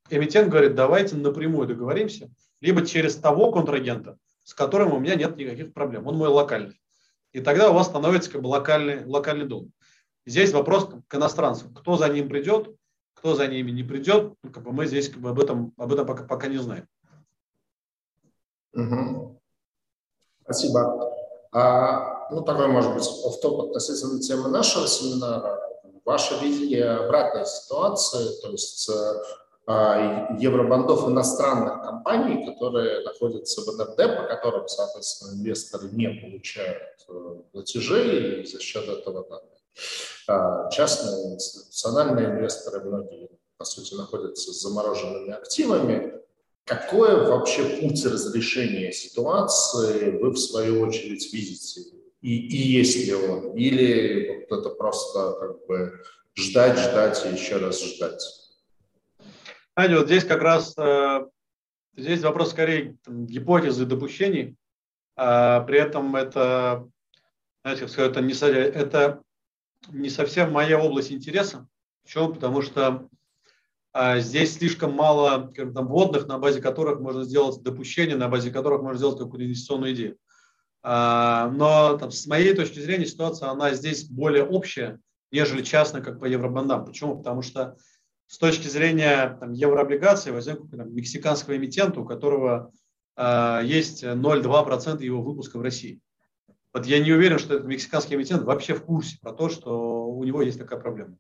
эмитент 0.09 0.49
говорит, 0.49 0.75
давайте 0.75 1.15
напрямую 1.15 1.67
договоримся, 1.67 2.29
либо 2.61 2.85
через 2.85 3.15
того 3.15 3.51
контрагента, 3.51 4.17
с 4.43 4.53
которым 4.53 4.93
у 4.93 4.99
меня 4.99 5.15
нет 5.15 5.35
никаких 5.37 5.73
проблем, 5.73 6.07
он 6.07 6.17
мой 6.17 6.29
локальный. 6.29 6.79
И 7.31 7.41
тогда 7.41 7.71
у 7.71 7.73
вас 7.73 7.87
становится 7.87 8.29
как 8.31 8.41
бы 8.41 8.47
локальный, 8.47 9.05
локальный 9.05 9.45
долг. 9.45 9.69
Здесь 10.25 10.53
вопрос 10.53 10.89
к 11.07 11.15
иностранцам, 11.15 11.73
кто 11.73 11.97
за 11.97 12.07
ним 12.09 12.29
придет, 12.29 12.75
кто 13.15 13.35
за 13.35 13.47
ними 13.47 13.71
не 13.71 13.83
придет, 13.83 14.33
ну, 14.43 14.51
как 14.51 14.63
бы 14.63 14.71
мы 14.71 14.85
здесь 14.85 15.09
как 15.09 15.19
бы 15.19 15.29
об 15.29 15.39
этом, 15.39 15.73
об 15.77 15.91
этом 15.91 16.05
пока, 16.05 16.23
пока 16.23 16.47
не 16.47 16.57
знаем. 16.57 16.87
Угу. 18.73 19.41
Спасибо. 20.43 21.11
А 21.51 22.22
ну, 22.34 22.41
такой, 22.41 22.67
может 22.67 22.93
быть, 22.93 23.07
офтоп 23.07 23.61
относительно 23.61 24.19
темы 24.19 24.49
нашего 24.49 24.88
семинара. 24.88 25.59
Ваше 26.05 26.36
видение 26.41 26.89
обратной 26.89 27.45
ситуации, 27.45 28.41
то 28.41 28.49
есть 28.49 28.89
э, 28.89 29.21
а, 29.65 30.36
евробандов 30.38 31.07
иностранных 31.07 31.81
компаний, 31.84 32.45
которые 32.45 33.01
находятся 33.05 33.61
в 33.61 33.67
НРД, 33.77 34.17
по 34.17 34.23
которым, 34.23 34.67
соответственно, 34.67 35.39
инвесторы 35.39 35.88
не 35.91 36.09
получают 36.09 37.05
э, 37.07 37.36
платежи, 37.53 38.41
и 38.41 38.45
за 38.45 38.59
счет 38.59 38.89
этого 38.89 39.41
а, 40.27 40.69
частные 40.69 41.36
институциональные 41.36 42.25
инвесторы, 42.25 42.84
многие, 42.84 43.29
по 43.57 43.63
сути, 43.63 43.93
находятся 43.93 44.51
с 44.51 44.61
замороженными 44.61 45.31
активами. 45.31 46.21
Какой 46.65 47.25
вообще 47.25 47.63
путь 47.63 48.05
разрешения 48.05 48.91
ситуации 48.91 50.11
вы, 50.11 50.31
в 50.31 50.38
свою 50.38 50.81
очередь, 50.81 51.34
видите 51.34 51.81
и, 52.24 52.38
и 52.38 52.57
есть 52.80 53.05
ли 53.05 53.13
он, 53.13 53.55
или 53.57 54.47
вот 54.49 54.59
это 54.59 54.69
просто 54.69 55.34
как 55.34 55.65
бы 55.67 56.01
ждать, 56.36 56.80
ждать 56.80 57.26
и 57.26 57.34
еще 57.34 57.57
раз 57.57 57.84
ждать. 57.84 58.24
Аня, 59.76 59.97
вот 59.97 60.05
здесь 60.05 60.24
как 60.24 60.41
раз 60.41 60.74
э, 60.78 61.26
здесь 61.97 62.21
вопрос 62.21 62.51
скорее 62.51 62.95
там, 63.03 63.26
гипотезы 63.26 63.86
допущений, 63.86 64.55
а 65.17 65.61
при 65.61 65.80
этом 65.80 66.15
это, 66.15 66.88
знаете, 67.63 67.89
сказать, 67.89 68.11
это 68.11 68.21
не, 68.21 68.34
это 68.34 69.21
не 69.89 70.09
совсем 70.09 70.53
моя 70.53 70.80
область 70.80 71.11
интереса. 71.11 71.67
Почему? 72.03 72.34
Потому 72.34 72.61
что 72.61 73.09
а, 73.91 74.19
здесь 74.19 74.55
слишком 74.55 74.93
мало 74.93 75.49
скажем, 75.53 75.74
там, 75.74 75.88
вводных, 75.88 76.28
на 76.28 76.39
базе 76.39 76.61
которых 76.61 77.01
можно 77.01 77.24
сделать 77.24 77.61
допущение, 77.63 78.15
на 78.15 78.30
базе 78.30 78.49
которых 78.49 78.82
можно 78.82 78.97
сделать 78.97 79.19
какую-то 79.19 79.45
инвестиционную 79.45 79.93
идею. 79.93 80.17
А, 80.84 81.49
но 81.49 81.97
там, 81.97 82.11
с 82.11 82.27
моей 82.27 82.53
точки 82.53 82.79
зрения 82.79 83.05
ситуация, 83.05 83.49
она 83.49 83.73
здесь 83.73 84.03
более 84.03 84.45
общая, 84.45 84.99
нежели 85.31 85.63
частная, 85.63 86.01
как 86.01 86.19
по 86.19 86.25
евробандам. 86.25 86.86
Почему? 86.86 87.17
Потому 87.17 87.41
что 87.41 87.77
с 88.27 88.38
точки 88.38 88.67
зрения 88.67 89.38
там, 89.39 89.53
еврооблигаций 89.53 90.34
возник 90.34 90.59
там, 90.69 90.93
мексиканского 90.93 91.55
эмитента, 91.55 92.01
у 92.01 92.05
которого 92.05 92.71
э, 93.15 93.61
есть 93.63 94.03
0,2% 94.03 95.03
его 95.03 95.21
выпуска 95.21 95.57
в 95.57 95.61
России. 95.61 96.01
Вот 96.73 96.86
я 96.86 96.99
не 96.99 97.13
уверен, 97.13 97.39
что 97.39 97.53
этот 97.53 97.67
мексиканский 97.67 98.15
эмитент 98.15 98.43
вообще 98.43 98.73
в 98.73 98.84
курсе 98.84 99.17
про 99.21 99.31
то, 99.31 99.47
что 99.47 100.07
у 100.09 100.23
него 100.23 100.41
есть 100.41 100.59
такая 100.59 100.79
проблема. 100.79 101.17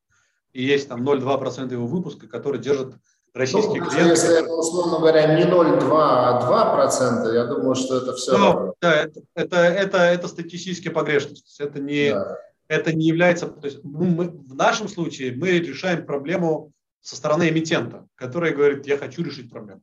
И 0.51 0.63
есть 0.63 0.89
там 0.89 1.07
0,2% 1.07 1.71
его 1.71 1.87
выпуска, 1.87 2.27
который 2.27 2.59
держит 2.59 2.95
российские 3.33 3.81
ну, 3.81 3.89
клиенты. 3.89 4.09
Если 4.11 4.39
это, 4.39 4.53
условно 4.53 4.99
говоря, 4.99 5.35
не 5.35 5.43
0,2, 5.43 5.89
а 5.91 6.87
2%, 6.89 7.33
я 7.33 7.45
думаю, 7.45 7.75
что 7.75 7.97
это 7.97 8.13
все... 8.13 8.37
Ну, 8.37 8.73
да, 8.81 9.03
это, 9.03 9.21
это, 9.35 9.57
это, 9.57 9.97
это 9.97 10.27
статистическая 10.27 10.91
погрешность. 10.91 11.59
Это 11.59 11.79
не, 11.79 12.11
да. 12.11 12.37
это 12.67 12.93
не 12.93 13.07
является... 13.07 13.47
То 13.47 13.65
есть 13.65 13.83
мы, 13.83 14.29
в 14.29 14.55
нашем 14.55 14.87
случае 14.87 15.35
мы 15.35 15.59
решаем 15.59 16.05
проблему 16.05 16.71
со 17.01 17.15
стороны 17.15 17.49
эмитента, 17.49 18.07
который 18.15 18.53
говорит, 18.53 18.87
я 18.87 18.97
хочу 18.97 19.23
решить 19.23 19.49
проблему. 19.49 19.81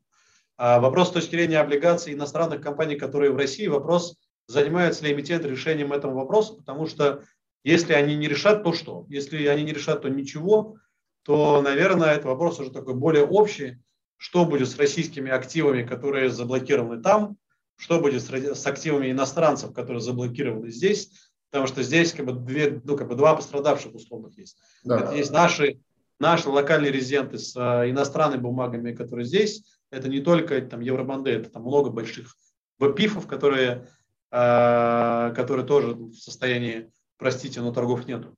А 0.56 0.78
вопрос 0.78 1.08
с 1.08 1.12
точки 1.12 1.36
зрения 1.36 1.58
облигаций 1.58 2.14
иностранных 2.14 2.60
компаний, 2.60 2.96
которые 2.96 3.32
в 3.32 3.36
России, 3.36 3.66
вопрос, 3.66 4.16
занимается 4.46 5.04
ли 5.04 5.12
эмитент 5.12 5.44
решением 5.44 5.92
этого 5.92 6.14
вопроса, 6.14 6.54
потому 6.54 6.86
что 6.86 7.22
если 7.62 7.92
они 7.92 8.16
не 8.16 8.28
решат, 8.28 8.62
то 8.62 8.72
что? 8.72 9.06
Если 9.08 9.46
они 9.46 9.64
не 9.64 9.72
решат, 9.72 10.02
то 10.02 10.08
ничего, 10.08 10.76
то, 11.22 11.60
наверное, 11.62 12.14
это 12.14 12.28
вопрос 12.28 12.60
уже 12.60 12.70
такой 12.70 12.94
более 12.94 13.24
общий. 13.24 13.78
Что 14.16 14.44
будет 14.44 14.68
с 14.68 14.76
российскими 14.76 15.30
активами, 15.30 15.82
которые 15.82 16.30
заблокированы 16.30 17.02
там? 17.02 17.36
Что 17.76 18.00
будет 18.00 18.22
с 18.22 18.66
активами 18.66 19.10
иностранцев, 19.10 19.72
которые 19.72 20.02
заблокированы 20.02 20.70
здесь? 20.70 21.10
Потому 21.50 21.66
что 21.66 21.82
здесь 21.82 22.12
как 22.12 22.26
бы, 22.26 22.32
две, 22.32 22.80
ну, 22.84 22.96
как 22.96 23.08
бы 23.08 23.14
два 23.16 23.34
пострадавших 23.34 23.94
условных 23.94 24.36
есть. 24.38 24.58
Да. 24.84 25.00
Это 25.00 25.14
есть 25.14 25.32
наши, 25.32 25.80
наши 26.18 26.48
локальные 26.48 26.92
резиденты 26.92 27.38
с 27.38 27.56
э, 27.56 27.90
иностранными 27.90 28.42
бумагами, 28.42 28.94
которые 28.94 29.24
здесь. 29.24 29.64
Это 29.90 30.08
не 30.08 30.20
только 30.20 30.60
там, 30.60 30.80
евробанды, 30.80 31.30
это 31.30 31.50
там 31.50 31.62
много 31.62 31.90
больших 31.90 32.36
ВПИФов, 32.78 33.26
которые, 33.26 33.88
э, 34.30 35.32
которые 35.34 35.66
тоже 35.66 35.94
в 35.94 36.14
состоянии 36.14 36.90
простите, 37.18 37.60
но 37.60 37.72
торгов 37.72 38.06
нету. 38.06 38.36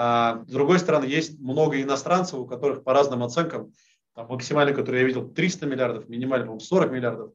А 0.00 0.44
с 0.46 0.52
другой 0.52 0.78
стороны, 0.78 1.06
есть 1.06 1.40
много 1.40 1.82
иностранцев, 1.82 2.38
у 2.38 2.46
которых 2.46 2.84
по 2.84 2.92
разным 2.92 3.24
оценкам, 3.24 3.72
там, 4.14 4.28
максимально, 4.28 4.72
который 4.72 5.00
я 5.00 5.06
видел, 5.06 5.28
300 5.28 5.66
миллиардов, 5.66 6.08
минимально, 6.08 6.56
40 6.56 6.92
миллиардов, 6.92 7.32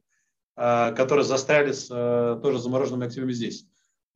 а, 0.56 0.92
которые 0.92 1.26
застряли 1.26 1.72
с 1.72 1.90
а, 1.92 2.40
тоже 2.40 2.58
замороженными 2.58 3.06
активами 3.06 3.32
здесь. 3.32 3.66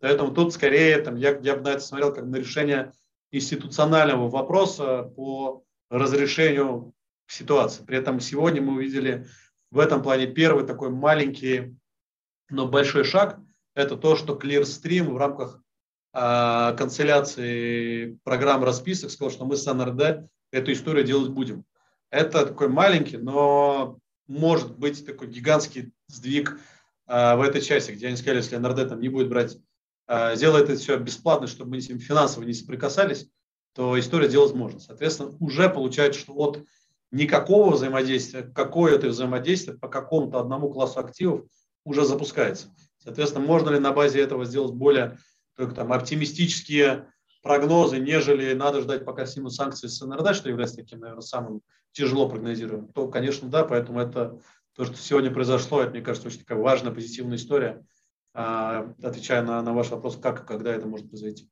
Поэтому 0.01 0.32
тут 0.32 0.55
скорее, 0.55 0.96
там, 1.03 1.16
я, 1.16 1.38
я 1.42 1.57
бы 1.57 1.61
на 1.61 1.72
это 1.72 1.80
смотрел 1.80 2.14
как 2.14 2.24
на 2.24 2.36
решение 2.36 2.92
институционального 3.32 4.30
вопроса 4.30 5.03
по 5.14 5.62
разрешению 5.90 6.94
ситуации. 7.26 7.84
При 7.84 7.99
этом 7.99 8.18
сегодня 8.18 8.62
мы 8.62 8.76
увидели 8.76 9.26
в 9.70 9.78
этом 9.78 10.03
плане 10.03 10.26
первый 10.26 10.66
такой 10.66 10.88
маленький, 10.88 11.76
но 12.49 12.66
большой 12.66 13.05
шаг. 13.05 13.40
Это 13.74 13.99
то, 13.99 14.16
что 14.16 14.36
Clearstream 14.36 15.11
в 15.11 15.18
рамках 15.18 15.61
канцеляции 16.12 18.18
программ 18.24 18.64
расписок 18.64 19.11
сказал, 19.11 19.30
что 19.30 19.44
мы 19.44 19.56
с 19.56 19.72
НРД 19.72 20.28
эту 20.50 20.72
историю 20.72 21.04
делать 21.04 21.30
будем. 21.30 21.64
Это 22.11 22.46
такой 22.46 22.68
маленький, 22.68 23.18
но 23.18 23.98
может 24.26 24.78
быть 24.78 25.04
такой 25.04 25.28
гигантский 25.28 25.92
сдвиг 26.06 26.59
а, 27.06 27.36
в 27.36 27.42
этой 27.42 27.61
части, 27.61 27.92
где 27.92 28.09
они 28.09 28.16
сказали, 28.16 28.38
если 28.38 28.56
НРД 28.56 28.88
там 28.88 29.00
не 29.00 29.09
будет 29.09 29.28
брать, 29.28 29.59
а, 30.06 30.34
сделает 30.36 30.68
это 30.68 30.78
все 30.78 30.98
бесплатно, 30.98 31.46
чтобы 31.46 31.72
мы 31.72 31.80
с 31.80 31.88
ним 31.88 31.98
финансово 31.98 32.44
не 32.44 32.52
соприкасались, 32.52 33.28
то 33.74 33.98
история 33.98 34.28
делать 34.28 34.54
можно. 34.54 34.80
Соответственно, 34.80 35.34
уже 35.40 35.68
получается, 35.68 36.20
что 36.20 36.34
от 36.34 36.62
никакого 37.11 37.74
взаимодействия, 37.74 38.42
какое-то 38.42 39.09
взаимодействие 39.09 39.78
по 39.78 39.88
какому-то 39.88 40.40
одному 40.40 40.70
классу 40.70 41.00
активов 41.00 41.44
уже 41.84 42.04
запускается. 42.04 42.68
Соответственно, 42.98 43.46
можно 43.46 43.70
ли 43.70 43.78
на 43.78 43.92
базе 43.92 44.20
этого 44.20 44.44
сделать 44.44 44.74
более 44.74 45.18
только 45.59 45.74
там 45.74 45.92
оптимистические 45.92 47.12
прогнозы, 47.42 47.98
нежели 47.98 48.54
надо 48.54 48.80
ждать, 48.80 49.04
пока 49.04 49.26
снимут 49.26 49.52
санкции 49.52 49.88
с 49.88 50.00
НРД, 50.00 50.36
что 50.36 50.48
является 50.48 50.76
таким, 50.76 51.00
наверное, 51.00 51.20
самым 51.20 51.62
тяжело 51.90 52.28
прогнозируемым, 52.28 52.92
то, 52.92 53.09
конечно, 53.09 53.48
да, 53.48 53.64
поэтому 53.64 53.98
это 53.98 54.38
то, 54.76 54.84
что 54.84 54.96
сегодня 54.96 55.32
произошло, 55.32 55.82
это, 55.82 55.90
мне 55.90 56.00
кажется, 56.00 56.28
очень 56.28 56.40
такая 56.40 56.59
важная, 56.59 56.92
позитивная 56.92 57.38
история, 57.38 57.84
а, 58.34 58.94
отвечая 59.02 59.42
на, 59.42 59.61
на 59.61 59.72
ваш 59.72 59.88
вопрос, 59.88 60.16
как 60.16 60.44
и 60.44 60.46
когда 60.46 60.72
это 60.72 60.86
может 60.86 61.09
произойти. 61.09 61.50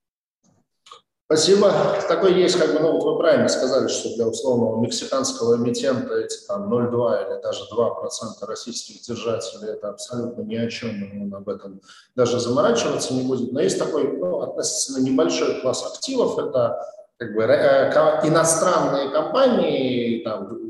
Спасибо. 1.28 1.72
Такой 2.06 2.34
есть, 2.34 2.56
как 2.56 2.72
бы, 2.72 2.78
ну, 2.78 3.00
вы 3.00 3.18
правильно 3.18 3.48
сказали, 3.48 3.88
что 3.88 4.14
для 4.14 4.28
условного 4.28 4.80
мексиканского 4.80 5.56
эмитента 5.56 6.14
эти 6.14 6.46
там 6.46 6.72
0,2 6.72 7.26
или 7.26 7.42
даже 7.42 7.64
2% 7.64 8.46
российских 8.46 9.02
держателей 9.02 9.70
это 9.72 9.88
абсолютно 9.88 10.42
ни 10.42 10.54
о 10.54 10.70
чем, 10.70 10.90
он 11.20 11.34
об 11.34 11.48
этом 11.48 11.80
даже 12.14 12.38
заморачиваться 12.38 13.12
не 13.12 13.22
будет. 13.22 13.50
Но 13.52 13.60
есть 13.60 13.76
такой 13.76 14.16
ну, 14.16 14.40
относительно 14.40 15.04
небольшой 15.04 15.60
класс 15.62 15.84
активов, 15.84 16.38
это 16.38 16.78
как 17.16 17.34
бы 17.34 17.42
э, 17.42 17.90
иностранные 18.28 19.10
компании, 19.10 20.22
там, 20.22 20.65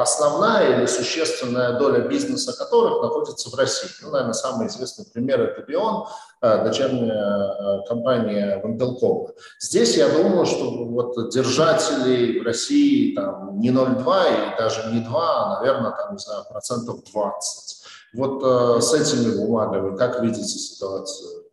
основная 0.00 0.78
или 0.78 0.86
существенная 0.86 1.78
доля 1.78 2.08
бизнеса 2.08 2.56
которых 2.56 3.02
находится 3.02 3.50
в 3.50 3.54
России. 3.54 3.88
Ну, 4.02 4.10
наверное, 4.10 4.32
самый 4.32 4.68
известный 4.68 5.04
пример– 5.04 5.40
это 5.42 5.62
Бион, 5.62 6.06
э, 6.40 6.64
дочерняя 6.64 7.12
э, 7.12 7.86
компания 7.88 8.60
Вимпелкова. 8.64 9.32
Здесь 9.60 9.96
я 9.96 10.08
думаю, 10.08 10.46
что 10.46 10.84
вот 10.86 11.30
держателей 11.30 12.40
в 12.40 12.44
России 12.44 13.14
там 13.14 13.58
не 13.58 13.70
0,2 13.70 14.54
и 14.54 14.58
даже 14.58 14.90
не 14.90 15.00
2, 15.00 15.20
а, 15.20 15.60
наверное, 15.60 15.90
там, 15.92 16.12
не 16.12 16.18
знаю, 16.18 16.44
процентов 16.48 17.04
20. 17.12 17.82
Вот 18.14 18.42
э, 18.42 18.80
с 18.80 18.94
этими 18.94 19.36
бумагами 19.36 19.96
как 19.96 20.22
видите 20.22 20.44
ситуацию? 20.44 21.44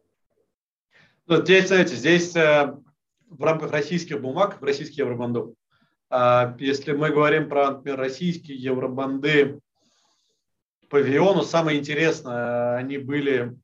Ну, 1.27 1.43
здесь, 1.43 1.67
знаете, 1.67 1.95
здесь 1.95 2.33
в 2.33 3.43
рамках 3.43 3.71
российских 3.71 4.19
бумаг, 4.21 4.57
российских 4.61 4.97
евробандов, 4.97 5.49
если 6.11 6.93
мы 6.93 7.09
говорим 7.09 7.49
про, 7.49 7.71
например, 7.71 7.99
российские 7.99 8.57
евробанды 8.57 9.59
по 10.89 10.97
Виону, 10.97 11.43
самое 11.43 11.79
интересное, 11.79 12.77
они 12.77 12.97
были 12.97 13.55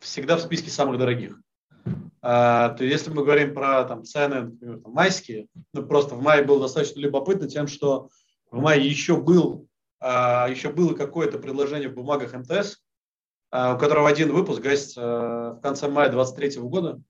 всегда 0.00 0.36
в 0.36 0.40
списке 0.40 0.70
самых 0.70 0.98
дорогих. 0.98 1.38
А, 2.24 2.70
то 2.70 2.84
если 2.84 3.10
мы 3.10 3.24
говорим 3.24 3.52
про 3.52 3.84
там, 3.84 4.04
цены, 4.04 4.42
например, 4.42 4.78
там, 4.78 4.92
майские, 4.92 5.48
ну, 5.74 5.84
просто 5.84 6.14
в 6.14 6.22
мае 6.22 6.44
было 6.44 6.60
достаточно 6.60 7.00
любопытно 7.00 7.48
тем, 7.48 7.66
что 7.66 8.08
в 8.50 8.60
мае 8.60 8.86
еще, 8.86 9.16
был, 9.16 9.66
а, 10.00 10.48
еще 10.48 10.70
было 10.70 10.94
какое-то 10.94 11.38
предложение 11.38 11.88
в 11.88 11.94
бумагах 11.94 12.32
МТС, 12.32 12.78
у 13.50 13.76
которого 13.76 14.08
один 14.08 14.32
выпуск 14.32 14.62
гасится 14.62 15.56
в 15.58 15.60
конце 15.62 15.88
мая 15.88 16.08
2023 16.08 16.62
года, 16.62 17.02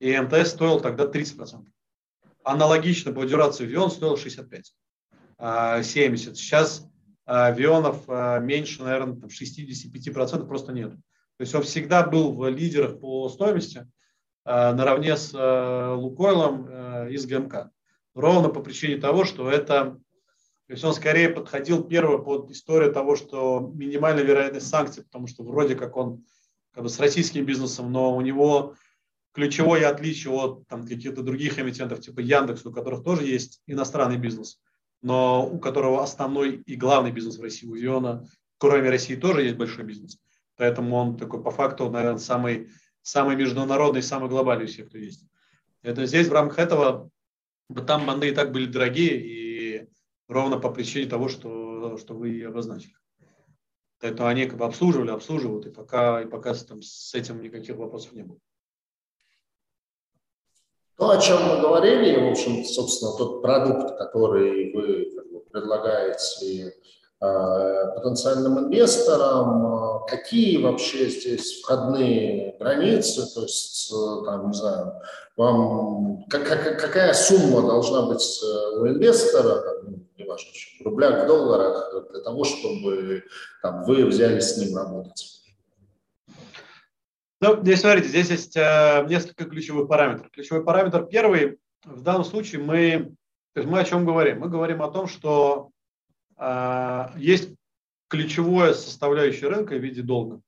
и 0.00 0.18
МТС 0.18 0.50
стоил 0.50 0.80
тогда 0.80 1.06
30% 1.06 1.64
аналогично 2.44 3.12
по 3.12 3.24
дюрации 3.24 3.66
Вион 3.66 3.90
стоил 3.90 4.16
65, 4.16 4.66
70. 4.66 4.78
А, 5.38 5.82
Сейчас 5.82 6.86
а, 7.26 7.50
Вионов 7.50 8.04
а, 8.08 8.38
меньше, 8.38 8.82
наверное, 8.82 9.14
65% 9.14 10.46
просто 10.46 10.72
нет. 10.72 10.92
То 10.92 11.42
есть 11.42 11.54
он 11.54 11.62
всегда 11.62 12.04
был 12.04 12.32
в 12.32 12.48
лидерах 12.48 13.00
по 13.00 13.28
стоимости 13.28 13.86
наравне 14.44 15.14
с 15.16 15.32
Лукойлом 15.94 17.08
из 17.10 17.26
ГМК. 17.26 17.70
Ровно 18.14 18.48
по 18.48 18.60
причине 18.60 18.96
того, 18.96 19.24
что 19.24 19.48
это 19.50 20.00
то 20.68 20.74
есть 20.74 20.84
он 20.84 20.92
скорее 20.92 21.30
подходил 21.30 21.82
первый 21.82 22.22
под 22.22 22.50
историю 22.50 22.92
того, 22.92 23.16
что 23.16 23.72
минимальная 23.74 24.22
вероятность 24.22 24.68
санкций, 24.68 25.02
потому 25.02 25.26
что 25.26 25.42
вроде 25.42 25.74
как 25.74 25.96
он 25.96 26.26
как 26.74 26.82
бы 26.82 26.90
с 26.90 27.00
российским 27.00 27.46
бизнесом, 27.46 27.90
но 27.90 28.14
у 28.14 28.20
него 28.20 28.74
ключевое 29.38 29.88
отличие 29.88 30.34
от 30.34 30.66
там, 30.66 30.84
каких-то 30.84 31.22
других 31.22 31.60
эмитентов 31.60 32.00
типа 32.00 32.18
Яндекс, 32.18 32.66
у 32.66 32.72
которых 32.72 33.04
тоже 33.04 33.24
есть 33.24 33.62
иностранный 33.68 34.16
бизнес, 34.16 34.60
но 35.00 35.48
у 35.48 35.60
которого 35.60 36.02
основной 36.02 36.56
и 36.56 36.74
главный 36.74 37.12
бизнес 37.12 37.38
в 37.38 37.42
России, 37.42 37.68
у 37.68 37.74
Виона, 37.74 38.28
кроме 38.58 38.90
России, 38.90 39.14
тоже 39.14 39.44
есть 39.44 39.54
большой 39.54 39.84
бизнес. 39.84 40.18
Поэтому 40.56 40.96
он 40.96 41.16
такой 41.16 41.40
по 41.40 41.52
факту, 41.52 41.88
наверное, 41.88 42.18
самый, 42.18 42.70
самый 43.02 43.36
международный, 43.36 44.02
самый 44.02 44.28
глобальный 44.28 44.64
из 44.64 44.72
всех, 44.72 44.88
кто 44.88 44.98
есть. 44.98 45.24
Это 45.82 46.04
здесь 46.06 46.26
в 46.26 46.32
рамках 46.32 46.58
этого, 46.58 47.08
там 47.86 48.06
банды 48.06 48.30
и 48.30 48.34
так 48.34 48.50
были 48.50 48.66
дорогие, 48.66 49.20
и 49.20 49.88
ровно 50.26 50.58
по 50.58 50.68
причине 50.72 51.08
того, 51.08 51.28
что, 51.28 51.96
что 51.96 52.14
вы 52.14 52.42
обозначили. 52.42 52.96
Поэтому 54.00 54.28
они 54.28 54.46
как 54.46 54.58
бы 54.58 54.64
обслуживали, 54.64 55.10
обслуживают, 55.10 55.66
и 55.66 55.70
пока, 55.70 56.22
и 56.22 56.26
пока 56.26 56.54
там, 56.54 56.82
с 56.82 57.14
этим 57.14 57.40
никаких 57.40 57.76
вопросов 57.76 58.14
не 58.14 58.24
было. 58.24 58.40
То, 60.98 61.10
о 61.10 61.18
чем 61.18 61.42
мы 61.44 61.60
говорили, 61.60 62.20
в 62.20 62.30
общем, 62.30 62.64
собственно, 62.64 63.12
тот 63.16 63.40
продукт, 63.40 63.96
который 63.96 64.72
вы 64.72 65.44
предлагаете 65.52 66.74
Э, 67.20 67.94
потенциальным 67.96 68.60
инвесторам, 68.60 69.66
э, 69.66 70.06
какие 70.08 70.62
вообще 70.62 71.08
здесь 71.08 71.60
входные 71.60 72.54
границы, 72.60 73.26
то 73.34 73.42
есть, 73.42 73.92
э, 73.92 74.24
там, 74.24 74.50
не 74.50 74.54
знаю, 74.54 74.92
вам, 75.36 76.26
как, 76.30 76.46
какая 76.78 77.12
сумма 77.14 77.62
должна 77.62 78.02
быть 78.02 78.40
у 78.76 78.86
инвестора, 78.86 79.80
ну, 79.82 79.98
неважно, 80.16 80.52
в 80.78 80.84
рублях, 80.84 81.24
в 81.24 81.26
долларах, 81.26 81.92
для 82.12 82.20
того, 82.20 82.44
чтобы 82.44 83.24
там, 83.62 83.82
вы 83.82 84.04
взяли 84.04 84.38
с 84.38 84.56
ним 84.56 84.76
работать? 84.76 85.37
Ну, 87.40 87.62
здесь, 87.62 87.80
смотрите, 87.80 88.08
здесь 88.08 88.30
есть 88.30 88.56
э, 88.56 89.06
несколько 89.08 89.44
ключевых 89.44 89.88
параметров. 89.88 90.30
Ключевой 90.30 90.64
параметр 90.64 91.06
первый, 91.06 91.58
в 91.84 92.02
данном 92.02 92.24
случае 92.24 92.60
мы, 92.60 93.14
то 93.54 93.60
есть 93.60 93.68
мы 93.68 93.78
о 93.78 93.84
чем 93.84 94.04
говорим? 94.04 94.40
Мы 94.40 94.48
говорим 94.48 94.82
о 94.82 94.90
том, 94.90 95.06
что 95.06 95.70
а, 96.36 97.12
есть 97.16 97.50
ключевое 98.08 98.74
составляющее 98.74 99.48
рынка 99.48 99.74
в 99.74 99.82
виде 99.82 100.02
долга, 100.02 100.40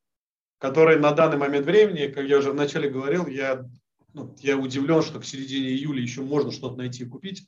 который 0.59 0.99
на 0.99 1.13
данный 1.13 1.37
момент 1.37 1.67
времени, 1.67 2.09
как 2.09 2.25
я 2.25 2.39
уже 2.39 2.53
вначале 2.53 2.91
говорил, 2.91 3.27
я, 3.27 3.65
ну, 4.13 4.35
я 4.41 4.57
удивлен, 4.57 5.03
что 5.03 5.21
к 5.21 5.25
середине 5.25 5.69
июля 5.69 6.01
еще 6.01 6.23
можно 6.23 6.51
что-то 6.51 6.77
найти 6.77 7.05
и 7.05 7.09
купить, 7.09 7.47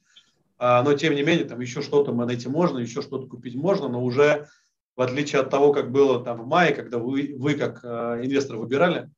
а, 0.59 0.83
но 0.83 0.95
тем 0.95 1.15
не 1.15 1.23
менее 1.23 1.45
там 1.45 1.61
еще 1.61 1.83
что-то 1.83 2.13
найти 2.13 2.49
можно, 2.49 2.79
еще 2.79 3.03
что-то 3.03 3.27
купить 3.27 3.55
можно, 3.55 3.89
но 3.89 4.03
уже 4.05 4.49
в 4.97 5.01
отличие 5.01 5.41
от 5.41 5.51
того, 5.51 5.73
как 5.73 5.91
было 5.91 6.23
там 6.23 6.43
в 6.43 6.47
мае, 6.47 6.75
когда 6.75 6.99
вы, 6.99 7.35
вы 7.39 7.55
как 7.55 7.81
э, 7.83 8.21
инвестор 8.25 8.59
выбирали, 8.59 9.01
э, 9.05 9.09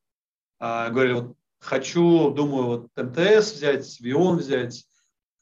говорили, 0.60 1.14
вот 1.14 1.36
хочу, 1.60 2.30
думаю, 2.30 2.64
вот 2.66 2.88
МТС 2.96 3.52
взять, 3.52 4.00
Вион 4.00 4.38
взять, 4.38 4.86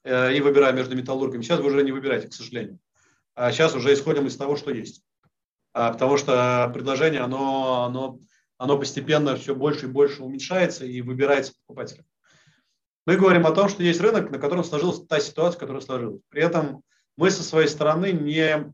э, 0.03 0.35
и 0.35 0.41
выбираю 0.41 0.75
между 0.75 0.95
металлургами. 0.95 1.41
Сейчас 1.41 1.59
вы 1.59 1.67
уже 1.67 1.83
не 1.83 1.91
выбираете, 1.91 2.27
к 2.27 2.33
сожалению 2.33 2.79
а 3.35 3.51
сейчас 3.51 3.75
уже 3.75 3.93
исходим 3.93 4.27
из 4.27 4.37
того, 4.37 4.55
что 4.55 4.71
есть. 4.71 5.03
А, 5.73 5.91
потому 5.91 6.17
что 6.17 6.69
предложение, 6.73 7.21
оно, 7.21 7.83
оно, 7.83 8.19
оно 8.57 8.77
постепенно 8.77 9.35
все 9.35 9.55
больше 9.55 9.85
и 9.85 9.89
больше 9.89 10.23
уменьшается 10.23 10.85
и 10.85 11.01
выбирается 11.01 11.53
покупателем. 11.65 12.05
Мы 13.05 13.17
говорим 13.17 13.45
о 13.45 13.51
том, 13.51 13.67
что 13.69 13.83
есть 13.83 13.99
рынок, 13.99 14.31
на 14.31 14.39
котором 14.39 14.63
сложилась 14.63 15.05
та 15.07 15.19
ситуация, 15.19 15.59
которая 15.59 15.81
сложилась. 15.81 16.21
При 16.29 16.41
этом 16.41 16.83
мы 17.17 17.31
со 17.31 17.43
своей 17.43 17.67
стороны 17.67 18.11
не, 18.11 18.73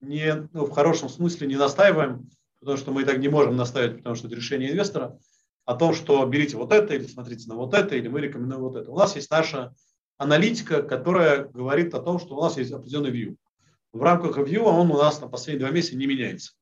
не 0.00 0.48
ну, 0.52 0.66
в 0.66 0.70
хорошем 0.70 1.08
смысле 1.08 1.48
не 1.48 1.56
настаиваем, 1.56 2.30
потому 2.62 2.78
что 2.78 2.92
мы 2.92 3.02
и 3.02 3.04
так 3.04 3.18
не 3.18 3.28
можем 3.28 3.56
наставить, 3.56 3.96
потому 3.98 4.14
что 4.14 4.28
это 4.28 4.36
решение 4.36 4.70
инвестора, 4.70 5.18
о 5.64 5.74
том, 5.74 5.94
что 5.94 6.24
берите 6.26 6.56
вот 6.56 6.72
это 6.72 6.94
или 6.94 7.06
смотрите 7.06 7.48
на 7.48 7.56
вот 7.56 7.74
это, 7.74 7.96
или 7.96 8.06
мы 8.06 8.20
рекомендуем 8.20 8.62
вот 8.62 8.76
это. 8.76 8.90
У 8.90 8.96
нас 8.96 9.16
есть 9.16 9.30
наша 9.30 9.74
аналитика, 10.16 10.82
которая 10.82 11.44
говорит 11.44 11.92
о 11.94 12.00
том, 12.00 12.20
что 12.20 12.36
у 12.36 12.40
нас 12.40 12.56
есть 12.56 12.70
определенный 12.70 13.10
view. 13.10 13.36
В 13.92 14.00
рамках 14.02 14.38
view 14.38 14.60
он 14.60 14.90
у 14.90 14.96
нас 14.96 15.20
на 15.20 15.28
последние 15.28 15.66
два 15.66 15.74
месяца 15.74 15.96
не 15.96 16.06
меняется. 16.06 16.52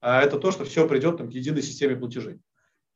А 0.00 0.20
это 0.20 0.38
то, 0.38 0.50
что 0.50 0.64
все 0.64 0.88
придет 0.88 1.18
там, 1.18 1.30
к 1.30 1.32
единой 1.32 1.62
системе 1.62 1.96
платежей. 1.96 2.40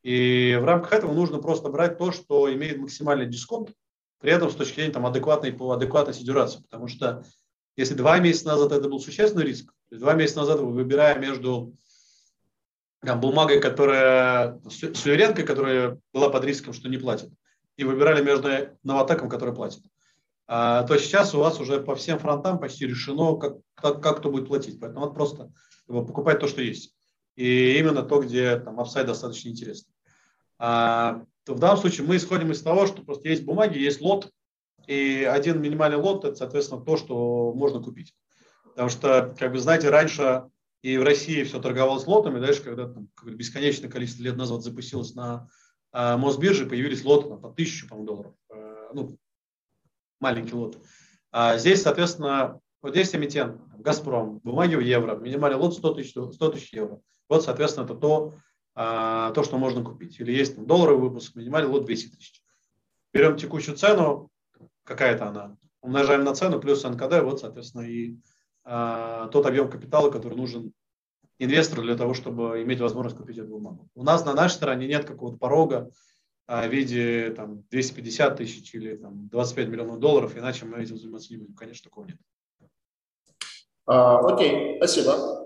И 0.03 0.57
в 0.61 0.65
рамках 0.65 0.93
этого 0.93 1.13
нужно 1.13 1.39
просто 1.39 1.69
брать 1.69 1.97
то, 1.97 2.11
что 2.11 2.53
имеет 2.53 2.77
максимальный 2.77 3.25
дисконт, 3.25 3.71
при 4.19 4.31
этом 4.31 4.49
с 4.49 4.55
точки 4.55 4.75
зрения 4.75 4.93
там, 4.93 5.05
адекватной, 5.05 5.53
по 5.53 5.71
адекватности 5.71 6.23
дюрации. 6.23 6.61
Потому 6.61 6.87
что 6.87 7.23
если 7.75 7.93
два 7.93 8.19
месяца 8.19 8.47
назад 8.47 8.73
это 8.73 8.89
был 8.89 8.99
существенный 8.99 9.45
риск, 9.45 9.73
два 9.89 10.13
месяца 10.13 10.39
назад 10.39 10.59
вы 10.59 10.71
выбирая 10.71 11.17
между 11.17 11.73
там, 13.01 13.19
бумагой, 13.19 13.61
которая, 13.61 14.59
суверенкой, 14.69 15.45
которая 15.45 15.99
была 16.13 16.29
под 16.29 16.43
риском, 16.45 16.73
что 16.73 16.89
не 16.89 16.97
платит, 16.97 17.31
и 17.77 17.83
выбирали 17.83 18.23
между 18.23 18.49
новотеком, 18.83 19.29
который 19.29 19.55
платит, 19.55 19.83
а, 20.47 20.83
то 20.83 20.97
сейчас 20.97 21.33
у 21.35 21.39
вас 21.39 21.59
уже 21.59 21.79
по 21.79 21.95
всем 21.95 22.19
фронтам 22.19 22.59
почти 22.59 22.87
решено, 22.87 23.35
как, 23.35 23.57
как, 23.75 24.01
как 24.01 24.17
кто 24.17 24.31
будет 24.31 24.47
платить. 24.47 24.79
Поэтому 24.79 25.01
надо 25.01 25.13
просто 25.13 25.51
покупать 25.85 26.39
то, 26.39 26.47
что 26.47 26.61
есть. 26.61 26.95
И 27.35 27.77
именно 27.77 28.01
то, 28.01 28.19
где 28.19 28.59
там 28.59 28.79
апсайд 28.79 29.05
достаточно 29.05 29.49
интересный. 29.49 29.93
А, 30.57 31.23
то 31.45 31.53
в 31.53 31.59
данном 31.59 31.77
случае 31.77 32.07
мы 32.07 32.17
исходим 32.17 32.51
из 32.51 32.61
того, 32.63 32.87
что 32.87 33.03
просто 33.03 33.29
есть 33.29 33.45
бумаги, 33.45 33.77
есть 33.77 34.01
лот, 34.01 34.31
и 34.87 35.23
один 35.23 35.61
минимальный 35.61 35.97
лот– 35.97 36.23
это, 36.25 36.35
соответственно, 36.35 36.81
то, 36.81 36.97
что 36.97 37.53
можно 37.53 37.79
купить. 37.79 38.15
Потому 38.63 38.89
что, 38.89 39.35
как 39.37 39.51
вы 39.51 39.59
знаете, 39.59 39.89
раньше 39.89 40.45
и 40.81 40.97
в 40.97 41.03
России 41.03 41.43
все 41.43 41.61
торговалось 41.61 42.07
лотами, 42.07 42.39
дальше, 42.39 42.63
когда 42.63 42.87
там 42.87 43.09
бесконечное 43.23 43.89
количество 43.89 44.23
лет 44.23 44.37
назад 44.37 44.63
запустилось 44.63 45.13
на 45.13 45.49
э, 45.91 46.17
Мосбирже, 46.17 46.65
появились 46.65 47.03
лоты 47.03 47.29
там, 47.29 47.41
по 47.41 47.49
тысячу 47.49 47.87
по 47.87 47.95
долларов. 47.97 48.33
Э, 48.49 48.89
ну, 48.93 49.17
маленький 50.19 50.55
лот. 50.55 50.77
А 51.31 51.57
здесь, 51.57 51.81
соответственно, 51.81 52.59
вот 52.81 52.91
здесь 52.91 53.13
эмитент, 53.13 53.61
Газпром, 53.77 54.39
бумаги 54.39 54.75
в 54.75 54.79
евро, 54.79 55.15
минимальный 55.15 55.57
лот 55.59 55.73
100 55.75 55.93
тысяч, 55.95 56.11
100 56.11 56.49
тысяч 56.51 56.73
евро. 56.73 57.01
Вот, 57.27 57.43
соответственно, 57.43 57.85
это 57.85 57.95
то, 57.95 58.35
а, 58.73 59.31
то, 59.31 59.43
что 59.43 59.57
можно 59.57 59.83
купить. 59.83 60.19
Или 60.19 60.31
есть 60.31 60.55
там, 60.55 60.65
долларовый 60.65 61.09
выпуск, 61.09 61.35
минимальный 61.35 61.69
лот 61.69 61.85
200 61.85 62.15
тысяч. 62.15 62.41
Берем 63.13 63.37
текущую 63.37 63.75
цену, 63.75 64.31
какая-то 64.83 65.27
она, 65.27 65.57
умножаем 65.81 66.23
на 66.23 66.33
цену 66.33 66.59
плюс 66.59 66.83
НКД, 66.83 67.21
вот, 67.21 67.41
соответственно, 67.41 67.81
и 67.81 68.17
тот 69.31 69.45
объем 69.45 69.69
капитала, 69.69 70.11
который 70.11 70.35
нужен 70.35 70.73
инвестору 71.39 71.81
для 71.81 71.95
того, 71.95 72.13
чтобы 72.13 72.61
иметь 72.61 72.79
возможность 72.79 73.17
купить 73.17 73.37
эту 73.37 73.47
бумагу. 73.47 73.89
У 73.95 74.03
нас 74.03 74.25
на 74.25 74.33
нашей 74.33 74.55
стороне 74.55 74.87
нет 74.87 75.05
какого-то 75.05 75.37
порога, 75.37 75.89
в 76.47 76.67
виде 76.67 77.31
там, 77.35 77.63
250 77.69 78.37
тысяч 78.37 78.73
или 78.73 78.95
там, 78.95 79.29
25 79.29 79.67
миллионов 79.67 79.99
долларов, 79.99 80.35
иначе 80.35 80.65
мы 80.65 80.81
этим 80.81 80.97
заниматься 80.97 81.31
не 81.31 81.37
будем. 81.37 81.53
Конечно, 81.53 81.89
такого 81.89 82.05
нет. 82.05 82.17
А, 83.85 84.19
окей, 84.19 84.77
спасибо. 84.77 85.45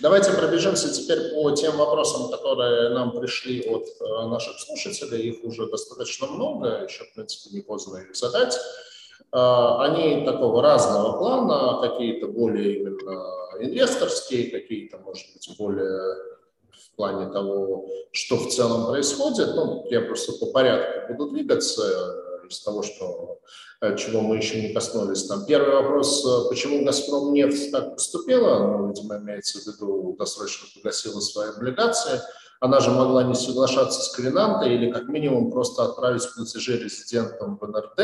Давайте 0.00 0.32
пробежимся 0.32 0.92
теперь 0.92 1.32
по 1.34 1.50
тем 1.52 1.76
вопросам, 1.76 2.30
которые 2.30 2.90
нам 2.90 3.12
пришли 3.12 3.62
от 3.68 3.84
э, 3.84 4.26
наших 4.26 4.58
слушателей. 4.58 5.30
Их 5.30 5.44
уже 5.44 5.68
достаточно 5.68 6.26
много, 6.26 6.84
еще, 6.84 7.04
в 7.04 7.14
принципе, 7.14 7.54
не 7.54 7.60
поздно 7.60 7.98
их 7.98 8.16
задать. 8.16 8.56
А, 9.32 9.84
они 9.84 10.24
такого 10.26 10.62
разного 10.62 11.18
плана, 11.18 11.80
какие-то 11.80 12.28
более 12.28 12.80
именно 12.80 13.24
инвесторские, 13.60 14.50
какие-то, 14.50 14.98
может 14.98 15.26
быть, 15.32 15.48
более 15.58 16.16
в 16.70 16.96
плане 16.96 17.32
того, 17.32 17.88
что 18.12 18.36
в 18.36 18.48
целом 18.48 18.86
происходит. 18.86 19.54
Ну, 19.54 19.86
я 19.90 20.02
просто 20.02 20.32
по 20.32 20.52
порядку 20.52 21.14
буду 21.14 21.30
двигаться 21.30 21.82
э, 21.82 22.48
из 22.48 22.60
того, 22.60 22.82
что, 22.82 23.40
э, 23.80 23.96
чего 23.96 24.20
мы 24.20 24.36
еще 24.36 24.60
не 24.60 24.74
коснулись. 24.74 25.24
Там 25.24 25.46
первый 25.46 25.76
вопрос, 25.76 26.24
э, 26.26 26.48
почему 26.50 26.84
«Газпром» 26.84 27.32
нефть 27.32 27.72
так 27.72 27.94
поступила, 27.94 28.58
ну, 28.58 28.88
видимо, 28.88 29.16
имеется 29.16 29.58
в 29.60 29.66
виду, 29.66 30.14
досрочно 30.18 30.68
погасила 30.74 31.20
свои 31.20 31.48
облигации. 31.48 32.20
Она 32.60 32.80
же 32.80 32.90
могла 32.90 33.24
не 33.24 33.34
соглашаться 33.34 34.02
с 34.02 34.14
Квинантой 34.14 34.74
или 34.74 34.92
как 34.92 35.08
минимум 35.08 35.50
просто 35.50 35.84
отправить 35.84 36.28
платежи 36.34 36.76
резидентам 36.76 37.58
в 37.58 37.66
НРД, 37.66 37.98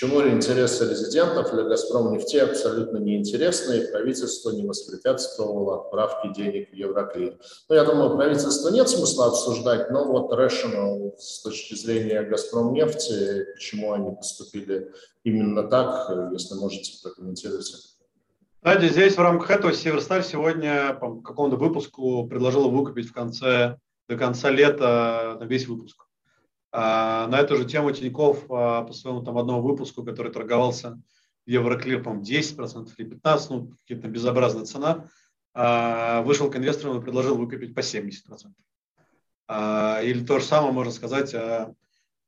Почему 0.00 0.26
интересы 0.26 0.88
резидентов 0.88 1.52
для 1.52 1.64
«Газпром» 1.64 2.12
нефти 2.12 2.38
абсолютно 2.38 2.96
неинтересны, 2.96 3.74
и 3.74 3.92
правительство 3.92 4.48
не 4.48 4.66
воспрепятствовало 4.66 5.82
отправке 5.82 6.32
денег 6.34 6.70
в 6.70 6.74
Евроклир. 6.74 7.38
Ну, 7.68 7.74
я 7.74 7.84
думаю, 7.84 8.16
правительство 8.16 8.70
нет 8.70 8.88
смысла 8.88 9.26
обсуждать, 9.26 9.90
но 9.90 10.10
вот 10.10 10.32
rational 10.32 11.14
с 11.18 11.42
точки 11.42 11.74
зрения 11.74 12.22
«Газпром» 12.22 12.72
нефти, 12.72 13.44
почему 13.52 13.92
они 13.92 14.16
поступили 14.16 14.90
именно 15.22 15.64
так, 15.64 16.10
если 16.32 16.54
можете 16.54 16.92
прокомментировать. 17.02 17.70
Знаете, 18.62 18.88
здесь 18.88 19.16
в 19.16 19.20
рамках 19.20 19.50
этого 19.50 19.74
Северсталь 19.74 20.24
сегодня 20.24 20.94
по 20.94 21.20
какому-то 21.20 21.56
выпуску 21.56 22.26
предложила 22.26 22.68
выкупить 22.68 23.10
в 23.10 23.12
конце, 23.12 23.76
до 24.08 24.16
конца 24.16 24.48
лета 24.48 25.38
весь 25.42 25.68
выпуск. 25.68 26.06
А, 26.72 27.26
на 27.26 27.38
эту 27.38 27.56
же 27.56 27.64
тему 27.64 27.90
Тиньков 27.90 28.44
а, 28.50 28.82
по 28.82 28.92
своему 28.92 29.22
там 29.22 29.38
одному 29.38 29.62
выпуску, 29.62 30.04
который 30.04 30.32
торговался 30.32 31.00
Евроклир, 31.46 32.02
по 32.02 32.10
10% 32.10 32.88
или 32.96 33.10
15%, 33.10 33.46
ну, 33.50 33.72
какая-то 33.86 34.08
безобразная 34.08 34.64
цена, 34.64 35.08
а, 35.52 36.22
вышел 36.22 36.50
к 36.50 36.56
инвесторам 36.56 36.98
и 36.98 37.02
предложил 37.02 37.36
выкупить 37.36 37.74
по 37.74 37.80
70%. 37.80 38.52
Или 40.04 40.24
то 40.24 40.38
же 40.38 40.44
самое 40.44 40.72
можно 40.72 40.92
сказать, 40.92 41.34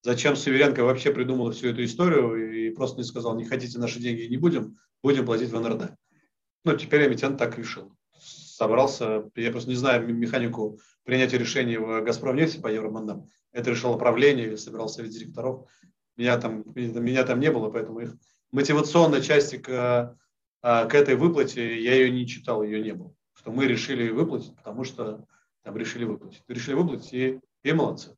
зачем 0.02 0.34
Суверенко 0.34 0.82
вообще 0.82 1.12
придумала 1.12 1.52
всю 1.52 1.68
эту 1.68 1.84
историю 1.84 2.52
и 2.52 2.70
просто 2.70 2.98
не 2.98 3.04
сказал, 3.04 3.36
не 3.36 3.44
хотите 3.44 3.78
наши 3.78 4.00
деньги, 4.00 4.22
не 4.22 4.38
будем, 4.38 4.76
будем 5.04 5.24
платить 5.24 5.50
в 5.50 5.60
НРД. 5.60 5.92
Ну, 6.64 6.76
теперь 6.76 7.06
эмитент 7.06 7.38
так 7.38 7.56
решил. 7.56 7.96
Собрался, 8.62 9.28
я 9.34 9.50
просто 9.50 9.70
не 9.70 9.76
знаю 9.76 10.06
механику 10.14 10.78
принятия 11.02 11.36
решений 11.36 11.78
в 11.78 12.00
«Газпромнефти» 12.02 12.60
по 12.60 12.68
евробандам. 12.68 13.26
Это 13.50 13.70
решило 13.70 13.98
правление, 13.98 14.56
собирал 14.56 14.88
совет 14.88 15.10
директоров. 15.10 15.68
Меня 16.16 16.38
там, 16.38 16.62
меня 16.76 17.24
там 17.24 17.40
не 17.40 17.50
было, 17.50 17.70
поэтому 17.70 17.98
их 17.98 18.14
мотивационной 18.52 19.20
части 19.20 19.56
к, 19.56 20.16
а, 20.62 20.84
к 20.86 20.94
этой 20.94 21.16
выплате 21.16 21.82
я 21.82 21.94
ее 21.94 22.12
не 22.12 22.24
читал, 22.24 22.62
ее 22.62 22.80
не 22.80 22.92
было. 22.92 23.12
Что 23.34 23.50
мы 23.50 23.66
решили 23.66 24.10
выплатить, 24.10 24.54
потому 24.54 24.84
что 24.84 25.26
там 25.64 25.76
решили 25.76 26.04
выплатить. 26.04 26.44
Решили 26.46 26.74
выплатить 26.74 27.12
и, 27.12 27.40
и 27.64 27.72
молодцы. 27.72 28.16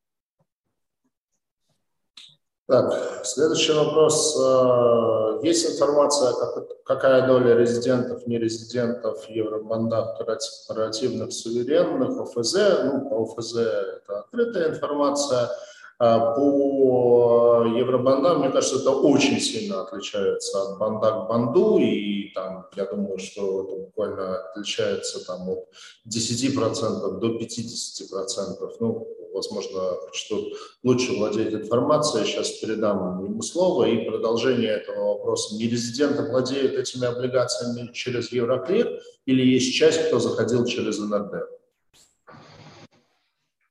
Так, 2.67 3.27
следующий 3.27 3.73
вопрос. 3.73 4.39
Э, 4.41 5.41
есть 5.43 5.71
информация, 5.71 6.33
какая 6.87 7.27
доля 7.27 7.55
резидентов, 7.55 8.27
нерезидентов 8.27 9.29
евробандах 9.29 10.17
корпоративных 10.17 11.31
суверенных, 11.33 12.19
ОФЗ? 12.19 12.55
Ну, 12.85 13.11
по 13.11 13.23
ОФЗ 13.25 13.57
это 13.57 14.21
открытая 14.21 14.71
информация. 14.71 15.51
А 15.99 16.33
по 16.35 17.65
евробандам, 17.67 18.41
мне 18.41 18.51
кажется, 18.51 18.81
это 18.81 18.91
очень 18.91 19.39
сильно 19.41 19.83
отличается 19.83 20.63
от 20.63 20.79
банда 20.79 21.11
к 21.11 21.29
банду, 21.29 21.79
и 21.79 22.33
там, 22.35 22.67
я 22.77 22.87
думаю, 22.87 23.19
что 23.19 23.63
это 23.63 23.77
буквально 23.77 24.39
отличается 24.39 25.25
там, 25.25 25.49
от 25.51 25.69
10% 26.09 27.19
до 27.21 27.27
50%. 27.39 28.77
Ну, 28.81 29.07
возможно, 29.35 29.97
что 30.13 30.49
лучше 30.83 31.13
владеть 31.13 31.53
информацией. 31.53 32.25
Сейчас 32.25 32.51
передам 32.53 33.25
ему 33.25 33.43
слово. 33.43 33.85
И 33.87 34.09
продолжение 34.09 34.71
этого 34.71 35.17
вопроса. 35.17 35.57
Нерезиденты 35.57 36.23
владеют 36.31 36.75
этими 36.75 37.07
облигациями 37.07 37.93
через 37.93 38.33
Евроклир 38.33 39.01
или 39.27 39.45
есть 39.45 39.75
часть, 39.75 40.07
кто 40.07 40.21
заходил 40.21 40.65
через 40.65 40.99
НРД? 40.99 41.49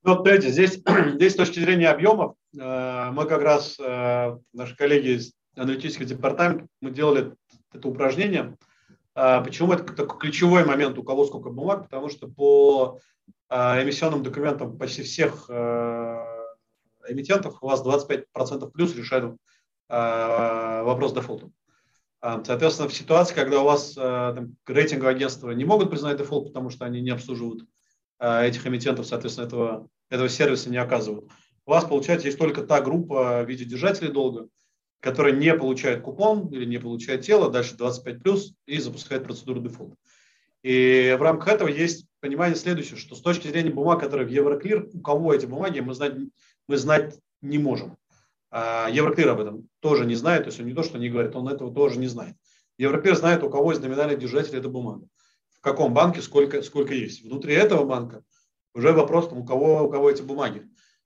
Ну, 0.04 0.16
смотрите, 0.16 0.50
здесь, 0.50 0.82
здесь 1.16 1.34
с 1.34 1.38
точки 1.38 1.60
зрения 1.60 1.90
объемов, 1.90 2.36
э, 2.60 3.10
мы 3.12 3.26
как 3.26 3.42
раз, 3.42 3.78
э, 3.80 4.38
наши 4.52 4.76
коллеги 4.76 5.18
из 5.18 5.32
аналитического 5.56 6.06
департамента, 6.06 6.68
мы 6.82 6.92
делали 6.92 7.34
это 7.74 7.88
упражнение. 7.88 8.58
Э, 9.16 9.42
почему 9.44 9.72
это 9.72 9.94
такой 9.94 10.20
ключевой 10.20 10.66
момент, 10.66 10.98
у 10.98 11.04
кого 11.04 11.26
сколько 11.26 11.50
бумаг? 11.50 11.84
Потому 11.84 12.10
что 12.10 12.28
по 12.28 13.00
эмиссионным 13.50 14.24
документам 14.24 14.78
почти 14.78 15.04
всех 15.04 15.50
эмитентов 17.08 17.62
у 17.62 17.68
вас 17.68 17.84
25% 17.86 18.72
плюс 18.72 18.96
решают 18.96 19.36
вопрос 19.88 21.14
дефолта. 21.14 21.50
Соответственно, 22.22 22.88
в 22.88 22.94
ситуации, 22.94 23.36
когда 23.36 23.62
у 23.62 23.66
вас 23.66 23.94
там, 23.94 24.56
рейтинговые 24.66 25.16
агентства 25.16 25.52
не 25.52 25.66
могут 25.66 25.90
признать 25.90 26.18
дефолт, 26.18 26.48
потому 26.48 26.70
что 26.70 26.86
они 26.86 27.02
не 27.02 27.10
обслуживают 27.10 27.66
этих 28.20 28.66
эмитентов, 28.66 29.06
соответственно, 29.06 29.48
этого 29.48 29.90
этого 30.14 30.30
сервиса 30.30 30.70
не 30.70 30.78
оказывают. 30.78 31.32
У 31.66 31.72
вас, 31.72 31.86
получается, 31.86 32.28
есть 32.28 32.38
только 32.38 32.62
та 32.64 32.82
группа 32.82 33.44
в 33.44 33.50
виде 33.50 33.66
держателей 33.66 34.12
долга, 34.12 34.48
которая 35.00 35.34
не 35.34 35.54
получает 35.56 36.02
купон 36.02 36.48
или 36.50 36.66
не 36.66 36.78
получает 36.78 37.22
тело, 37.22 37.50
дальше 37.52 37.76
25 37.76 38.22
плюс 38.22 38.54
и 38.66 38.78
запускает 38.80 39.24
процедуру 39.24 39.60
дефолта. 39.62 39.96
И 40.62 41.16
в 41.18 41.22
рамках 41.22 41.48
этого 41.50 41.68
есть 41.68 42.06
понимание 42.24 42.56
следующее, 42.56 42.98
что 42.98 43.16
с 43.16 43.22
точки 43.22 43.50
зрения 43.50 43.70
бумаг, 43.70 44.00
которые 44.00 44.26
в 44.26 44.32
Евроклир, 44.32 44.88
у 44.94 45.02
кого 45.02 45.34
эти 45.34 45.46
бумаги, 45.46 45.82
мы 45.82 45.94
знать, 45.94 46.14
мы 46.70 46.78
знать 46.78 47.20
не 47.42 47.58
можем. 47.58 47.98
А 48.50 48.88
Евроклир 48.90 49.28
об 49.28 49.42
этом 49.42 49.68
тоже 49.82 50.06
не 50.06 50.16
знает, 50.16 50.44
то 50.44 50.48
есть 50.48 50.60
он 50.60 50.66
не 50.66 50.74
то, 50.74 50.84
что 50.84 50.98
не 50.98 51.10
говорит, 51.10 51.36
он 51.36 51.50
этого 51.50 51.74
тоже 51.74 52.00
не 52.00 52.08
знает. 52.08 52.38
Евроклир 52.78 53.18
знает, 53.18 53.44
у 53.44 53.50
кого 53.50 53.74
из 53.74 53.80
номинальных 53.80 54.20
держателей 54.20 54.60
эта 54.60 54.70
бумага, 54.70 55.06
в 55.52 55.60
каком 55.60 55.94
банке 55.94 56.22
сколько, 56.22 56.62
сколько 56.62 56.94
есть. 56.94 57.26
Внутри 57.26 57.56
этого 57.56 57.84
банка 57.84 58.24
уже 58.74 58.94
вопрос, 58.94 59.28
у 59.30 59.44
кого, 59.44 59.84
у 59.84 59.90
кого 59.90 60.10
эти 60.10 60.22
бумаги. 60.22 60.66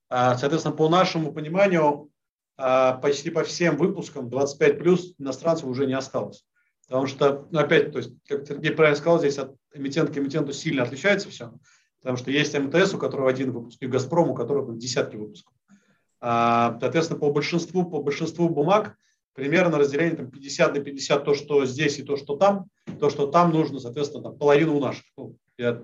А, 0.09 0.37
соответственно, 0.37 0.75
по 0.75 0.87
нашему 0.87 1.33
пониманию, 1.33 2.11
а, 2.57 2.93
почти 2.93 3.31
по 3.31 3.43
всем 3.43 3.77
выпускам 3.77 4.29
25 4.29 4.77
плюс 4.77 5.15
иностранцев 5.17 5.65
уже 5.65 5.87
не 5.87 5.93
осталось. 5.93 6.45
Потому 6.87 7.07
что, 7.07 7.47
ну, 7.49 7.59
опять, 7.59 7.91
то 7.91 7.97
есть, 7.97 8.11
как 8.27 8.47
Сергей 8.47 8.71
правильно 8.71 8.97
сказал, 8.97 9.19
здесь 9.19 9.39
от 9.39 9.55
эмитента 9.77 10.13
к 10.13 10.17
эмитенту 10.17 10.53
сильно 10.53 10.83
отличается 10.83 11.29
все. 11.29 11.53
Потому 12.01 12.17
что 12.17 12.31
есть 12.31 12.57
МТС, 12.57 12.93
у 12.93 12.97
которого 12.97 13.29
один 13.29 13.51
выпуск, 13.51 13.77
и 13.81 13.87
Газпром, 13.87 14.29
у 14.29 14.35
которого 14.35 14.75
десятки 14.75 15.15
выпусков. 15.15 15.53
А, 16.19 16.77
соответственно, 16.79 17.19
по 17.19 17.31
большинству, 17.31 17.85
по 17.85 18.01
большинству 18.01 18.49
бумаг 18.49 18.95
примерно 19.33 19.77
разделение 19.77 20.15
там, 20.15 20.31
50 20.31 20.75
на 20.75 20.79
50 20.81 21.25
то, 21.25 21.33
что 21.33 21.65
здесь 21.65 21.99
и 21.99 22.03
то, 22.03 22.17
что 22.17 22.35
там. 22.37 22.65
То, 22.99 23.09
что 23.09 23.27
там 23.27 23.51
нужно, 23.51 23.79
соответственно, 23.79 24.23
там, 24.23 24.37
половину 24.37 24.75
у 24.75 24.79
наших. 24.79 25.05
Ну, 25.17 25.35
я 25.57 25.83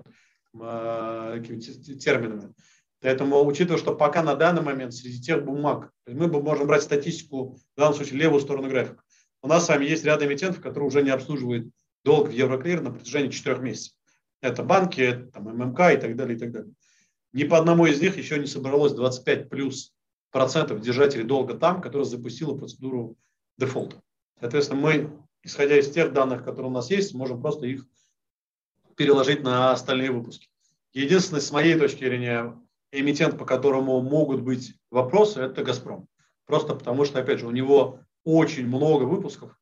Э, 0.60 1.40
терминами. 1.40 2.54
Поэтому, 3.00 3.44
учитывая, 3.44 3.78
что 3.78 3.94
пока 3.94 4.22
на 4.22 4.34
данный 4.34 4.62
момент 4.62 4.94
среди 4.94 5.20
тех 5.20 5.44
бумаг, 5.44 5.90
мы 6.06 6.28
можем 6.28 6.66
брать 6.66 6.82
статистику, 6.82 7.58
в 7.74 7.78
данном 7.78 7.94
случае 7.94 8.20
левую 8.20 8.40
сторону 8.40 8.68
графика, 8.68 9.02
у 9.42 9.48
нас 9.48 9.66
с 9.66 9.68
вами 9.68 9.84
есть 9.84 10.04
ряд 10.04 10.22
эмитентов, 10.22 10.62
которые 10.62 10.86
уже 10.86 11.02
не 11.02 11.10
обслуживают 11.10 11.68
долг 12.04 12.28
в 12.28 12.32
Евроклир 12.32 12.80
на 12.80 12.90
протяжении 12.90 13.30
четырех 13.30 13.60
месяцев. 13.60 13.94
Это 14.40 14.62
банки, 14.62 15.00
это 15.00 15.26
там, 15.32 15.44
ММК 15.44 15.80
и 15.92 15.96
так 15.96 16.16
далее, 16.16 16.36
и 16.36 16.38
так 16.38 16.52
далее. 16.52 16.72
Ни 17.32 17.44
по 17.44 17.58
одному 17.58 17.86
из 17.86 18.00
них 18.00 18.16
еще 18.16 18.38
не 18.38 18.46
собралось 18.46 18.92
25 18.92 19.48
плюс 19.48 19.92
процентов 20.30 20.80
держателей 20.80 21.24
долга 21.24 21.54
там, 21.54 21.80
которые 21.80 22.04
запустила 22.04 22.56
процедуру 22.56 23.16
дефолта. 23.56 24.02
Соответственно, 24.38 24.80
мы, 24.80 25.18
исходя 25.42 25.78
из 25.78 25.90
тех 25.90 26.12
данных, 26.12 26.44
которые 26.44 26.70
у 26.70 26.74
нас 26.74 26.90
есть, 26.90 27.14
можем 27.14 27.40
просто 27.40 27.66
их 27.66 27.86
переложить 28.96 29.42
на 29.42 29.72
остальные 29.72 30.10
выпуски. 30.10 30.48
Единственный, 30.92 31.40
с 31.40 31.50
моей 31.50 31.76
точки 31.76 32.04
зрения, 32.04 32.54
эмитент, 32.92 33.38
по 33.38 33.44
которому 33.44 34.00
могут 34.00 34.42
быть 34.42 34.74
вопросы, 34.90 35.40
это 35.40 35.64
«Газпром». 35.64 36.06
Просто 36.46 36.74
потому 36.74 37.04
что, 37.04 37.18
опять 37.18 37.40
же, 37.40 37.46
у 37.46 37.50
него 37.50 38.00
очень 38.24 38.66
много 38.66 39.04
выпусков, 39.04 39.58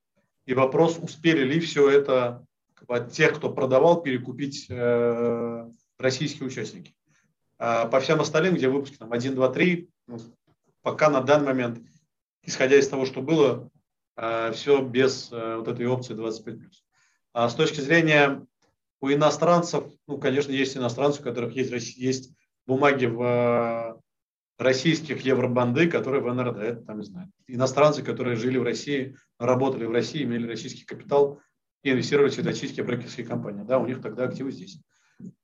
и 0.46 0.54
вопрос, 0.54 0.98
успели 1.00 1.44
ли 1.44 1.60
все 1.60 1.88
это 1.88 2.44
от 2.88 3.12
тех, 3.12 3.36
кто 3.36 3.52
продавал, 3.52 4.02
перекупить 4.02 4.66
э, 4.68 5.70
российские 5.98 6.46
участники. 6.46 6.94
А 7.58 7.86
по 7.86 8.00
всем 8.00 8.20
остальным, 8.20 8.54
где 8.54 8.68
выпуски 8.68 8.96
там 8.96 9.12
1, 9.12 9.34
2, 9.34 9.48
3, 9.48 9.88
ну, 10.08 10.18
пока 10.82 11.08
на 11.08 11.20
данный 11.20 11.46
момент, 11.46 11.78
исходя 12.42 12.76
из 12.76 12.88
того, 12.88 13.06
что 13.06 13.22
было, 13.22 13.70
э, 14.16 14.52
все 14.52 14.82
без 14.82 15.30
э, 15.32 15.56
вот 15.56 15.68
этой 15.68 15.86
опции 15.86 16.14
25+. 16.14 16.60
А 17.32 17.48
с 17.48 17.54
точки 17.54 17.80
зрения 17.80 18.44
у 19.00 19.10
иностранцев, 19.10 19.84
ну, 20.06 20.18
конечно, 20.18 20.52
есть 20.52 20.76
иностранцы, 20.76 21.20
у 21.20 21.24
которых 21.24 21.54
есть, 21.54 21.96
есть 21.96 22.34
бумаги 22.66 23.06
в 23.06 24.01
российских 24.58 25.20
евробанды, 25.22 25.88
которые 25.88 26.22
в 26.22 26.32
НРД, 26.32 26.58
это 26.58 26.82
там, 26.84 26.98
не 26.98 27.04
знаю, 27.04 27.32
иностранцы, 27.46 28.02
которые 28.02 28.36
жили 28.36 28.58
в 28.58 28.62
России, 28.62 29.16
работали 29.38 29.84
в 29.84 29.92
России, 29.92 30.22
имели 30.22 30.46
российский 30.46 30.84
капитал 30.84 31.40
и 31.82 31.90
инвестировали 31.90 32.30
в 32.30 32.46
российские 32.46 32.84
брокерские 32.84 33.26
компании. 33.26 33.64
Да, 33.64 33.78
у 33.78 33.86
них 33.86 34.00
тогда 34.00 34.24
активы 34.24 34.52
здесь. 34.52 34.78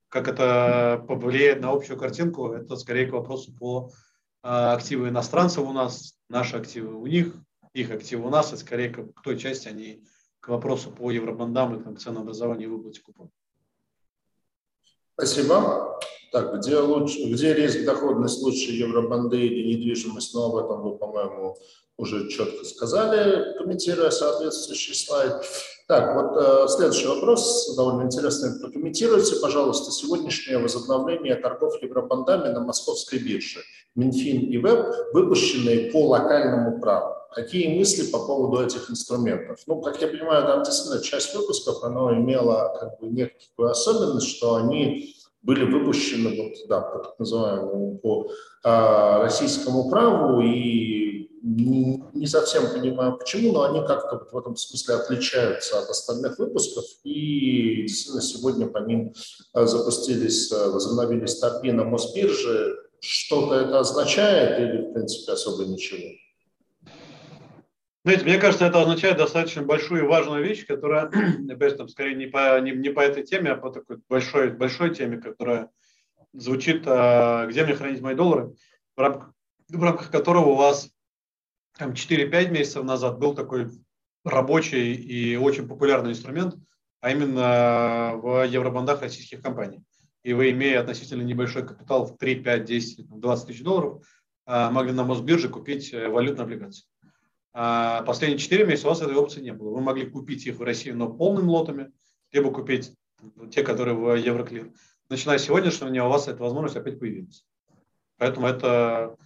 Как 0.08 0.28
это 0.28 1.04
повлияет 1.06 1.60
на 1.60 1.70
общую 1.70 1.98
картинку, 1.98 2.52
это 2.52 2.76
скорее 2.76 3.06
к 3.06 3.12
вопросу 3.12 3.54
по 3.54 3.90
э, 4.42 4.48
активы 4.48 5.08
иностранцев 5.08 5.64
у 5.64 5.72
нас, 5.72 6.18
наши 6.28 6.56
активы 6.56 6.94
у 6.94 7.06
них, 7.06 7.34
их 7.74 7.90
активы 7.90 8.26
у 8.26 8.30
нас, 8.30 8.48
это 8.48 8.60
скорее 8.60 8.90
к, 8.90 9.12
к 9.12 9.22
той 9.22 9.38
части, 9.38 9.68
они 9.68 10.04
к 10.40 10.48
вопросу 10.48 10.90
по 10.90 11.10
евробандам 11.10 11.78
и 11.78 11.82
там, 11.82 11.96
ценообразованию 11.96 12.68
и 12.68 12.72
выплате 12.72 13.02
купонов. 13.02 13.32
Спасибо. 15.14 15.98
Так, 16.32 16.58
где, 16.58 16.78
лучше, 16.78 17.24
где 17.24 17.54
риск 17.54 17.84
доходность 17.84 18.42
лучше 18.42 18.72
евробанды 18.72 19.38
или 19.38 19.74
недвижимость, 19.74 20.34
но 20.34 20.46
об 20.46 20.56
этом 20.56 20.82
вы, 20.82 20.96
по-моему, 20.96 21.56
уже 21.96 22.28
четко 22.28 22.64
сказали, 22.64 23.56
комментируя 23.58 24.10
соответствующий 24.10 24.94
слайд. 24.94 25.32
Так, 25.88 26.14
вот 26.14 26.36
э, 26.36 26.68
следующий 26.68 27.06
вопрос, 27.06 27.74
довольно 27.74 28.02
интересный. 28.02 28.60
Прокомментируйте, 28.60 29.36
пожалуйста, 29.36 29.90
сегодняшнее 29.90 30.58
возобновление 30.58 31.34
торгов 31.34 31.82
евробандами 31.82 32.52
на 32.52 32.60
московской 32.60 33.18
бирже. 33.18 33.60
Минфин 33.94 34.50
и 34.50 34.58
ВЭБ, 34.58 35.14
выпущенные 35.14 35.90
по 35.90 36.08
локальному 36.08 36.78
праву. 36.78 37.14
Какие 37.34 37.78
мысли 37.78 38.10
по 38.10 38.18
поводу 38.18 38.62
этих 38.62 38.90
инструментов? 38.90 39.60
Ну, 39.66 39.80
как 39.80 40.00
я 40.02 40.08
понимаю, 40.08 40.46
там 40.46 40.62
действительно 40.62 41.02
часть 41.02 41.34
выпусков, 41.34 41.82
оно 41.82 42.14
имело 42.14 42.76
как 42.78 43.00
бы 43.00 43.08
некую 43.08 43.70
особенность, 43.70 44.28
что 44.28 44.56
они 44.56 45.14
были 45.42 45.64
выпущены 45.64 46.42
вот, 46.42 46.68
да, 46.68 46.80
по 46.80 46.98
так 46.98 47.18
называемому 47.18 47.98
по 47.98 48.30
а, 48.64 49.20
российскому 49.20 49.88
праву 49.88 50.40
и 50.40 51.30
не, 51.42 52.04
не 52.12 52.26
совсем 52.26 52.68
понимаю 52.72 53.16
почему, 53.16 53.52
но 53.52 53.62
они 53.64 53.86
как-то 53.86 54.26
в 54.30 54.36
этом 54.36 54.56
смысле 54.56 54.96
отличаются 54.96 55.78
от 55.78 55.88
остальных 55.88 56.38
выпусков 56.38 56.84
и 57.04 57.82
действительно 57.82 58.22
сегодня 58.22 58.66
по 58.66 58.78
ним 58.78 59.14
а, 59.52 59.66
запустились, 59.66 60.52
а, 60.52 60.70
возобновились 60.70 61.38
торги 61.38 61.72
на 61.72 61.84
Мосбирже. 61.84 62.76
Что-то 63.00 63.54
это 63.54 63.78
означает 63.78 64.58
или 64.58 64.90
в 64.90 64.92
принципе 64.92 65.32
особо 65.32 65.64
ничего? 65.64 66.08
Знаете, 68.08 68.24
мне 68.24 68.38
кажется, 68.38 68.64
это 68.64 68.80
означает 68.80 69.18
достаточно 69.18 69.60
большую 69.60 70.02
и 70.02 70.06
важную 70.06 70.42
вещь, 70.42 70.66
которая, 70.66 71.10
опять 71.50 71.76
там, 71.76 71.88
скорее 71.88 72.14
не 72.14 72.24
по, 72.24 72.58
не, 72.58 72.70
не 72.70 72.88
по 72.88 73.00
этой 73.00 73.22
теме, 73.22 73.50
а 73.50 73.56
по 73.58 73.68
такой 73.68 73.98
большой, 74.08 74.48
большой 74.48 74.94
теме, 74.94 75.18
которая 75.18 75.68
звучит, 76.32 76.84
а, 76.86 77.44
где 77.44 77.64
мне 77.64 77.74
хранить 77.74 78.00
мои 78.00 78.14
доллары, 78.14 78.54
в 78.96 79.00
рамках, 79.00 79.34
в 79.68 79.82
рамках 79.82 80.10
которого 80.10 80.46
у 80.46 80.54
вас 80.54 80.88
там, 81.76 81.90
4-5 81.90 82.48
месяцев 82.48 82.82
назад 82.82 83.18
был 83.18 83.34
такой 83.34 83.68
рабочий 84.24 84.94
и 84.94 85.36
очень 85.36 85.68
популярный 85.68 86.12
инструмент, 86.12 86.54
а 87.02 87.10
именно 87.10 88.12
в 88.16 88.46
евробандах 88.46 89.02
российских 89.02 89.42
компаний. 89.42 89.82
И 90.22 90.32
вы, 90.32 90.52
имея 90.52 90.80
относительно 90.80 91.24
небольшой 91.24 91.66
капитал 91.66 92.06
в 92.06 92.16
3, 92.16 92.36
5, 92.36 92.64
10, 92.64 93.06
20 93.06 93.46
тысяч 93.48 93.62
долларов, 93.62 94.02
а, 94.46 94.70
могли 94.70 94.92
на 94.92 95.04
Мосбирже 95.04 95.50
купить 95.50 95.92
э, 95.92 96.08
валютные 96.08 96.44
облигации. 96.44 96.86
А 97.52 98.02
последние 98.02 98.38
4 98.38 98.66
месяца 98.66 98.86
у 98.86 98.90
вас 98.90 99.00
этой 99.00 99.16
опции 99.16 99.40
не 99.40 99.52
было. 99.52 99.70
Вы 99.70 99.80
могли 99.80 100.06
купить 100.06 100.46
их 100.46 100.58
в 100.58 100.62
России, 100.62 100.90
но 100.90 101.12
полными 101.12 101.48
лотами, 101.48 101.92
либо 102.32 102.52
купить 102.52 102.92
те, 103.50 103.62
которые 103.62 103.96
в 103.96 104.14
Евроклир. 104.14 104.72
Начиная 105.08 105.38
с 105.38 105.44
сегодняшнего 105.44 105.90
дня 105.90 106.06
у 106.06 106.10
вас 106.10 106.28
эта 106.28 106.42
возможность 106.42 106.76
опять 106.76 107.00
появилась. 107.00 107.44
Поэтому 108.18 108.46
это 108.46 109.16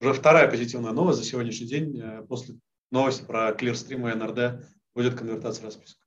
уже 0.00 0.12
вторая 0.12 0.50
позитивная 0.50 0.92
новость 0.92 1.18
за 1.18 1.24
сегодняшний 1.24 1.66
день 1.66 2.00
э, 2.00 2.22
после 2.28 2.56
новости 2.90 3.22
про 3.24 3.50
Clearstream 3.50 4.10
и 4.10 4.16
NRD 4.16 4.64
будет 4.94 5.14
конвертация 5.14 5.66
расписка. 5.66 6.04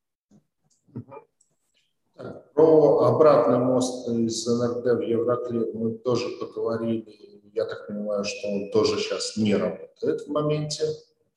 Про 2.54 3.06
обратный 3.06 3.58
мост 3.58 4.08
из 4.08 4.46
НРД 4.46 5.00
в 5.00 5.02
Евроклир 5.02 5.74
мы 5.74 5.98
тоже 5.98 6.28
поговорили. 6.40 7.42
Я 7.54 7.66
так 7.66 7.88
понимаю, 7.88 8.24
что 8.24 8.48
он 8.48 8.72
тоже 8.72 9.00
сейчас 9.00 9.38
не 9.38 9.56
работает 9.56 10.22
в 10.22 10.28
моменте. 10.28 10.84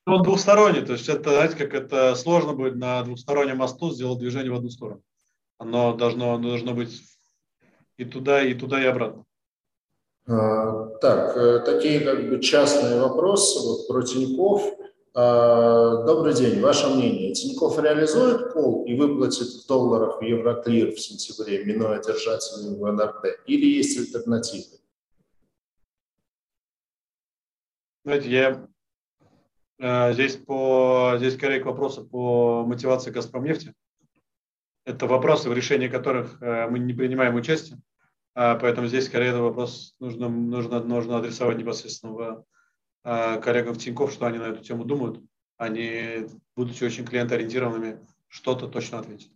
Он 0.07 0.23
двухсторонний, 0.23 0.83
то 0.83 0.93
есть 0.93 1.09
это, 1.09 1.31
знаете, 1.31 1.57
как 1.57 1.75
это 1.75 2.15
сложно 2.15 2.53
будет 2.53 2.77
на 2.77 3.03
двухстороннем 3.03 3.57
мосту 3.57 3.91
сделать 3.91 4.21
движение 4.21 4.53
в 4.53 4.55
одну 4.55 4.71
сторону. 4.71 5.03
Оно 5.59 5.95
должно, 5.95 6.35
оно 6.35 6.51
должно 6.51 6.75
быть 6.75 7.03
и 7.97 8.05
туда, 8.05 8.41
и 8.41 8.55
туда, 8.55 8.81
и 8.81 8.87
обратно. 8.87 9.25
А, 10.29 10.87
так, 11.01 11.37
э, 11.37 11.59
такие 11.61 12.01
как 12.01 12.29
бы 12.29 12.41
частные 12.41 13.01
вопросы 13.01 13.59
вот 13.67 13.89
про 13.89 14.03
Тиньков. 14.03 14.63
А, 15.13 16.05
добрый 16.05 16.35
день, 16.35 16.61
ваше 16.61 16.87
мнение. 16.87 17.35
Тиньков 17.35 17.77
реализует 17.81 18.53
пол 18.53 18.85
и 18.85 18.95
выплатит 18.95 19.49
в 19.49 19.67
долларах 19.67 20.21
в 20.21 20.23
Евроклир 20.23 20.93
в 20.93 21.01
сентябре, 21.01 21.65
минуя 21.65 22.01
держателей 22.01 22.77
в 22.77 22.93
НРТ? 22.93 23.41
Или 23.47 23.67
есть 23.67 23.99
альтернативы? 23.99 24.79
Знаете, 28.05 28.31
я 28.31 28.69
здесь 29.79 30.37
по 30.37 31.15
здесь 31.19 31.35
скорее 31.35 31.61
к 31.61 31.67
вопросу 31.67 32.07
по 32.07 32.65
мотивации 32.65 33.11
Газпромнефти. 33.11 33.75
Это 34.87 35.07
вопросы, 35.07 35.51
в 35.51 35.53
решении 35.53 35.89
которых 35.89 36.41
э, 36.41 36.69
мы 36.69 36.79
не 36.79 36.93
принимаем 36.93 37.35
участие. 37.35 37.81
А, 38.37 38.55
поэтому 38.55 38.87
здесь 38.87 39.07
скорее 39.07 39.31
этот 39.31 39.41
вопрос 39.41 39.95
нужно, 39.99 40.29
нужно, 40.29 40.81
нужно 40.81 41.19
адресовать 41.19 41.59
непосредственно 41.59 42.45
а, 43.03 43.39
коллегам 43.39 43.75
в 43.75 43.79
Тинькофф, 43.79 44.13
что 44.13 44.27
они 44.27 44.39
на 44.39 44.49
эту 44.49 44.63
тему 44.63 44.85
думают. 44.85 45.21
Они, 45.57 46.29
будучи 46.55 46.85
очень 46.85 47.05
клиентоориентированными, 47.05 48.07
что-то 48.29 48.69
точно 48.69 49.01
ответят. 49.01 49.31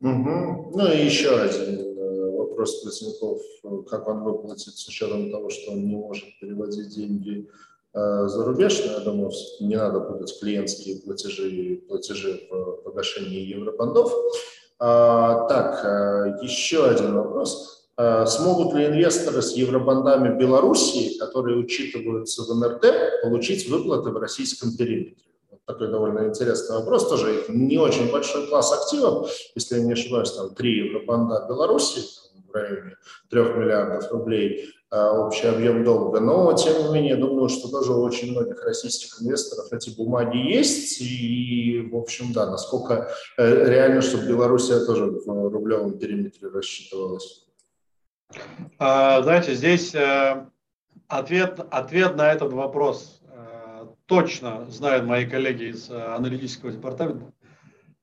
Угу. 0.00 0.70
Ну 0.74 0.92
и 0.92 1.04
еще 1.04 1.38
один 1.38 1.80
э, 1.80 2.30
вопрос 2.30 2.82
про 2.82 2.90
Тинькофф. 2.90 3.88
Как 3.90 4.06
он 4.06 4.22
выплатит 4.22 4.74
с 4.74 4.88
учетом 4.88 5.30
того, 5.30 5.50
что 5.50 5.72
он 5.72 5.86
не 5.86 5.96
может 5.96 6.28
переводить 6.40 6.94
деньги 6.94 7.50
за 7.96 8.44
рубеж, 8.44 8.82
но 8.84 8.92
я 8.92 8.98
думаю, 9.00 9.30
не 9.60 9.74
надо 9.74 10.00
путать 10.00 10.38
клиентские 10.38 11.00
платежи 11.00 11.48
и 11.48 11.76
платежи 11.76 12.46
в 12.50 12.82
погашении 12.84 13.40
евробандов. 13.40 14.12
А, 14.78 15.46
так, 15.48 15.84
э, 15.84 16.44
еще 16.44 16.86
один 16.86 17.14
вопрос. 17.14 17.88
Э, 17.96 18.26
смогут 18.26 18.74
ли 18.74 18.86
инвесторы 18.86 19.40
с 19.40 19.52
евробандами 19.52 20.38
Белоруссии, 20.38 21.16
которые 21.18 21.56
учитываются 21.56 22.42
в 22.42 22.54
НРТ, 22.54 23.22
получить 23.22 23.68
выплаты 23.70 24.10
в 24.10 24.18
российском 24.18 24.76
периметре? 24.76 25.16
Вот 25.50 25.60
такой 25.64 25.88
довольно 25.88 26.26
интересный 26.26 26.76
вопрос. 26.76 27.08
Тоже 27.08 27.44
не 27.48 27.78
очень 27.78 28.12
большой 28.12 28.46
класс 28.48 28.72
активов, 28.72 29.30
если 29.54 29.78
я 29.78 29.82
не 29.82 29.92
ошибаюсь, 29.92 30.32
там 30.32 30.54
три 30.54 30.88
евробанда 30.88 31.46
Беларуси 31.48 32.00
в 32.46 32.52
районе 32.52 32.96
3 33.30 33.40
миллиардов 33.40 34.12
рублей. 34.12 34.74
Э, 34.92 35.08
общий 35.08 35.48
объем 35.48 35.82
долга. 35.82 36.20
Но, 36.20 36.52
тем 36.52 36.84
не 36.84 36.94
менее, 36.94 37.16
думаю, 37.16 37.48
что 37.48 37.68
тоже 37.68 37.92
у 37.92 38.02
очень 38.02 38.30
многих 38.30 38.62
российских 38.64 39.20
инвесторов 39.20 39.72
эти 39.72 39.90
бумаги 39.90 40.36
есть. 40.36 41.00
И, 41.00 41.88
в 41.90 41.96
общем, 41.96 42.32
да, 42.32 42.48
насколько 42.48 43.10
э, 43.36 43.68
реально, 43.68 44.00
чтобы 44.00 44.28
Белоруссия 44.28 44.84
тоже 44.84 45.06
в 45.06 45.48
рублевом 45.48 45.98
периметре 45.98 46.48
рассчитывалась? 46.50 47.48
А, 48.78 49.22
знаете, 49.22 49.54
здесь 49.54 49.92
э, 49.92 50.46
ответ, 51.08 51.58
ответ 51.70 52.16
на 52.16 52.32
этот 52.32 52.52
вопрос 52.52 53.20
точно 54.06 54.66
знают 54.70 55.04
мои 55.04 55.26
коллеги 55.26 55.64
из 55.64 55.90
аналитического 55.90 56.70
департамента. 56.70 57.32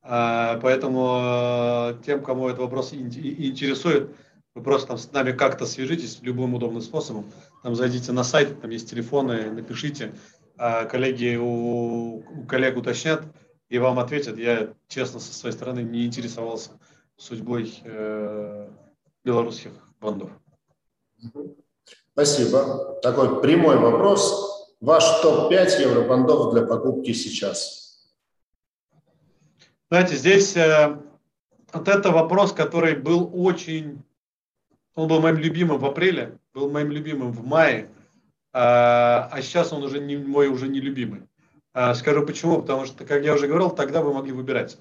Поэтому 0.02 1.98
тем, 2.06 2.22
кому 2.22 2.50
этот 2.50 2.60
вопрос 2.60 2.94
интересует, 2.94 4.14
вы 4.56 4.62
просто 4.62 4.88
там 4.88 4.98
с 4.98 5.12
нами 5.12 5.32
как-то 5.32 5.66
свяжитесь 5.66 6.20
любым 6.22 6.54
удобным 6.54 6.82
способом. 6.82 7.32
Там 7.64 7.76
зайдите 7.76 8.12
на 8.12 8.24
сайт, 8.24 8.62
там 8.62 8.70
есть 8.70 8.90
телефоны, 8.90 9.52
напишите. 9.52 10.14
А 10.58 10.86
коллеги 10.86 11.36
у, 11.36 12.18
у 12.18 12.46
коллег 12.48 12.78
уточнят 12.78 13.24
и 13.70 13.80
вам 13.80 13.98
ответят. 13.98 14.38
Я, 14.38 14.74
честно, 14.88 15.20
со 15.20 15.34
своей 15.34 15.56
стороны 15.56 15.80
не 15.80 16.06
интересовался 16.06 16.72
судьбой 17.18 17.82
э, 17.84 18.70
белорусских 19.24 19.72
бандов. 20.00 20.30
Спасибо. 22.12 23.00
Такой 23.02 23.42
прямой 23.42 23.78
вопрос. 23.78 24.52
Ваш 24.80 25.22
топ-5 25.22 25.82
евробандов 25.82 26.54
для 26.54 26.64
покупки 26.64 27.14
сейчас? 27.14 28.14
Знаете, 29.90 30.16
здесь 30.16 30.56
э, 30.56 31.00
вот 31.72 31.88
это 31.88 32.12
вопрос, 32.12 32.52
который 32.52 32.96
был 32.96 33.32
очень 33.34 34.04
он 34.96 35.08
был 35.08 35.20
моим 35.22 35.38
любимым 35.38 35.80
в 35.80 35.86
апреле, 35.86 36.38
был 36.54 36.70
моим 36.70 36.92
любимым 36.92 37.32
в 37.32 37.46
мае, 37.46 37.90
а, 38.52 39.30
а 39.32 39.42
сейчас 39.42 39.74
он 39.74 39.84
уже 39.84 40.00
не 40.00 40.16
мой 40.16 40.48
уже 40.48 40.68
не 40.68 40.80
любимый. 40.80 41.24
А, 41.74 41.96
скажу 41.96 42.26
почему, 42.26 42.62
потому 42.62 42.86
что, 42.86 43.04
как 43.04 43.24
я 43.24 43.34
уже 43.34 43.48
говорил, 43.48 43.72
тогда 43.72 44.02
вы 44.02 44.14
могли 44.14 44.32
выбирать. 44.32 44.78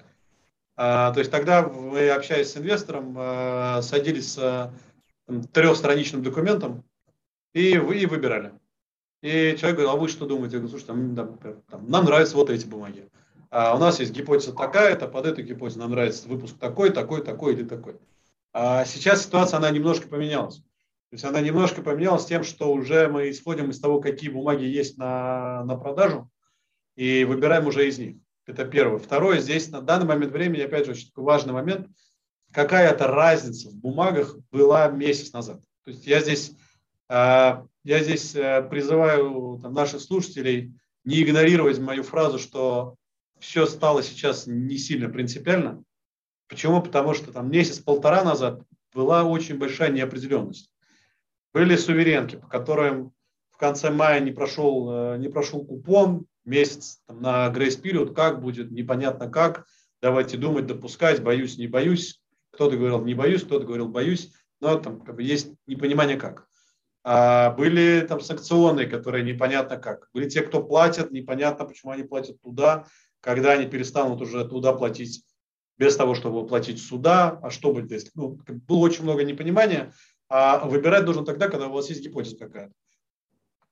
А, 0.75 1.11
то 1.11 1.19
есть 1.19 1.31
тогда 1.31 1.63
вы, 1.63 2.09
общаясь 2.09 2.51
с 2.51 2.57
инвестором, 2.57 3.81
садились 3.81 4.33
с 4.33 4.71
трехстраничным 5.51 6.21
документом 6.21 6.83
и 7.53 7.77
вы 7.77 7.99
и 7.99 8.05
выбирали. 8.05 8.53
И 9.21 9.55
человек 9.57 9.79
говорит, 9.79 9.93
а 9.93 9.95
вы 9.95 10.09
что 10.09 10.25
думаете? 10.25 10.57
Я 10.57 10.61
говорю, 10.61 10.77
слушай, 10.77 10.85
там, 10.85 11.15
там, 11.15 11.89
нам 11.89 12.05
нравятся 12.05 12.35
вот 12.35 12.49
эти 12.49 12.65
бумаги. 12.65 13.09
А 13.49 13.75
у 13.75 13.79
нас 13.79 13.99
есть 13.99 14.11
гипотеза 14.11 14.51
такая-то, 14.53 15.07
под 15.07 15.25
эту 15.25 15.43
гипотезу 15.43 15.79
нам 15.79 15.91
нравится 15.91 16.27
выпуск 16.27 16.57
такой, 16.59 16.89
такой, 16.89 17.23
такой 17.23 17.53
или 17.53 17.63
такой. 17.63 17.95
А 18.53 18.85
сейчас 18.85 19.23
ситуация, 19.23 19.57
она 19.57 19.71
немножко 19.71 20.07
поменялась. 20.07 20.57
То 20.57 21.15
есть 21.15 21.25
она 21.25 21.41
немножко 21.41 21.81
поменялась 21.81 22.25
тем, 22.25 22.43
что 22.43 22.71
уже 22.71 23.07
мы 23.07 23.29
исходим 23.29 23.69
из 23.69 23.79
того, 23.79 23.99
какие 23.99 24.29
бумаги 24.29 24.63
есть 24.63 24.97
на, 24.97 25.63
на 25.65 25.75
продажу, 25.75 26.29
и 26.95 27.23
выбираем 27.23 27.67
уже 27.67 27.87
из 27.87 27.97
них. 27.97 28.17
Это 28.45 28.65
первое. 28.65 28.99
Второе, 28.99 29.39
здесь 29.39 29.69
на 29.69 29.81
данный 29.81 30.05
момент 30.05 30.31
времени, 30.31 30.61
опять 30.61 30.85
же, 30.85 30.91
очень 30.91 31.07
такой 31.07 31.23
важный 31.23 31.53
момент, 31.53 31.87
какая-то 32.51 33.07
разница 33.07 33.69
в 33.69 33.75
бумагах 33.75 34.37
была 34.51 34.87
месяц 34.87 35.33
назад. 35.33 35.61
То 35.83 35.91
есть 35.91 36.05
я 36.05 36.21
здесь, 36.21 36.55
а, 37.09 37.65
я 37.83 38.03
здесь 38.03 38.35
э, 38.35 38.65
призываю 38.69 39.59
там, 39.61 39.73
наших 39.73 40.01
слушателей 40.01 40.73
не 41.03 41.21
игнорировать 41.23 41.79
мою 41.79 42.03
фразу, 42.03 42.39
что 42.39 42.95
все 43.39 43.65
стало 43.65 44.03
сейчас 44.03 44.47
не 44.47 44.77
сильно 44.77 45.09
принципиально. 45.09 45.83
Почему? 46.47 46.81
Потому 46.81 47.13
что 47.13 47.31
там 47.31 47.49
месяц-полтора 47.51 48.23
назад 48.23 48.61
была 48.93 49.23
очень 49.23 49.57
большая 49.57 49.91
неопределенность. 49.91 50.71
Были 51.53 51.75
суверенки, 51.75 52.35
по 52.35 52.47
которым 52.47 53.13
в 53.51 53.57
конце 53.57 53.91
мая 53.91 54.19
не 54.19 54.31
прошел, 54.31 54.89
э, 54.91 55.17
не 55.17 55.29
прошел 55.29 55.63
купон, 55.63 56.25
месяц 56.45 57.01
там, 57.07 57.21
на 57.21 57.49
грейс 57.49 57.75
период, 57.75 58.15
как 58.15 58.41
будет, 58.41 58.71
непонятно 58.71 59.29
как, 59.29 59.65
давайте 60.01 60.37
думать, 60.37 60.67
допускать, 60.67 61.23
боюсь, 61.23 61.57
не 61.57 61.67
боюсь. 61.67 62.21
Кто-то 62.51 62.77
говорил, 62.77 63.03
не 63.03 63.13
боюсь, 63.13 63.43
кто-то 63.43 63.65
говорил, 63.65 63.87
боюсь, 63.87 64.31
но 64.59 64.77
там 64.77 65.01
как 65.01 65.15
бы 65.15 65.23
есть 65.23 65.51
непонимание 65.65 66.17
как. 66.17 66.47
А 67.03 67.51
были 67.51 68.05
там 68.07 68.21
санкционные, 68.21 68.87
которые 68.87 69.23
непонятно 69.23 69.77
как. 69.77 70.09
Были 70.13 70.29
те, 70.29 70.41
кто 70.41 70.63
платят, 70.63 71.11
непонятно, 71.11 71.65
почему 71.65 71.91
они 71.91 72.03
платят 72.03 72.41
туда, 72.41 72.85
когда 73.19 73.53
они 73.53 73.65
перестанут 73.65 74.21
уже 74.21 74.47
туда 74.47 74.73
платить 74.73 75.25
без 75.77 75.95
того, 75.95 76.15
чтобы 76.15 76.45
платить 76.45 76.81
суда, 76.81 77.39
а 77.41 77.49
что 77.49 77.73
будет, 77.73 77.91
если... 77.91 78.11
Ну, 78.15 78.39
было 78.67 78.77
очень 78.79 79.03
много 79.03 79.23
непонимания, 79.23 79.93
а 80.29 80.65
выбирать 80.67 81.05
нужно 81.05 81.25
тогда, 81.25 81.49
когда 81.49 81.67
у 81.67 81.73
вас 81.73 81.89
есть 81.89 82.03
гипотеза 82.03 82.37
какая-то. 82.37 82.73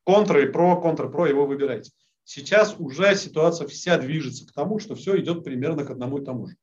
Контра 0.04 0.44
и 0.44 0.48
про, 0.48 0.80
контра, 0.82 1.10
про, 1.10 1.28
его 1.28 1.46
выбирайте. 1.46 1.92
сейчас 2.24 2.76
уже 2.80 3.16
ситуация 3.16 3.68
вся 3.68 3.98
движется 3.98 4.48
к 4.48 4.52
тому, 4.52 4.80
что 4.80 4.96
все 4.96 5.20
идет 5.20 5.44
примерно 5.44 5.86
к 5.86 5.92
одному 5.92 6.18
и 6.18 6.26
тому 6.26 6.48
же. 6.48 6.56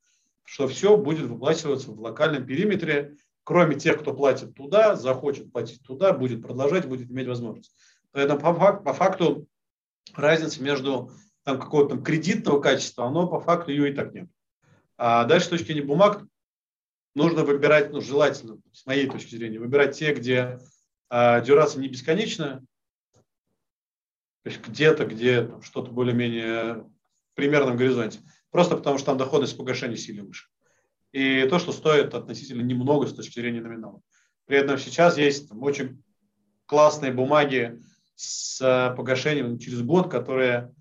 Что 0.45 0.66
все 0.66 0.97
будет 0.97 1.26
выплачиваться 1.26 1.93
в 1.93 2.01
локальном 2.01 2.47
периметре, 2.47 3.16
кроме 3.45 3.76
тех, 3.76 4.01
кто 4.01 4.12
платит 4.12 4.55
туда, 4.55 4.97
захочет 4.97 5.53
платить 5.53 5.82
туда, 5.82 6.12
будет 6.12 6.43
продолжать, 6.43 6.86
будет 6.86 7.11
иметь 7.11 7.28
возможность. 7.28 7.74
Поэтому 8.12 8.41
по, 8.41 8.55
факту, 8.55 8.84
по 8.84 8.93
факту 8.93 9.47
разница 10.14 10.62
между 10.62 11.12
там, 11.45 11.59
какого-то 11.59 11.91
там 11.91 12.03
кредитного 12.03 12.61
качества, 12.61 13.07
оно 13.07 13.26
по 13.28 13.41
факту 13.41 13.70
ее 13.70 13.91
и 13.91 13.95
так 13.95 14.12
нет. 14.12 14.28
А 14.99 15.24
дальше 15.24 15.46
с 15.46 15.51
точки 15.51 15.66
зрения 15.66 15.82
бумаг 15.82 16.24
нужно 17.14 17.44
выбирать, 17.44 17.92
ну, 17.92 18.01
желательно, 18.01 18.59
с 18.72 18.84
моей 18.84 19.09
точки 19.09 19.36
зрения, 19.36 19.61
выбирать 19.61 19.96
те, 19.96 20.12
где 20.12 20.59
а, 21.09 21.40
дюрация 21.40 21.80
не 21.80 21.88
бесконечная, 21.88 22.61
то 24.42 24.51
есть 24.51 24.66
где-то, 24.66 25.07
где 25.07 25.49
что-то 25.62 25.92
более-менее 25.92 26.74
в 26.74 27.34
примерном 27.34 27.76
горизонте. 27.76 28.20
Просто 28.51 28.76
потому, 28.76 28.99
что 28.99 29.07
там 29.07 29.18
доходность 29.18 29.57
погашения 29.57 29.96
сильно 29.96 30.24
выше. 30.24 30.49
И 31.12 31.46
то, 31.49 31.59
что 31.59 31.72
стоит 31.72 32.14
относительно 32.14 32.62
немного 32.62 33.07
с 33.07 33.14
точки 33.14 33.38
зрения 33.38 33.61
номинала. 33.61 34.01
При 34.46 34.59
этом 34.59 34.78
сейчас 34.78 35.16
есть 35.16 35.49
там, 35.49 35.62
очень 35.62 36.03
классные 36.66 37.12
бумаги 37.12 37.80
с 38.16 38.61
а, 38.61 38.94
погашением 38.94 39.59
через 39.59 39.80
год, 39.82 40.11
которые 40.11 40.74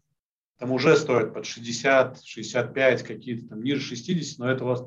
там 0.57 0.71
уже 0.71 0.95
стоят 0.97 1.33
под 1.33 1.45
60, 1.45 2.23
65, 2.23 3.03
какие-то 3.03 3.49
там 3.49 3.63
ниже 3.63 3.81
60, 3.81 4.39
но 4.39 4.49
это 4.49 4.63
у 4.63 4.67
вас 4.67 4.83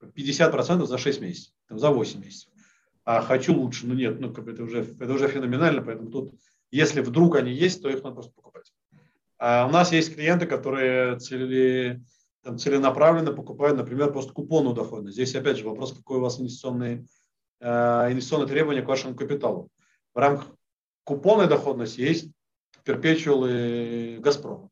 50% 0.00 0.86
за 0.86 0.98
6 0.98 1.20
месяцев, 1.20 1.52
там, 1.68 1.78
за 1.78 1.90
8 1.90 2.20
месяцев. 2.20 2.50
А 3.04 3.20
хочу 3.20 3.54
лучше, 3.54 3.86
ну 3.86 3.94
нет, 3.94 4.20
ну 4.20 4.32
как 4.32 4.44
бы 4.44 4.52
это 4.52 4.62
уже, 4.62 4.82
это 4.82 5.12
уже 5.12 5.28
феноменально, 5.28 5.82
поэтому 5.82 6.10
тут, 6.10 6.34
если 6.70 7.00
вдруг 7.00 7.36
они 7.36 7.52
есть, 7.52 7.82
то 7.82 7.88
их 7.88 8.02
надо 8.04 8.14
просто 8.14 8.32
покупать. 8.32 8.72
А 9.38 9.66
у 9.66 9.72
нас 9.72 9.90
есть 9.90 10.14
клиенты, 10.14 10.46
которые 10.46 11.18
цели, 11.18 12.00
там, 12.44 12.58
целенаправленно 12.58 13.32
покупают, 13.32 13.76
например, 13.76 14.12
просто 14.12 14.32
купонную 14.32 14.74
доходность. 14.74 15.16
Здесь 15.16 15.34
опять 15.34 15.58
же 15.58 15.68
вопрос, 15.68 15.94
какой 15.94 16.18
у 16.18 16.20
вас 16.20 16.38
инвестиционные, 16.38 17.04
э, 17.58 17.68
инвестиционные 18.12 18.48
требования 18.48 18.82
к 18.82 18.88
вашему 18.88 19.16
капиталу. 19.16 19.68
В 20.14 20.18
рамках 20.18 20.54
купонной 21.02 21.48
доходности 21.48 22.02
есть 22.02 22.30
перпечуалы 22.84 24.18
Газпрома 24.20 24.70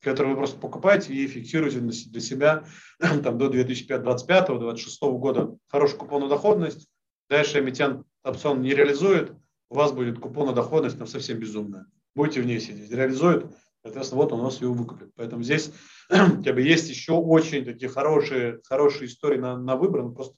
который 0.00 0.28
вы 0.28 0.36
просто 0.36 0.58
покупаете 0.58 1.12
и 1.12 1.26
фиксируете 1.26 1.80
для 1.80 2.20
себя 2.20 2.64
там, 2.98 3.38
до 3.38 3.46
2025-2026 3.46 5.18
года 5.18 5.56
хорошую 5.68 6.00
купонную 6.00 6.30
доходность. 6.30 6.88
Дальше 7.28 7.58
эмитент 7.58 8.06
опцион 8.24 8.62
не 8.62 8.74
реализует, 8.74 9.32
у 9.70 9.74
вас 9.74 9.92
будет 9.92 10.18
купонная 10.18 10.54
доходность 10.54 10.98
там 10.98 11.06
совсем 11.06 11.38
безумная. 11.38 11.86
Будете 12.14 12.40
в 12.40 12.46
ней 12.46 12.60
сидеть. 12.60 12.90
Реализует, 12.90 13.46
соответственно, 13.82 14.22
вот 14.22 14.32
он 14.32 14.40
у 14.40 14.44
вас 14.44 14.60
ее 14.60 14.68
выкупит. 14.68 15.10
Поэтому 15.14 15.42
здесь 15.42 15.72
как 16.08 16.54
бы, 16.54 16.62
есть 16.62 16.88
еще 16.88 17.12
очень 17.12 17.64
такие 17.64 17.88
хорошие, 17.88 18.60
хорошие 18.64 19.08
истории 19.08 19.38
на, 19.38 19.58
на 19.58 19.76
выбор. 19.76 20.04
Ну, 20.04 20.12
просто 20.12 20.36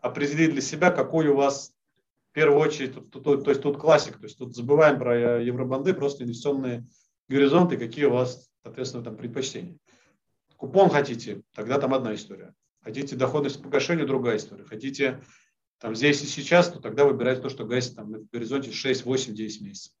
определить 0.00 0.52
для 0.52 0.62
себя, 0.62 0.90
какой 0.90 1.28
у 1.28 1.36
вас 1.36 1.72
в 2.30 2.34
первую 2.34 2.60
очередь, 2.60 2.94
тут, 2.94 3.10
тут, 3.10 3.44
то 3.44 3.50
есть 3.50 3.62
тут 3.62 3.78
классик, 3.78 4.16
то 4.16 4.24
есть 4.24 4.38
тут 4.38 4.56
забываем 4.56 4.98
про 4.98 5.42
евробанды, 5.42 5.92
просто 5.92 6.24
инвестиционные 6.24 6.86
горизонты, 7.28 7.76
какие 7.76 8.06
у 8.06 8.12
вас 8.12 8.48
соответственно, 8.62 9.04
там 9.04 9.16
предпочтение. 9.16 9.78
Купон 10.56 10.90
хотите, 10.90 11.42
тогда 11.54 11.78
там 11.78 11.92
одна 11.94 12.14
история. 12.14 12.54
Хотите 12.82 13.16
доходность 13.16 13.58
по 13.58 13.64
погашению, 13.64 14.06
другая 14.06 14.36
история. 14.36 14.64
Хотите 14.64 15.22
там 15.78 15.94
здесь 15.96 16.22
и 16.22 16.26
сейчас, 16.26 16.68
то 16.70 16.80
тогда 16.80 17.04
выбирайте 17.04 17.42
то, 17.42 17.48
что 17.48 17.64
гасит 17.64 17.96
там 17.96 18.12
в 18.12 18.30
горизонте 18.30 18.72
6, 18.72 19.04
8, 19.04 19.34
10 19.34 19.60
месяцев. 19.62 19.92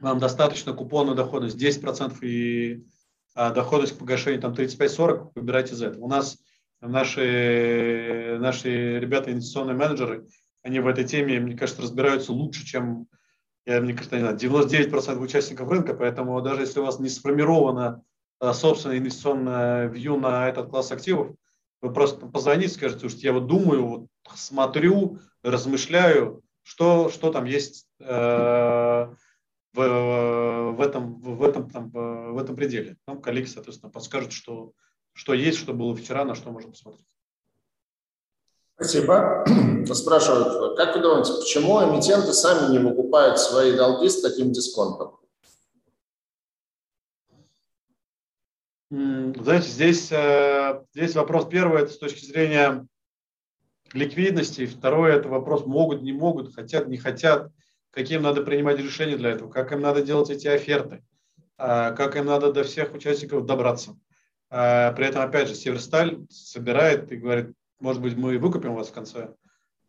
Вам 0.00 0.18
достаточно 0.18 0.72
купонную 0.72 1.16
доходность 1.16 1.56
10% 1.56 2.18
и 2.22 2.84
а, 3.34 3.50
доходность 3.52 3.94
к 3.94 3.98
погашению 3.98 4.40
там 4.40 4.52
35-40, 4.52 5.32
выбирайте 5.34 5.74
из 5.74 5.82
этого. 5.82 6.04
У 6.04 6.08
нас 6.08 6.38
наши, 6.80 8.36
наши 8.40 8.98
ребята, 8.98 9.32
инвестиционные 9.32 9.76
менеджеры, 9.76 10.26
они 10.62 10.80
в 10.80 10.86
этой 10.86 11.04
теме, 11.04 11.40
мне 11.40 11.56
кажется, 11.56 11.82
разбираются 11.82 12.32
лучше, 12.32 12.64
чем 12.64 13.06
я, 13.68 13.82
мне 13.82 13.92
кажется, 13.92 14.16
не 14.16 14.22
знаю, 14.22 14.36
99% 14.36 15.18
участников 15.18 15.68
рынка, 15.68 15.92
поэтому 15.92 16.40
даже 16.40 16.62
если 16.62 16.80
у 16.80 16.84
вас 16.84 16.98
не 16.98 17.10
сформировано 17.10 18.02
а, 18.40 18.54
собственное 18.54 18.96
инвестиционное 18.96 19.88
вью 19.88 20.16
на 20.16 20.48
этот 20.48 20.70
класс 20.70 20.90
активов, 20.90 21.34
вы 21.82 21.92
просто 21.92 22.26
позвоните, 22.26 22.70
скажете, 22.70 23.08
что 23.10 23.20
я 23.20 23.34
вот 23.34 23.46
думаю, 23.46 23.86
вот 23.86 24.06
смотрю, 24.34 25.18
размышляю, 25.42 26.42
что, 26.62 27.10
что 27.10 27.30
там 27.30 27.44
есть 27.44 27.86
э, 28.00 28.04
в, 29.74 30.72
в 30.72 30.80
этом, 30.80 31.20
в 31.20 31.42
этом, 31.44 31.70
там, 31.70 31.90
в 31.90 32.38
этом 32.38 32.56
пределе. 32.56 32.96
Нам 33.06 33.22
коллеги, 33.22 33.46
соответственно, 33.46 33.92
подскажут, 33.92 34.32
что, 34.32 34.72
что 35.12 35.34
есть, 35.34 35.58
что 35.58 35.72
было 35.72 35.94
вчера, 35.94 36.24
на 36.24 36.34
что 36.34 36.50
можно 36.50 36.72
посмотреть. 36.72 37.06
Спасибо. 38.80 39.44
Спрашивают, 39.92 40.76
как 40.76 40.94
вы 40.94 41.02
думаете, 41.02 41.32
почему 41.32 41.82
эмитенты 41.82 42.32
сами 42.32 42.70
не 42.70 42.78
выкупают 42.78 43.40
свои 43.40 43.76
долги 43.76 44.08
с 44.08 44.20
таким 44.20 44.52
дисконтом? 44.52 45.18
Знаете, 48.90 49.68
здесь, 49.68 50.12
э, 50.12 50.80
здесь 50.94 51.16
вопрос 51.16 51.48
первый, 51.48 51.82
это 51.82 51.92
с 51.92 51.98
точки 51.98 52.24
зрения 52.24 52.86
ликвидности, 53.92 54.66
второй 54.66 55.12
это 55.12 55.28
вопрос 55.28 55.66
могут, 55.66 56.02
не 56.02 56.12
могут, 56.12 56.54
хотят, 56.54 56.86
не 56.86 56.98
хотят, 56.98 57.50
каким 57.90 58.22
надо 58.22 58.42
принимать 58.42 58.78
решения 58.78 59.16
для 59.16 59.30
этого, 59.30 59.50
как 59.50 59.72
им 59.72 59.80
надо 59.80 60.02
делать 60.02 60.30
эти 60.30 60.46
оферты, 60.46 61.02
э, 61.58 61.94
как 61.96 62.14
им 62.14 62.26
надо 62.26 62.52
до 62.52 62.62
всех 62.62 62.94
участников 62.94 63.44
добраться. 63.44 63.98
Э, 64.50 64.92
при 64.94 65.06
этом, 65.06 65.22
опять 65.22 65.48
же, 65.48 65.56
Северсталь 65.56 66.20
собирает 66.30 67.10
и 67.10 67.16
говорит, 67.16 67.57
может 67.80 68.02
быть, 68.02 68.16
мы 68.16 68.38
выкупим 68.38 68.74
вас 68.74 68.88
в 68.88 68.92
конце, 68.92 69.34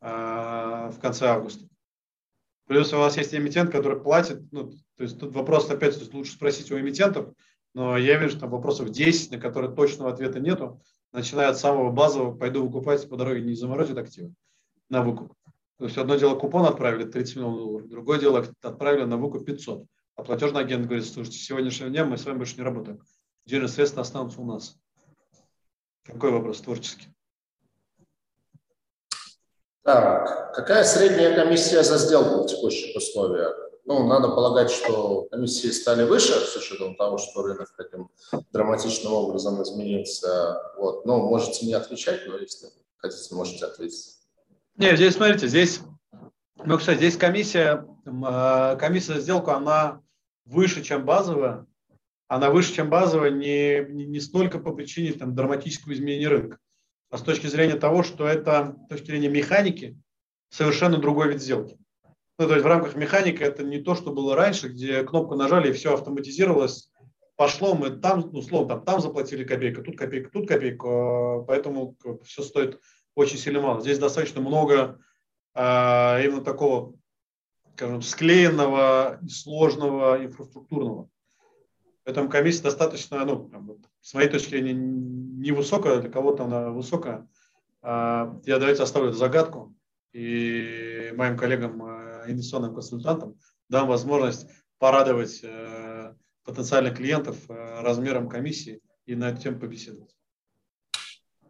а, 0.02 0.90
в 0.92 1.00
конце 1.00 1.28
августа. 1.28 1.66
Плюс 2.68 2.94
у 2.94 2.98
вас 2.98 3.18
есть 3.18 3.34
эмитент, 3.34 3.72
который 3.72 4.00
платит. 4.00 4.44
Ну, 4.52 4.72
то 4.96 5.04
есть 5.04 5.20
тут 5.20 5.34
вопрос, 5.34 5.70
опять, 5.70 5.96
то 5.96 6.02
есть 6.02 6.14
лучше 6.14 6.34
спросить 6.34 6.72
у 6.72 6.80
эмитентов, 6.80 7.34
но 7.74 7.98
я 7.98 8.18
вижу, 8.18 8.32
что 8.32 8.42
там 8.42 8.52
вопросов 8.52 8.90
10, 8.90 9.32
на 9.32 9.40
которые 9.40 9.74
точного 9.74 10.12
ответа 10.12 10.40
нету. 10.40 10.82
Начиная 11.12 11.50
от 11.50 11.58
самого 11.58 11.92
базового, 11.92 12.38
пойду 12.38 12.64
выкупать 12.64 13.10
по 13.10 13.18
дороге, 13.18 13.42
не 13.42 13.56
заморозят 13.56 13.98
активы 13.98 14.34
на 14.90 15.02
выкуп. 15.02 15.34
То 15.78 15.86
есть 15.86 15.98
одно 15.98 16.16
дело 16.16 16.36
купон 16.36 16.66
отправили 16.66 17.06
30 17.06 17.38
миллионов 17.38 17.58
долларов, 17.58 17.90
другое 17.90 18.20
дело 18.20 18.46
отправили 18.62 19.06
на 19.06 19.18
выкуп 19.18 19.46
500. 19.46 19.86
А 20.16 20.24
платежный 20.24 20.62
агент 20.62 20.86
говорит, 20.86 21.06
слушайте, 21.06 21.40
сегодняшнего 21.40 21.90
дня 21.90 22.06
мы 22.06 22.18
с 22.18 22.26
вами 22.26 22.38
больше 22.38 22.58
не 22.58 22.64
работаем. 22.64 23.00
Денежные 23.46 23.70
средства 23.70 24.02
останутся 24.02 24.42
у 24.42 24.46
нас. 24.46 24.78
Какой 26.04 26.32
вопрос 26.32 26.62
творческий? 26.62 27.08
Так, 29.84 30.54
какая 30.54 30.84
средняя 30.84 31.36
комиссия 31.36 31.84
за 31.84 31.98
сделку 31.98 32.44
в 32.44 32.48
текущих 32.48 32.96
условиях? 32.96 33.56
Ну, 33.86 34.06
надо 34.06 34.28
полагать, 34.30 34.70
что 34.70 35.28
комиссии 35.32 35.70
стали 35.70 36.04
выше 36.04 36.34
с 36.34 36.56
учетом 36.56 36.96
того, 36.96 37.18
что 37.18 37.42
рынок 37.42 37.74
таким 37.76 38.12
драматичным 38.52 39.14
образом 39.14 39.64
изменился. 39.64 40.62
Вот. 40.78 41.06
Ну, 41.06 41.28
можете 41.30 41.66
не 41.66 41.74
отвечать, 41.74 42.22
но 42.28 42.38
если 42.38 42.68
хотите, 42.98 43.34
можете 43.34 43.66
ответить. 43.66 44.18
Нет, 44.76 44.96
здесь, 44.98 45.16
смотрите, 45.16 45.48
здесь, 45.48 45.80
ну, 46.64 46.78
кстати, 46.78 46.98
здесь 46.98 47.18
комиссия, 47.18 47.86
а, 48.24 48.76
комиссия 48.76 49.14
за 49.14 49.22
сделку, 49.22 49.52
она 49.52 50.02
выше, 50.46 50.84
чем 50.84 51.06
базовая. 51.06 51.66
Она 52.28 52.52
выше, 52.52 52.74
чем 52.74 52.90
базовая 52.92 53.32
не, 53.32 53.86
не, 53.90 54.06
не 54.06 54.20
столько 54.20 54.60
по 54.60 54.72
причине 54.72 55.14
там, 55.14 55.34
драматического 55.34 55.94
изменения 55.94 56.28
рынка 56.28 56.60
а 57.10 57.18
с 57.18 57.22
точки 57.22 57.48
зрения 57.48 57.76
того, 57.76 58.04
что 58.04 58.28
это 58.28 58.76
с 58.86 58.90
точки 58.90 59.08
зрения 59.08 59.30
механики 59.30 59.98
совершенно 60.50 60.98
другой 60.98 61.30
вид 61.30 61.42
сделки. 61.42 61.78
Ну, 62.38 62.48
то 62.48 62.54
есть 62.54 62.64
в 62.64 62.68
рамках 62.68 62.96
механики 62.96 63.44
это 63.44 63.64
не 63.64 63.80
то, 63.80 63.96
что 63.96 64.12
было 64.12 64.36
раньше, 64.36 64.70
где 64.70 65.04
кнопку 65.04 65.36
нажали 65.36 65.70
и 65.70 65.74
все 65.74 65.94
автоматизировалось, 65.94 66.90
пошло, 67.36 67.74
мы 67.74 67.90
там, 67.90 68.30
ну, 68.32 68.42
словом, 68.42 68.68
там, 68.68 68.84
там 68.84 69.02
заплатили 69.02 69.44
копейка, 69.44 69.82
тут 69.82 69.98
копейка, 69.98 70.30
тут 70.30 70.48
копейка, 70.48 70.88
а, 70.88 71.42
поэтому 71.42 71.96
все 72.24 72.44
стоит 72.44 72.80
очень 73.16 73.38
сильно 73.38 73.62
мало. 73.62 73.82
Здесь 73.82 74.00
достаточно 74.00 74.42
много 74.42 75.00
а, 75.54 76.20
именно 76.22 76.42
такого, 76.42 76.96
скажем, 77.76 78.02
склеенного, 78.02 79.20
сложного 79.30 80.24
инфраструктурного. 80.24 81.10
Поэтому 82.10 82.28
комиссия 82.28 82.64
достаточно, 82.64 83.24
ну, 83.24 83.52
с 84.02 84.16
моей 84.16 84.30
точки 84.30 84.50
зрения, 84.50 84.74
невысокая, 84.74 86.00
для 86.00 86.10
кого-то 86.10 86.46
она 86.46 86.72
высокая. 86.72 87.30
А, 87.84 88.36
я 88.46 88.58
давайте 88.58 88.82
оставлю 88.82 89.12
загадку 89.12 89.76
и 90.12 91.14
моим 91.16 91.38
коллегам, 91.38 91.86
э, 91.86 92.32
инвестиционным 92.32 92.74
консультантам 92.74 93.38
дам 93.70 93.88
возможность 93.88 94.48
порадовать 94.80 95.42
э, 95.44 96.16
потенциальных 96.46 96.98
клиентов 96.98 97.38
э, 97.48 97.82
размером 97.82 98.28
комиссии 98.28 98.82
и 99.06 99.14
на 99.14 99.30
эту 99.30 99.54
побеседовать. 99.60 100.16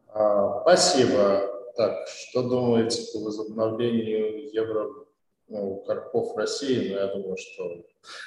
А, 0.09 0.59
спасибо. 0.63 1.41
Так, 1.77 2.05
что 2.05 2.43
думаете 2.43 3.01
по 3.13 3.19
возобновлению 3.19 4.51
евро 4.51 5.05
ну, 5.49 5.83
Карпов 5.85 6.35
России, 6.37 6.93
но 6.93 6.99
я 6.99 7.07
думаю, 7.07 7.37
что 7.37 7.85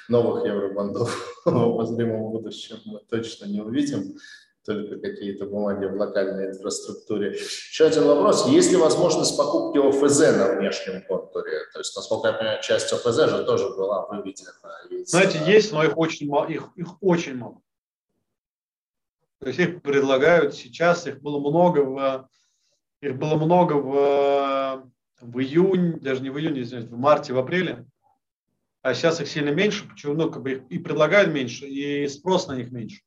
новых 0.09 0.45
евробандов 0.45 1.41
в 1.45 1.49
обозримом 1.49 2.31
будущем 2.31 2.77
мы 2.85 2.99
точно 3.09 3.45
не 3.45 3.61
увидим 3.61 4.17
только 4.65 4.97
какие-то 4.97 5.45
бумаги 5.45 5.85
в 5.85 5.95
локальной 5.95 6.51
инфраструктуре. 6.51 7.31
Еще 7.31 7.85
один 7.85 8.05
вопрос. 8.05 8.47
Есть 8.47 8.71
ли 8.71 8.77
возможность 8.77 9.37
покупки 9.37 9.77
ОФЗ 9.77 10.19
на 10.37 10.55
внешнем 10.55 11.03
контуре? 11.05 11.65
То 11.73 11.79
есть, 11.79 11.95
насколько 11.95 12.27
я 12.27 12.33
понимаю, 12.33 12.61
часть 12.61 12.91
ОФЗ 12.93 13.29
же 13.29 13.43
тоже 13.43 13.69
была 13.69 14.05
выведена 14.07 14.53
из... 14.89 15.09
Знаете, 15.09 15.39
есть, 15.45 15.73
но 15.73 15.83
их 15.83 15.97
очень 15.97 16.29
мало. 16.29 16.45
Их, 16.47 16.69
их 16.75 17.01
очень 17.01 17.35
мало. 17.35 17.61
То 19.39 19.47
есть 19.47 19.59
их 19.59 19.81
предлагают 19.81 20.55
сейчас, 20.55 21.05
их 21.07 21.21
было 21.21 21.39
много 21.39 21.79
в, 21.79 22.29
их 23.01 23.17
было 23.17 23.35
много 23.35 23.73
в, 23.73 24.92
в 25.23 25.39
июне, 25.39 25.99
даже 25.99 26.21
не 26.21 26.29
в 26.29 26.37
июне, 26.37 26.61
извините, 26.61 26.93
в 26.93 26.97
марте, 26.97 27.33
в 27.33 27.37
апреле. 27.37 27.85
А 28.81 28.93
сейчас 28.93 29.21
их 29.21 29.27
сильно 29.27 29.49
меньше, 29.49 29.87
почему? 29.87 30.13
Ну, 30.13 30.29
как 30.29 30.43
бы 30.43 30.51
их 30.51 30.63
и 30.69 30.77
предлагают 30.77 31.33
меньше, 31.33 31.65
и 31.65 32.07
спрос 32.07 32.47
на 32.47 32.55
них 32.55 32.71
меньше 32.71 33.01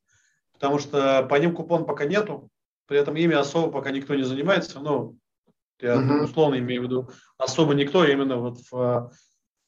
потому 0.57 0.79
что 0.79 1.23
по 1.29 1.35
ним 1.35 1.55
купон 1.55 1.85
пока 1.85 2.05
нету, 2.05 2.49
при 2.87 2.97
этом 2.97 3.15
ими 3.15 3.35
особо 3.35 3.71
пока 3.71 3.91
никто 3.91 4.15
не 4.15 4.23
занимается, 4.23 4.79
ну, 4.79 5.17
я 5.79 5.95
uh-huh. 5.95 6.23
условно 6.23 6.57
имею 6.57 6.81
в 6.81 6.85
виду, 6.85 7.09
особо 7.37 7.75
никто 7.75 8.03
именно 8.03 8.37
вот 8.37 8.57
в, 8.71 9.11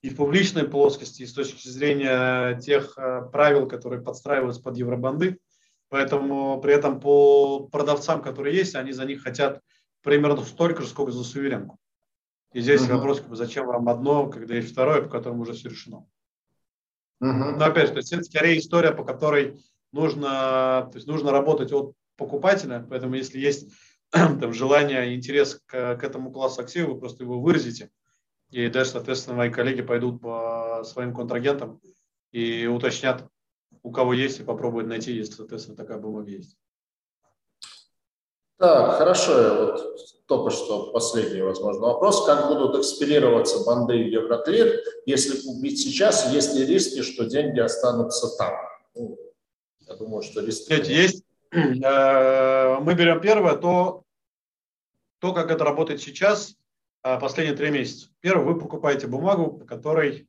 и 0.02 0.10
в 0.10 0.16
публичной 0.16 0.68
плоскости, 0.68 1.22
и 1.22 1.28
с 1.28 1.34
точки 1.34 1.68
зрения 1.68 2.60
тех 2.60 2.97
э, 2.97 3.30
правил, 3.32 3.68
которые 3.68 4.02
подстраиваются 4.02 4.64
под 4.64 4.78
евробанды, 4.78 5.38
поэтому 5.89 6.60
при 6.60 6.74
этом 6.74 7.00
по 7.00 7.68
продавцам, 7.68 8.24
которые 8.24 8.58
есть, 8.58 8.74
они 8.76 8.91
за 8.91 9.06
них 9.06 9.22
хотят 9.22 9.62
примерно 10.02 10.43
столько 10.43 10.82
же, 10.82 10.88
сколько 10.88 11.12
за 11.12 11.24
суверенку. 11.24 11.78
И 12.54 12.62
здесь 12.62 12.82
uh-huh. 12.82 12.95
вопрос, 12.95 13.20
как 13.20 13.30
бы, 13.30 13.36
зачем 13.36 13.68
вам 13.68 13.88
одно, 13.89 14.28
когда 14.28 14.56
есть 14.56 14.72
второе, 14.72 15.04
по 15.04 15.10
которому 15.10 15.43
уже 15.43 15.54
все 15.54 15.70
решено. 15.70 16.08
Uh-huh. 17.22 17.56
Но 17.58 17.66
опять 17.66 17.88
же, 17.88 17.93
то 17.93 18.00
есть 18.00 18.12
это 18.12 18.24
скорее 18.24 18.58
история, 18.58 18.91
по 18.91 19.04
которой 19.04 19.62
нужно, 19.91 20.89
то 20.91 20.95
есть 20.95 21.08
нужно 21.08 21.32
работать 21.32 21.72
от 21.72 21.93
покупателя, 22.16 22.86
поэтому 22.89 23.16
если 23.16 23.39
есть 23.39 23.72
там, 24.12 24.54
желание, 24.54 25.16
интерес 25.16 25.62
к, 25.66 25.97
к 25.97 26.04
этому 26.04 26.32
классу 26.32 26.62
активов, 26.62 26.93
вы 26.93 27.00
просто 27.00 27.24
его 27.24 27.39
выразите, 27.39 27.91
и 28.50 28.68
дальше, 28.68 28.93
соответственно, 28.93 29.38
мои 29.38 29.52
коллеги 29.52 29.84
пойдут 29.84 30.22
по 30.22 30.84
своим 30.84 31.14
контрагентам 31.14 31.80
и 32.32 32.66
уточнят, 32.66 33.30
у 33.84 33.91
кого 33.91 34.14
есть, 34.14 34.39
и 34.39 34.43
попробуют 34.43 34.88
найти, 34.88 35.14
если, 35.14 35.34
соответственно, 35.34 35.78
такая 35.78 36.00
бумага 36.00 36.32
есть. 36.32 36.58
Так, 38.58 38.97
хорошо. 38.97 39.74
Вот 39.74 40.19
только 40.30 40.52
что 40.52 40.92
последний, 40.92 41.42
возможно, 41.42 41.88
вопрос. 41.88 42.24
Как 42.24 42.48
будут 42.50 42.76
экспирироваться 42.78 43.66
банды 43.66 43.96
Евроклир, 43.96 44.80
если 45.08 45.42
купить 45.42 45.80
сейчас, 45.80 46.32
есть 46.32 46.54
ли 46.54 46.68
риски, 46.68 47.02
что 47.02 47.26
деньги 47.26 47.60
останутся 47.60 48.38
там? 48.38 48.54
Ну, 48.94 49.18
я 49.88 49.96
думаю, 49.96 50.22
что 50.22 50.42
риски... 50.42 50.72
Есть. 50.72 51.24
Э, 51.52 52.78
мы 52.80 52.94
берем 52.94 53.20
первое, 53.22 53.56
то, 53.56 54.04
то, 55.20 55.34
как 55.34 55.50
это 55.50 55.64
работает 55.64 56.00
сейчас, 56.00 56.56
э, 57.04 57.20
последние 57.20 57.58
три 57.58 57.72
месяца. 57.72 58.10
Первое, 58.20 58.54
вы 58.54 58.60
покупаете 58.60 59.08
бумагу, 59.08 59.58
по 59.58 59.66
которой 59.66 60.28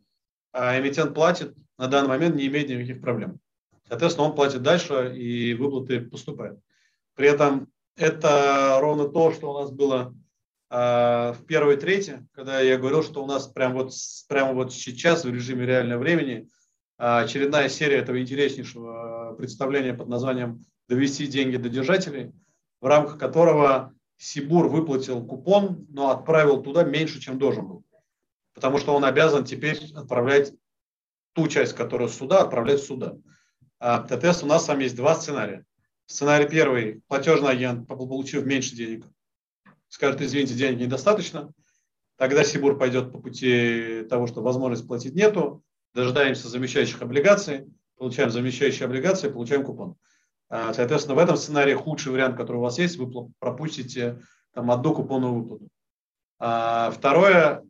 э, 0.55 0.81
эмитент 0.81 1.13
платит, 1.13 1.55
на 1.77 1.89
данный 1.89 2.09
момент 2.09 2.37
не 2.37 2.47
имеет 2.47 2.71
никаких 2.71 3.03
проблем. 3.03 3.39
Соответственно, 3.87 4.29
он 4.29 4.35
платит 4.35 4.63
дальше, 4.63 5.15
и 5.15 5.53
выплаты 5.53 6.01
поступают. 6.01 6.59
При 7.17 7.29
этом 7.29 7.71
это 8.01 8.79
ровно 8.81 9.09
то, 9.09 9.33
что 9.33 9.53
у 9.53 9.59
нас 9.61 9.71
было 9.71 10.15
в 10.71 11.39
первой 11.47 11.77
трети, 11.77 12.27
когда 12.33 12.61
я 12.61 12.79
говорил, 12.79 13.03
что 13.03 13.23
у 13.25 13.27
нас 13.27 13.49
прямо 13.49 13.83
вот, 13.83 13.93
прямо 14.29 14.53
вот 14.55 14.73
сейчас 14.73 15.25
в 15.25 15.33
режиме 15.33 15.67
реального 15.67 15.99
времени 15.99 16.49
очередная 16.97 17.69
серия 17.69 17.97
этого 17.99 18.21
интереснейшего 18.21 19.35
представление 19.37 19.95
под 19.95 20.09
названием 20.09 20.65
«Довести 20.89 21.27
деньги 21.27 21.57
до 21.57 21.69
держателей», 21.69 22.33
в 22.81 22.87
рамках 22.87 23.19
которого 23.19 23.93
Сибур 24.17 24.69
выплатил 24.69 25.25
купон, 25.25 25.87
но 25.89 26.11
отправил 26.11 26.63
туда 26.63 26.85
меньше, 26.85 27.21
чем 27.21 27.39
должен 27.39 27.67
был. 27.67 27.85
Потому 28.55 28.79
что 28.79 28.95
он 28.95 29.05
обязан 29.05 29.45
теперь 29.45 29.79
отправлять 29.95 30.53
ту 31.33 31.49
часть, 31.49 31.75
которая 31.75 32.09
суда, 32.09 32.43
отправлять 32.43 32.83
сюда. 32.83 33.17
А, 33.79 34.07
соответственно, 34.07 34.53
у 34.53 34.55
нас 34.55 34.65
с 34.65 34.69
вами 34.69 34.85
есть 34.85 34.97
два 34.97 35.15
сценария. 35.15 35.65
Сценарий 36.11 36.49
первый. 36.49 37.03
Платежный 37.07 37.51
агент, 37.51 37.87
получив 37.87 38.45
меньше 38.45 38.75
денег, 38.75 39.07
скажет, 39.89 40.21
извините, 40.21 40.55
денег 40.55 40.81
недостаточно. 40.81 41.53
Тогда 42.17 42.43
Сибур 42.43 42.77
пойдет 42.77 43.13
по 43.13 43.21
пути 43.21 44.05
того, 44.11 44.27
что 44.27 44.43
возможность 44.43 44.87
платить 44.89 45.15
нету. 45.15 45.63
Дожидаемся 45.95 46.49
замещающих 46.49 47.01
облигаций 47.01 47.67
получаем 48.01 48.31
замещающие 48.31 48.87
облигации, 48.87 49.29
получаем 49.29 49.63
купон. 49.63 49.95
А, 50.49 50.73
соответственно, 50.73 51.17
в 51.17 51.19
этом 51.19 51.37
сценарии 51.37 51.75
худший 51.75 52.11
вариант, 52.13 52.35
который 52.35 52.57
у 52.57 52.63
вас 52.63 52.79
есть, 52.79 52.97
вы 52.97 53.31
пропустите 53.39 54.23
там, 54.55 54.71
одну 54.71 54.95
купонную 54.95 55.35
выплату. 55.35 55.69
А 56.39 56.91
второе, 56.93 57.63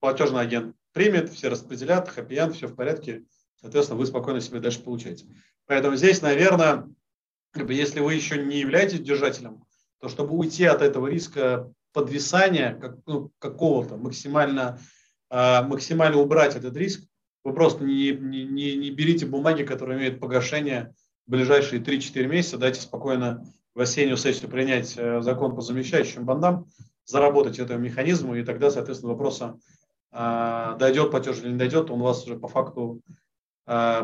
платежный 0.00 0.40
агент 0.40 0.74
примет, 0.92 1.28
все 1.28 1.48
распределят, 1.48 2.08
хэппи 2.08 2.50
все 2.52 2.66
в 2.66 2.74
порядке, 2.74 3.24
соответственно, 3.60 4.00
вы 4.00 4.06
спокойно 4.06 4.40
себе 4.40 4.58
дальше 4.58 4.82
получаете. 4.82 5.26
Поэтому 5.66 5.96
здесь, 5.96 6.22
наверное, 6.22 6.88
если 7.54 8.00
вы 8.00 8.14
еще 8.14 8.42
не 8.42 8.58
являетесь 8.58 9.00
держателем, 9.00 9.64
то 10.00 10.08
чтобы 10.08 10.36
уйти 10.36 10.64
от 10.64 10.82
этого 10.82 11.08
риска 11.08 11.72
подвисания 11.92 12.74
как, 12.74 12.98
ну, 13.06 13.30
какого-то, 13.38 13.96
максимально, 13.96 14.78
э, 15.30 15.62
максимально 15.62 16.18
убрать 16.18 16.56
этот 16.56 16.76
риск, 16.76 17.02
вы 17.44 17.54
просто 17.54 17.84
не, 17.84 18.12
не, 18.12 18.44
не, 18.44 18.90
берите 18.90 19.26
бумаги, 19.26 19.62
которые 19.62 19.98
имеют 19.98 20.20
погашение 20.20 20.94
в 21.26 21.30
ближайшие 21.30 21.80
3-4 21.80 22.26
месяца. 22.26 22.58
Дайте 22.58 22.80
спокойно 22.80 23.44
в 23.74 23.80
осеннюю 23.80 24.16
сессию 24.16 24.50
принять 24.50 24.94
э, 24.96 25.22
закон 25.22 25.54
по 25.54 25.62
замещающим 25.62 26.24
бандам, 26.24 26.66
заработать 27.04 27.58
этому 27.58 27.80
механизму, 27.80 28.34
и 28.34 28.44
тогда, 28.44 28.70
соответственно, 28.70 29.12
вопроса 29.12 29.58
а, 30.10 30.74
дойдет 30.76 31.10
платеж 31.10 31.38
или 31.40 31.52
не 31.52 31.58
дойдет, 31.58 31.90
он 31.90 32.00
у 32.00 32.04
вас 32.04 32.24
уже 32.24 32.38
по 32.38 32.48
факту 32.48 33.00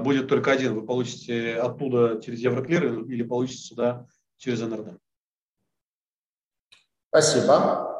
будет 0.02 0.28
только 0.28 0.52
один. 0.52 0.74
Вы 0.74 0.86
получите 0.86 1.54
оттуда 1.54 2.20
через 2.20 2.40
Евроклир 2.40 3.00
или 3.04 3.22
получите 3.22 3.62
сюда 3.62 4.06
через 4.36 4.60
НРД. 4.60 4.98
Спасибо. 7.08 7.90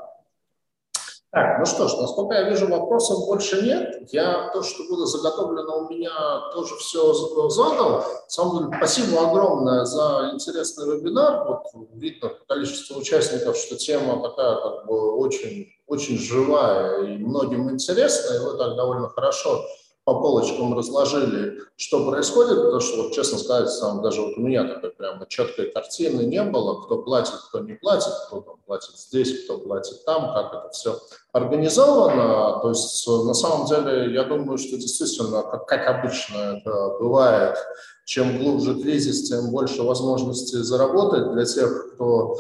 Так, 1.34 1.58
ну 1.58 1.66
что 1.66 1.88
ж, 1.88 1.96
насколько 2.00 2.34
я 2.34 2.48
вижу, 2.48 2.68
вопросов 2.68 3.26
больше 3.26 3.60
нет. 3.60 4.12
Я 4.12 4.50
то, 4.50 4.62
что 4.62 4.84
было 4.88 5.04
заготовлено 5.04 5.78
у 5.78 5.88
меня, 5.88 6.12
тоже 6.52 6.76
все 6.76 7.12
задал. 7.48 8.04
Самом 8.28 8.72
спасибо 8.76 9.28
огромное 9.28 9.84
за 9.84 10.30
интересный 10.32 10.96
вебинар. 10.96 11.44
Вот 11.44 11.64
видно 11.94 12.30
количество 12.46 12.98
участников, 12.98 13.56
что 13.56 13.74
тема 13.74 14.22
такая 14.22 14.60
как 14.62 14.86
бы 14.86 15.16
очень, 15.16 15.72
очень 15.88 16.18
живая 16.18 17.02
и 17.02 17.18
многим 17.18 17.68
интересная. 17.68 18.36
И 18.38 18.44
вы 18.44 18.56
так 18.56 18.76
довольно 18.76 19.08
хорошо 19.08 19.60
по 20.04 20.20
полочкам 20.20 20.76
разложили, 20.76 21.60
что 21.76 22.08
происходит, 22.10 22.56
потому 22.56 22.80
что, 22.80 23.04
вот, 23.04 23.12
честно 23.12 23.38
сказать, 23.38 23.70
сам, 23.70 24.02
даже 24.02 24.20
вот 24.20 24.36
у 24.36 24.40
меня 24.40 24.64
такой 24.64 24.90
прямо 24.90 25.26
четкой 25.26 25.72
картины 25.72 26.22
не 26.22 26.42
было, 26.42 26.82
кто 26.82 26.98
платит, 26.98 27.34
кто 27.48 27.60
не 27.60 27.72
платит, 27.72 28.12
кто 28.26 28.42
там 28.42 28.56
платит 28.66 28.96
здесь, 28.96 29.44
кто 29.44 29.56
платит 29.58 30.04
там, 30.04 30.34
как 30.34 30.52
это 30.52 30.68
все 30.72 30.98
организовано. 31.32 32.60
То 32.60 32.68
есть, 32.68 33.06
на 33.06 33.32
самом 33.32 33.66
деле, 33.66 34.12
я 34.12 34.24
думаю, 34.24 34.58
что 34.58 34.76
действительно, 34.76 35.42
как, 35.42 35.66
как 35.66 35.86
обычно 35.86 36.58
это 36.58 36.98
бывает, 37.00 37.56
чем 38.04 38.38
глубже 38.38 38.74
кризис, 38.82 39.30
тем 39.30 39.50
больше 39.50 39.82
возможностей 39.82 40.58
заработать 40.58 41.32
для 41.32 41.46
тех, 41.46 41.94
кто 41.94 42.38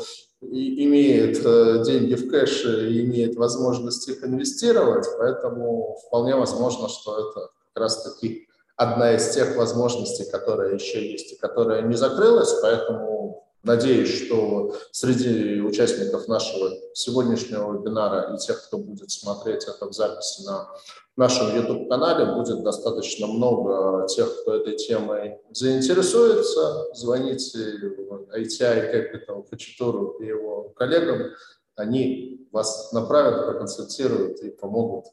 и 0.50 0.84
имеет 0.84 1.44
э, 1.44 1.82
деньги 1.84 2.14
в 2.14 2.30
кэше 2.30 2.90
и 2.90 3.04
имеет 3.04 3.36
возможность 3.36 4.08
их 4.08 4.24
инвестировать, 4.24 5.06
поэтому 5.18 5.96
вполне 6.06 6.36
возможно, 6.36 6.88
что 6.88 7.18
это 7.18 7.40
как 7.72 7.82
раз-таки 7.82 8.46
одна 8.76 9.14
из 9.14 9.30
тех 9.30 9.56
возможностей, 9.56 10.30
которая 10.30 10.74
еще 10.74 11.12
есть 11.12 11.32
и 11.32 11.36
которая 11.36 11.82
не 11.82 11.94
закрылась, 11.94 12.52
поэтому 12.60 13.23
надеюсь, 13.64 14.24
что 14.24 14.74
среди 14.92 15.60
участников 15.60 16.28
нашего 16.28 16.70
сегодняшнего 16.92 17.76
вебинара 17.76 18.34
и 18.34 18.38
тех, 18.38 18.64
кто 18.66 18.78
будет 18.78 19.10
смотреть 19.10 19.64
это 19.64 19.88
в 19.88 19.92
записи 19.92 20.42
на 20.46 20.68
нашем 21.16 21.54
YouTube-канале, 21.54 22.34
будет 22.34 22.62
достаточно 22.62 23.26
много 23.26 24.06
тех, 24.06 24.42
кто 24.42 24.54
этой 24.54 24.76
темой 24.76 25.38
заинтересуется. 25.50 26.94
Звоните 26.94 27.58
в 27.58 28.28
ITI 28.36 28.92
Capital 28.92 29.48
Хачатуру 29.48 30.18
и 30.20 30.26
его 30.26 30.72
коллегам, 30.76 31.32
они 31.76 32.48
вас 32.52 32.92
направят, 32.92 33.46
проконсультируют 33.46 34.40
и 34.40 34.50
помогут 34.50 35.06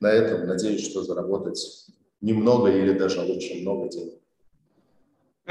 на 0.00 0.10
этом. 0.10 0.46
Надеюсь, 0.46 0.84
что 0.84 1.04
заработать 1.04 1.86
немного 2.20 2.70
или 2.70 2.98
даже 2.98 3.20
очень 3.20 3.62
много 3.62 3.88
денег. 3.88 4.17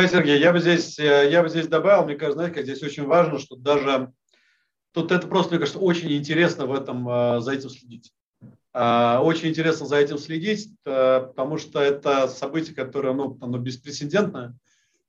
Сергей, 0.06 0.40
я 0.40 0.54
бы 0.54 0.60
здесь, 0.60 1.00
э, 1.00 1.30
я 1.32 1.42
бы 1.42 1.50
здесь 1.50 1.68
добавил, 1.68 2.06
мне 2.06 2.16
кажется, 2.16 2.38
знаете, 2.38 2.56
как 2.56 2.64
здесь 2.66 2.84
очень 2.84 3.06
важно, 3.06 3.40
что 3.40 3.56
даже 3.56 4.12
тут 4.92 5.12
это 5.12 5.28
просто, 5.28 5.52
мне 5.52 5.60
кажется, 5.60 5.80
очень 5.80 6.12
интересно 6.14 6.68
в 6.68 6.74
этом, 6.74 7.10
э, 7.10 7.40
за 7.42 7.54
этим 7.54 7.70
следить. 7.70 8.14
А, 8.74 9.22
очень 9.24 9.50
интересно 9.50 9.88
за 9.88 9.96
этим 9.98 10.20
следить, 10.20 10.70
э, 10.86 11.22
потому 11.22 11.58
что 11.58 11.82
это 11.82 12.28
событие, 12.28 12.76
которое 12.76 13.14
ну, 13.14 13.36
оно 13.42 13.58
беспрецедентное. 13.58 14.56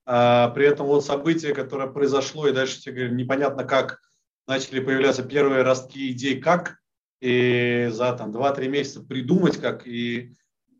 А, 0.06 0.48
при 0.50 0.66
этом 0.66 0.86
вот 0.86 1.04
событие, 1.04 1.52
которое 1.52 1.88
произошло, 1.88 2.48
и 2.48 2.54
дальше 2.54 2.80
тебе 2.80 2.94
говорю, 2.94 3.14
непонятно 3.14 3.64
как 3.64 4.00
начали 4.46 4.80
появляться 4.80 5.22
первые 5.22 5.64
ростки 5.64 6.10
идей, 6.10 6.40
как, 6.40 6.78
и 7.20 7.90
за 7.92 8.14
там 8.14 8.30
2-3 8.30 8.68
месяца 8.68 9.02
придумать, 9.02 9.58
как 9.58 9.86
и 9.86 10.34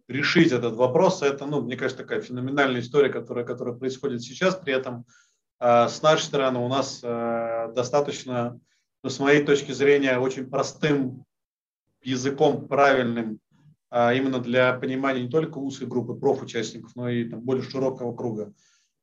решить 0.09 0.53
этот 0.53 0.75
вопрос, 0.75 1.23
это, 1.23 1.47
ну, 1.47 1.61
мне 1.61 1.77
кажется, 1.77 2.03
такая 2.03 2.21
феноменальная 2.21 2.81
история, 2.81 3.11
которая, 3.11 3.45
которая 3.45 3.75
происходит 3.75 4.23
сейчас. 4.23 4.57
При 4.57 4.73
этом 4.73 5.05
э, 5.61 5.89
с 5.89 6.03
нашей 6.03 6.23
стороны 6.23 6.59
у 6.59 6.69
нас 6.69 7.01
э, 7.03 7.73
достаточно, 7.75 8.59
ну, 9.03 9.11
с 9.11 9.21
моей 9.21 9.45
точки 9.45 9.73
зрения, 9.73 10.19
очень 10.19 10.49
простым 10.49 11.25
языком, 12.03 12.67
правильным, 12.67 13.39
э, 13.91 14.17
именно 14.17 14.41
для 14.41 14.73
понимания 14.73 15.23
не 15.23 15.29
только 15.29 15.59
узкой 15.59 15.87
группы 15.87 16.15
профучастников, 16.15 16.97
но 16.97 17.11
и 17.11 17.29
там, 17.29 17.41
более 17.43 17.63
широкого 17.63 18.17
круга. 18.17 18.55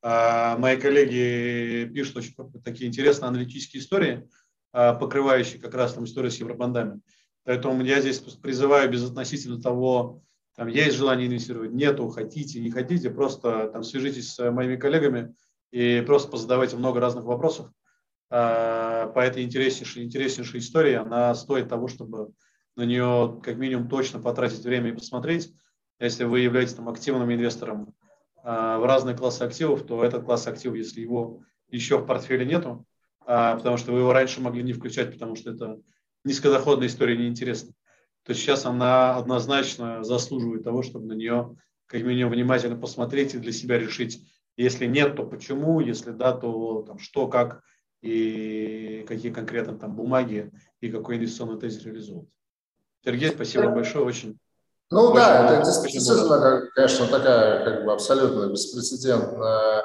Э, 0.02 0.57
мои 0.57 0.76
коллеги 0.77 1.88
пишут 1.94 2.18
очень 2.18 2.36
такие 2.64 2.90
интересные 2.90 3.30
аналитические 3.30 3.82
истории, 3.82 4.27
э, 4.73 4.94
покрывающие 4.99 5.61
как 5.61 5.76
раз 5.76 5.94
там 5.94 6.06
историю 6.06 6.32
с 6.32 6.38
евробандами. 6.38 6.99
Поэтому 7.44 7.84
я 7.84 8.02
здесь 8.02 8.18
призываю 8.18 8.90
безотносительно 8.90 9.61
того, 9.61 10.23
там 10.56 10.68
есть 10.68 10.95
желание 10.95 11.27
инвестировать, 11.27 11.73
нету, 11.73 12.07
хотите, 12.10 12.61
не 12.61 12.72
хотите, 12.72 13.10
просто 13.10 13.69
там 13.69 13.84
свяжитесь 13.84 14.34
с 14.34 14.52
моими 14.52 14.77
коллегами 14.77 15.36
и 15.72 16.02
просто 16.06 16.32
позадавайте 16.32 16.77
много 16.77 16.99
разных 17.02 17.26
вопросов 17.26 17.69
а, 18.30 19.07
по 19.07 19.19
этой 19.19 19.44
интереснейшей, 19.44 20.03
интереснейшей 20.03 20.60
истории. 20.60 20.94
Она 20.94 21.36
стоит 21.36 21.68
того, 21.68 21.88
чтобы 21.88 22.32
на 22.77 22.84
нее 22.84 23.40
как 23.44 23.57
минимум 23.57 23.90
точно 23.90 24.19
потратить 24.22 24.64
время 24.64 24.90
и 24.90 24.95
посмотреть. 24.95 25.53
Если 25.99 26.23
вы 26.23 26.40
являетесь 26.41 26.73
там 26.73 26.88
активным 26.90 27.32
инвестором 27.34 27.94
а, 28.44 28.80
в 28.80 28.86
разные 28.86 29.18
классы 29.18 29.41
активов, 29.41 29.86
то 29.86 30.03
этот 30.03 30.23
класс 30.23 30.48
активов, 30.48 30.77
если 30.77 31.02
его 31.02 31.41
еще 31.69 31.98
в 31.98 32.06
портфеле 32.06 32.45
нету, 32.45 32.86
а, 33.26 33.57
потому 33.57 33.76
что 33.76 33.91
вы 33.91 33.99
его 33.99 34.14
раньше 34.14 34.40
могли 34.40 34.64
не 34.64 34.73
включать, 34.73 35.11
потому 35.11 35.36
что 35.36 35.52
это 35.52 35.80
низкодоходная 36.23 36.88
история 36.88 37.18
неинтересна, 37.18 37.73
то 38.26 38.34
сейчас 38.34 38.65
она 38.65 39.18
однозначно 39.18 40.03
заслуживает 40.03 40.64
того, 40.64 40.81
чтобы 40.81 41.06
на 41.06 41.14
нее 41.14 41.56
как 41.85 42.02
минимум 42.02 42.34
внимательно 42.34 42.76
посмотреть 42.76 43.35
и 43.35 43.39
для 43.39 43.52
себя 43.52 43.77
решить, 43.77 44.22
если 44.57 44.85
нет, 44.88 45.15
то 45.15 45.23
почему, 45.23 45.80
если 45.80 46.11
да, 46.11 46.34
то 46.34 46.84
там, 46.88 46.97
что, 46.97 47.27
как 47.27 47.61
и 48.02 49.06
какие 49.07 49.31
конкретно 49.31 49.77
там 49.77 49.95
бумаги 49.95 50.52
и 50.81 50.89
какой 50.89 51.18
инвестиционный 51.18 51.60
тезис 51.60 51.84
реализовывать. 51.84 52.30
Сергей, 53.03 53.30
спасибо 53.30 53.69
большое, 53.69 54.06
очень 54.06 54.39
ну 54.91 55.07
очень 55.07 55.15
да, 55.15 55.56
это 55.57 55.65
действительно, 55.65 56.69
конечно, 56.76 57.07
такая 57.07 57.65
как 57.65 57.85
бы 57.85 57.93
абсолютно 57.93 58.52
беспрецедентная 58.52 59.84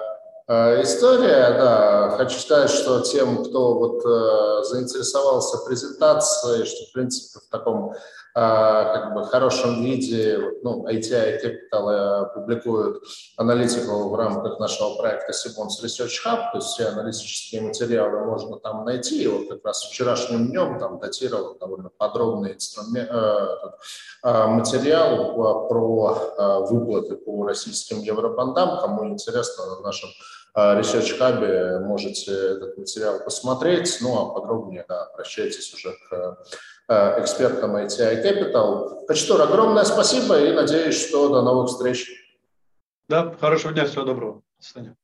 Э, 0.51 0.83
история, 0.83 1.57
да, 1.57 2.17
хочу 2.17 2.41
сказать, 2.41 2.71
что 2.71 3.03
тем, 3.03 3.45
кто 3.45 3.75
вот 3.75 4.05
э, 4.05 4.65
заинтересовался 4.65 5.59
презентацией, 5.59 6.67
что 6.67 6.87
в 6.87 6.93
принципе 6.93 7.39
в 7.39 7.49
таком 7.49 7.95
как 8.35 9.15
бы 9.15 9.25
хорошем 9.25 9.83
виде, 9.83 10.39
ну, 10.63 10.87
ITI 10.87 11.41
Capital 11.43 11.91
э, 11.91 12.35
публикуют 12.35 13.03
аналитику 13.37 14.09
в 14.09 14.15
рамках 14.15 14.61
нашего 14.61 14.97
проекта 14.97 15.33
Sibons 15.33 15.85
Research 15.85 16.25
Hub, 16.25 16.53
то 16.53 16.59
есть 16.59 16.69
все 16.69 16.87
аналитические 16.87 17.63
материалы 17.63 18.25
можно 18.25 18.59
там 18.59 18.85
найти. 18.85 19.25
И 19.25 19.27
вот 19.27 19.49
как 19.49 19.65
раз 19.65 19.83
вчерашним 19.83 20.49
днем 20.49 20.79
там 20.79 21.01
датировал 21.01 21.59
довольно 21.59 21.91
подробный 21.91 22.55
инструмент, 22.55 23.11
э, 23.11 23.47
э, 24.25 24.47
материал 24.47 25.35
про 25.69 26.67
выплаты 26.69 27.17
по 27.17 27.47
российским 27.47 28.01
евробандам. 28.01 28.81
Кому 28.81 29.09
интересно, 29.09 29.67
на 29.67 29.81
нашем 29.81 30.09
Research 30.57 31.19
Hub 31.19 31.81
можете 31.81 32.33
этот 32.33 32.77
материал 32.77 33.21
посмотреть. 33.25 33.99
Ну, 34.01 34.19
а 34.19 34.35
подробнее 34.35 34.85
да, 34.89 35.05
обращайтесь 35.05 35.73
уже 35.75 35.95
к 36.09 36.39
экспертам 36.91 37.77
ITI 37.77 38.23
Capital. 38.23 39.07
Качтур, 39.07 39.41
огромное 39.41 39.85
спасибо 39.85 40.41
и 40.41 40.53
надеюсь, 40.53 41.01
что 41.07 41.29
до 41.29 41.43
новых 41.43 41.69
встреч. 41.69 42.11
Да, 43.09 43.35
хорошего 43.41 43.73
дня, 43.73 43.87
всего 43.87 44.05
доброго. 44.05 44.43
До 44.59 44.65
свидания. 44.65 44.97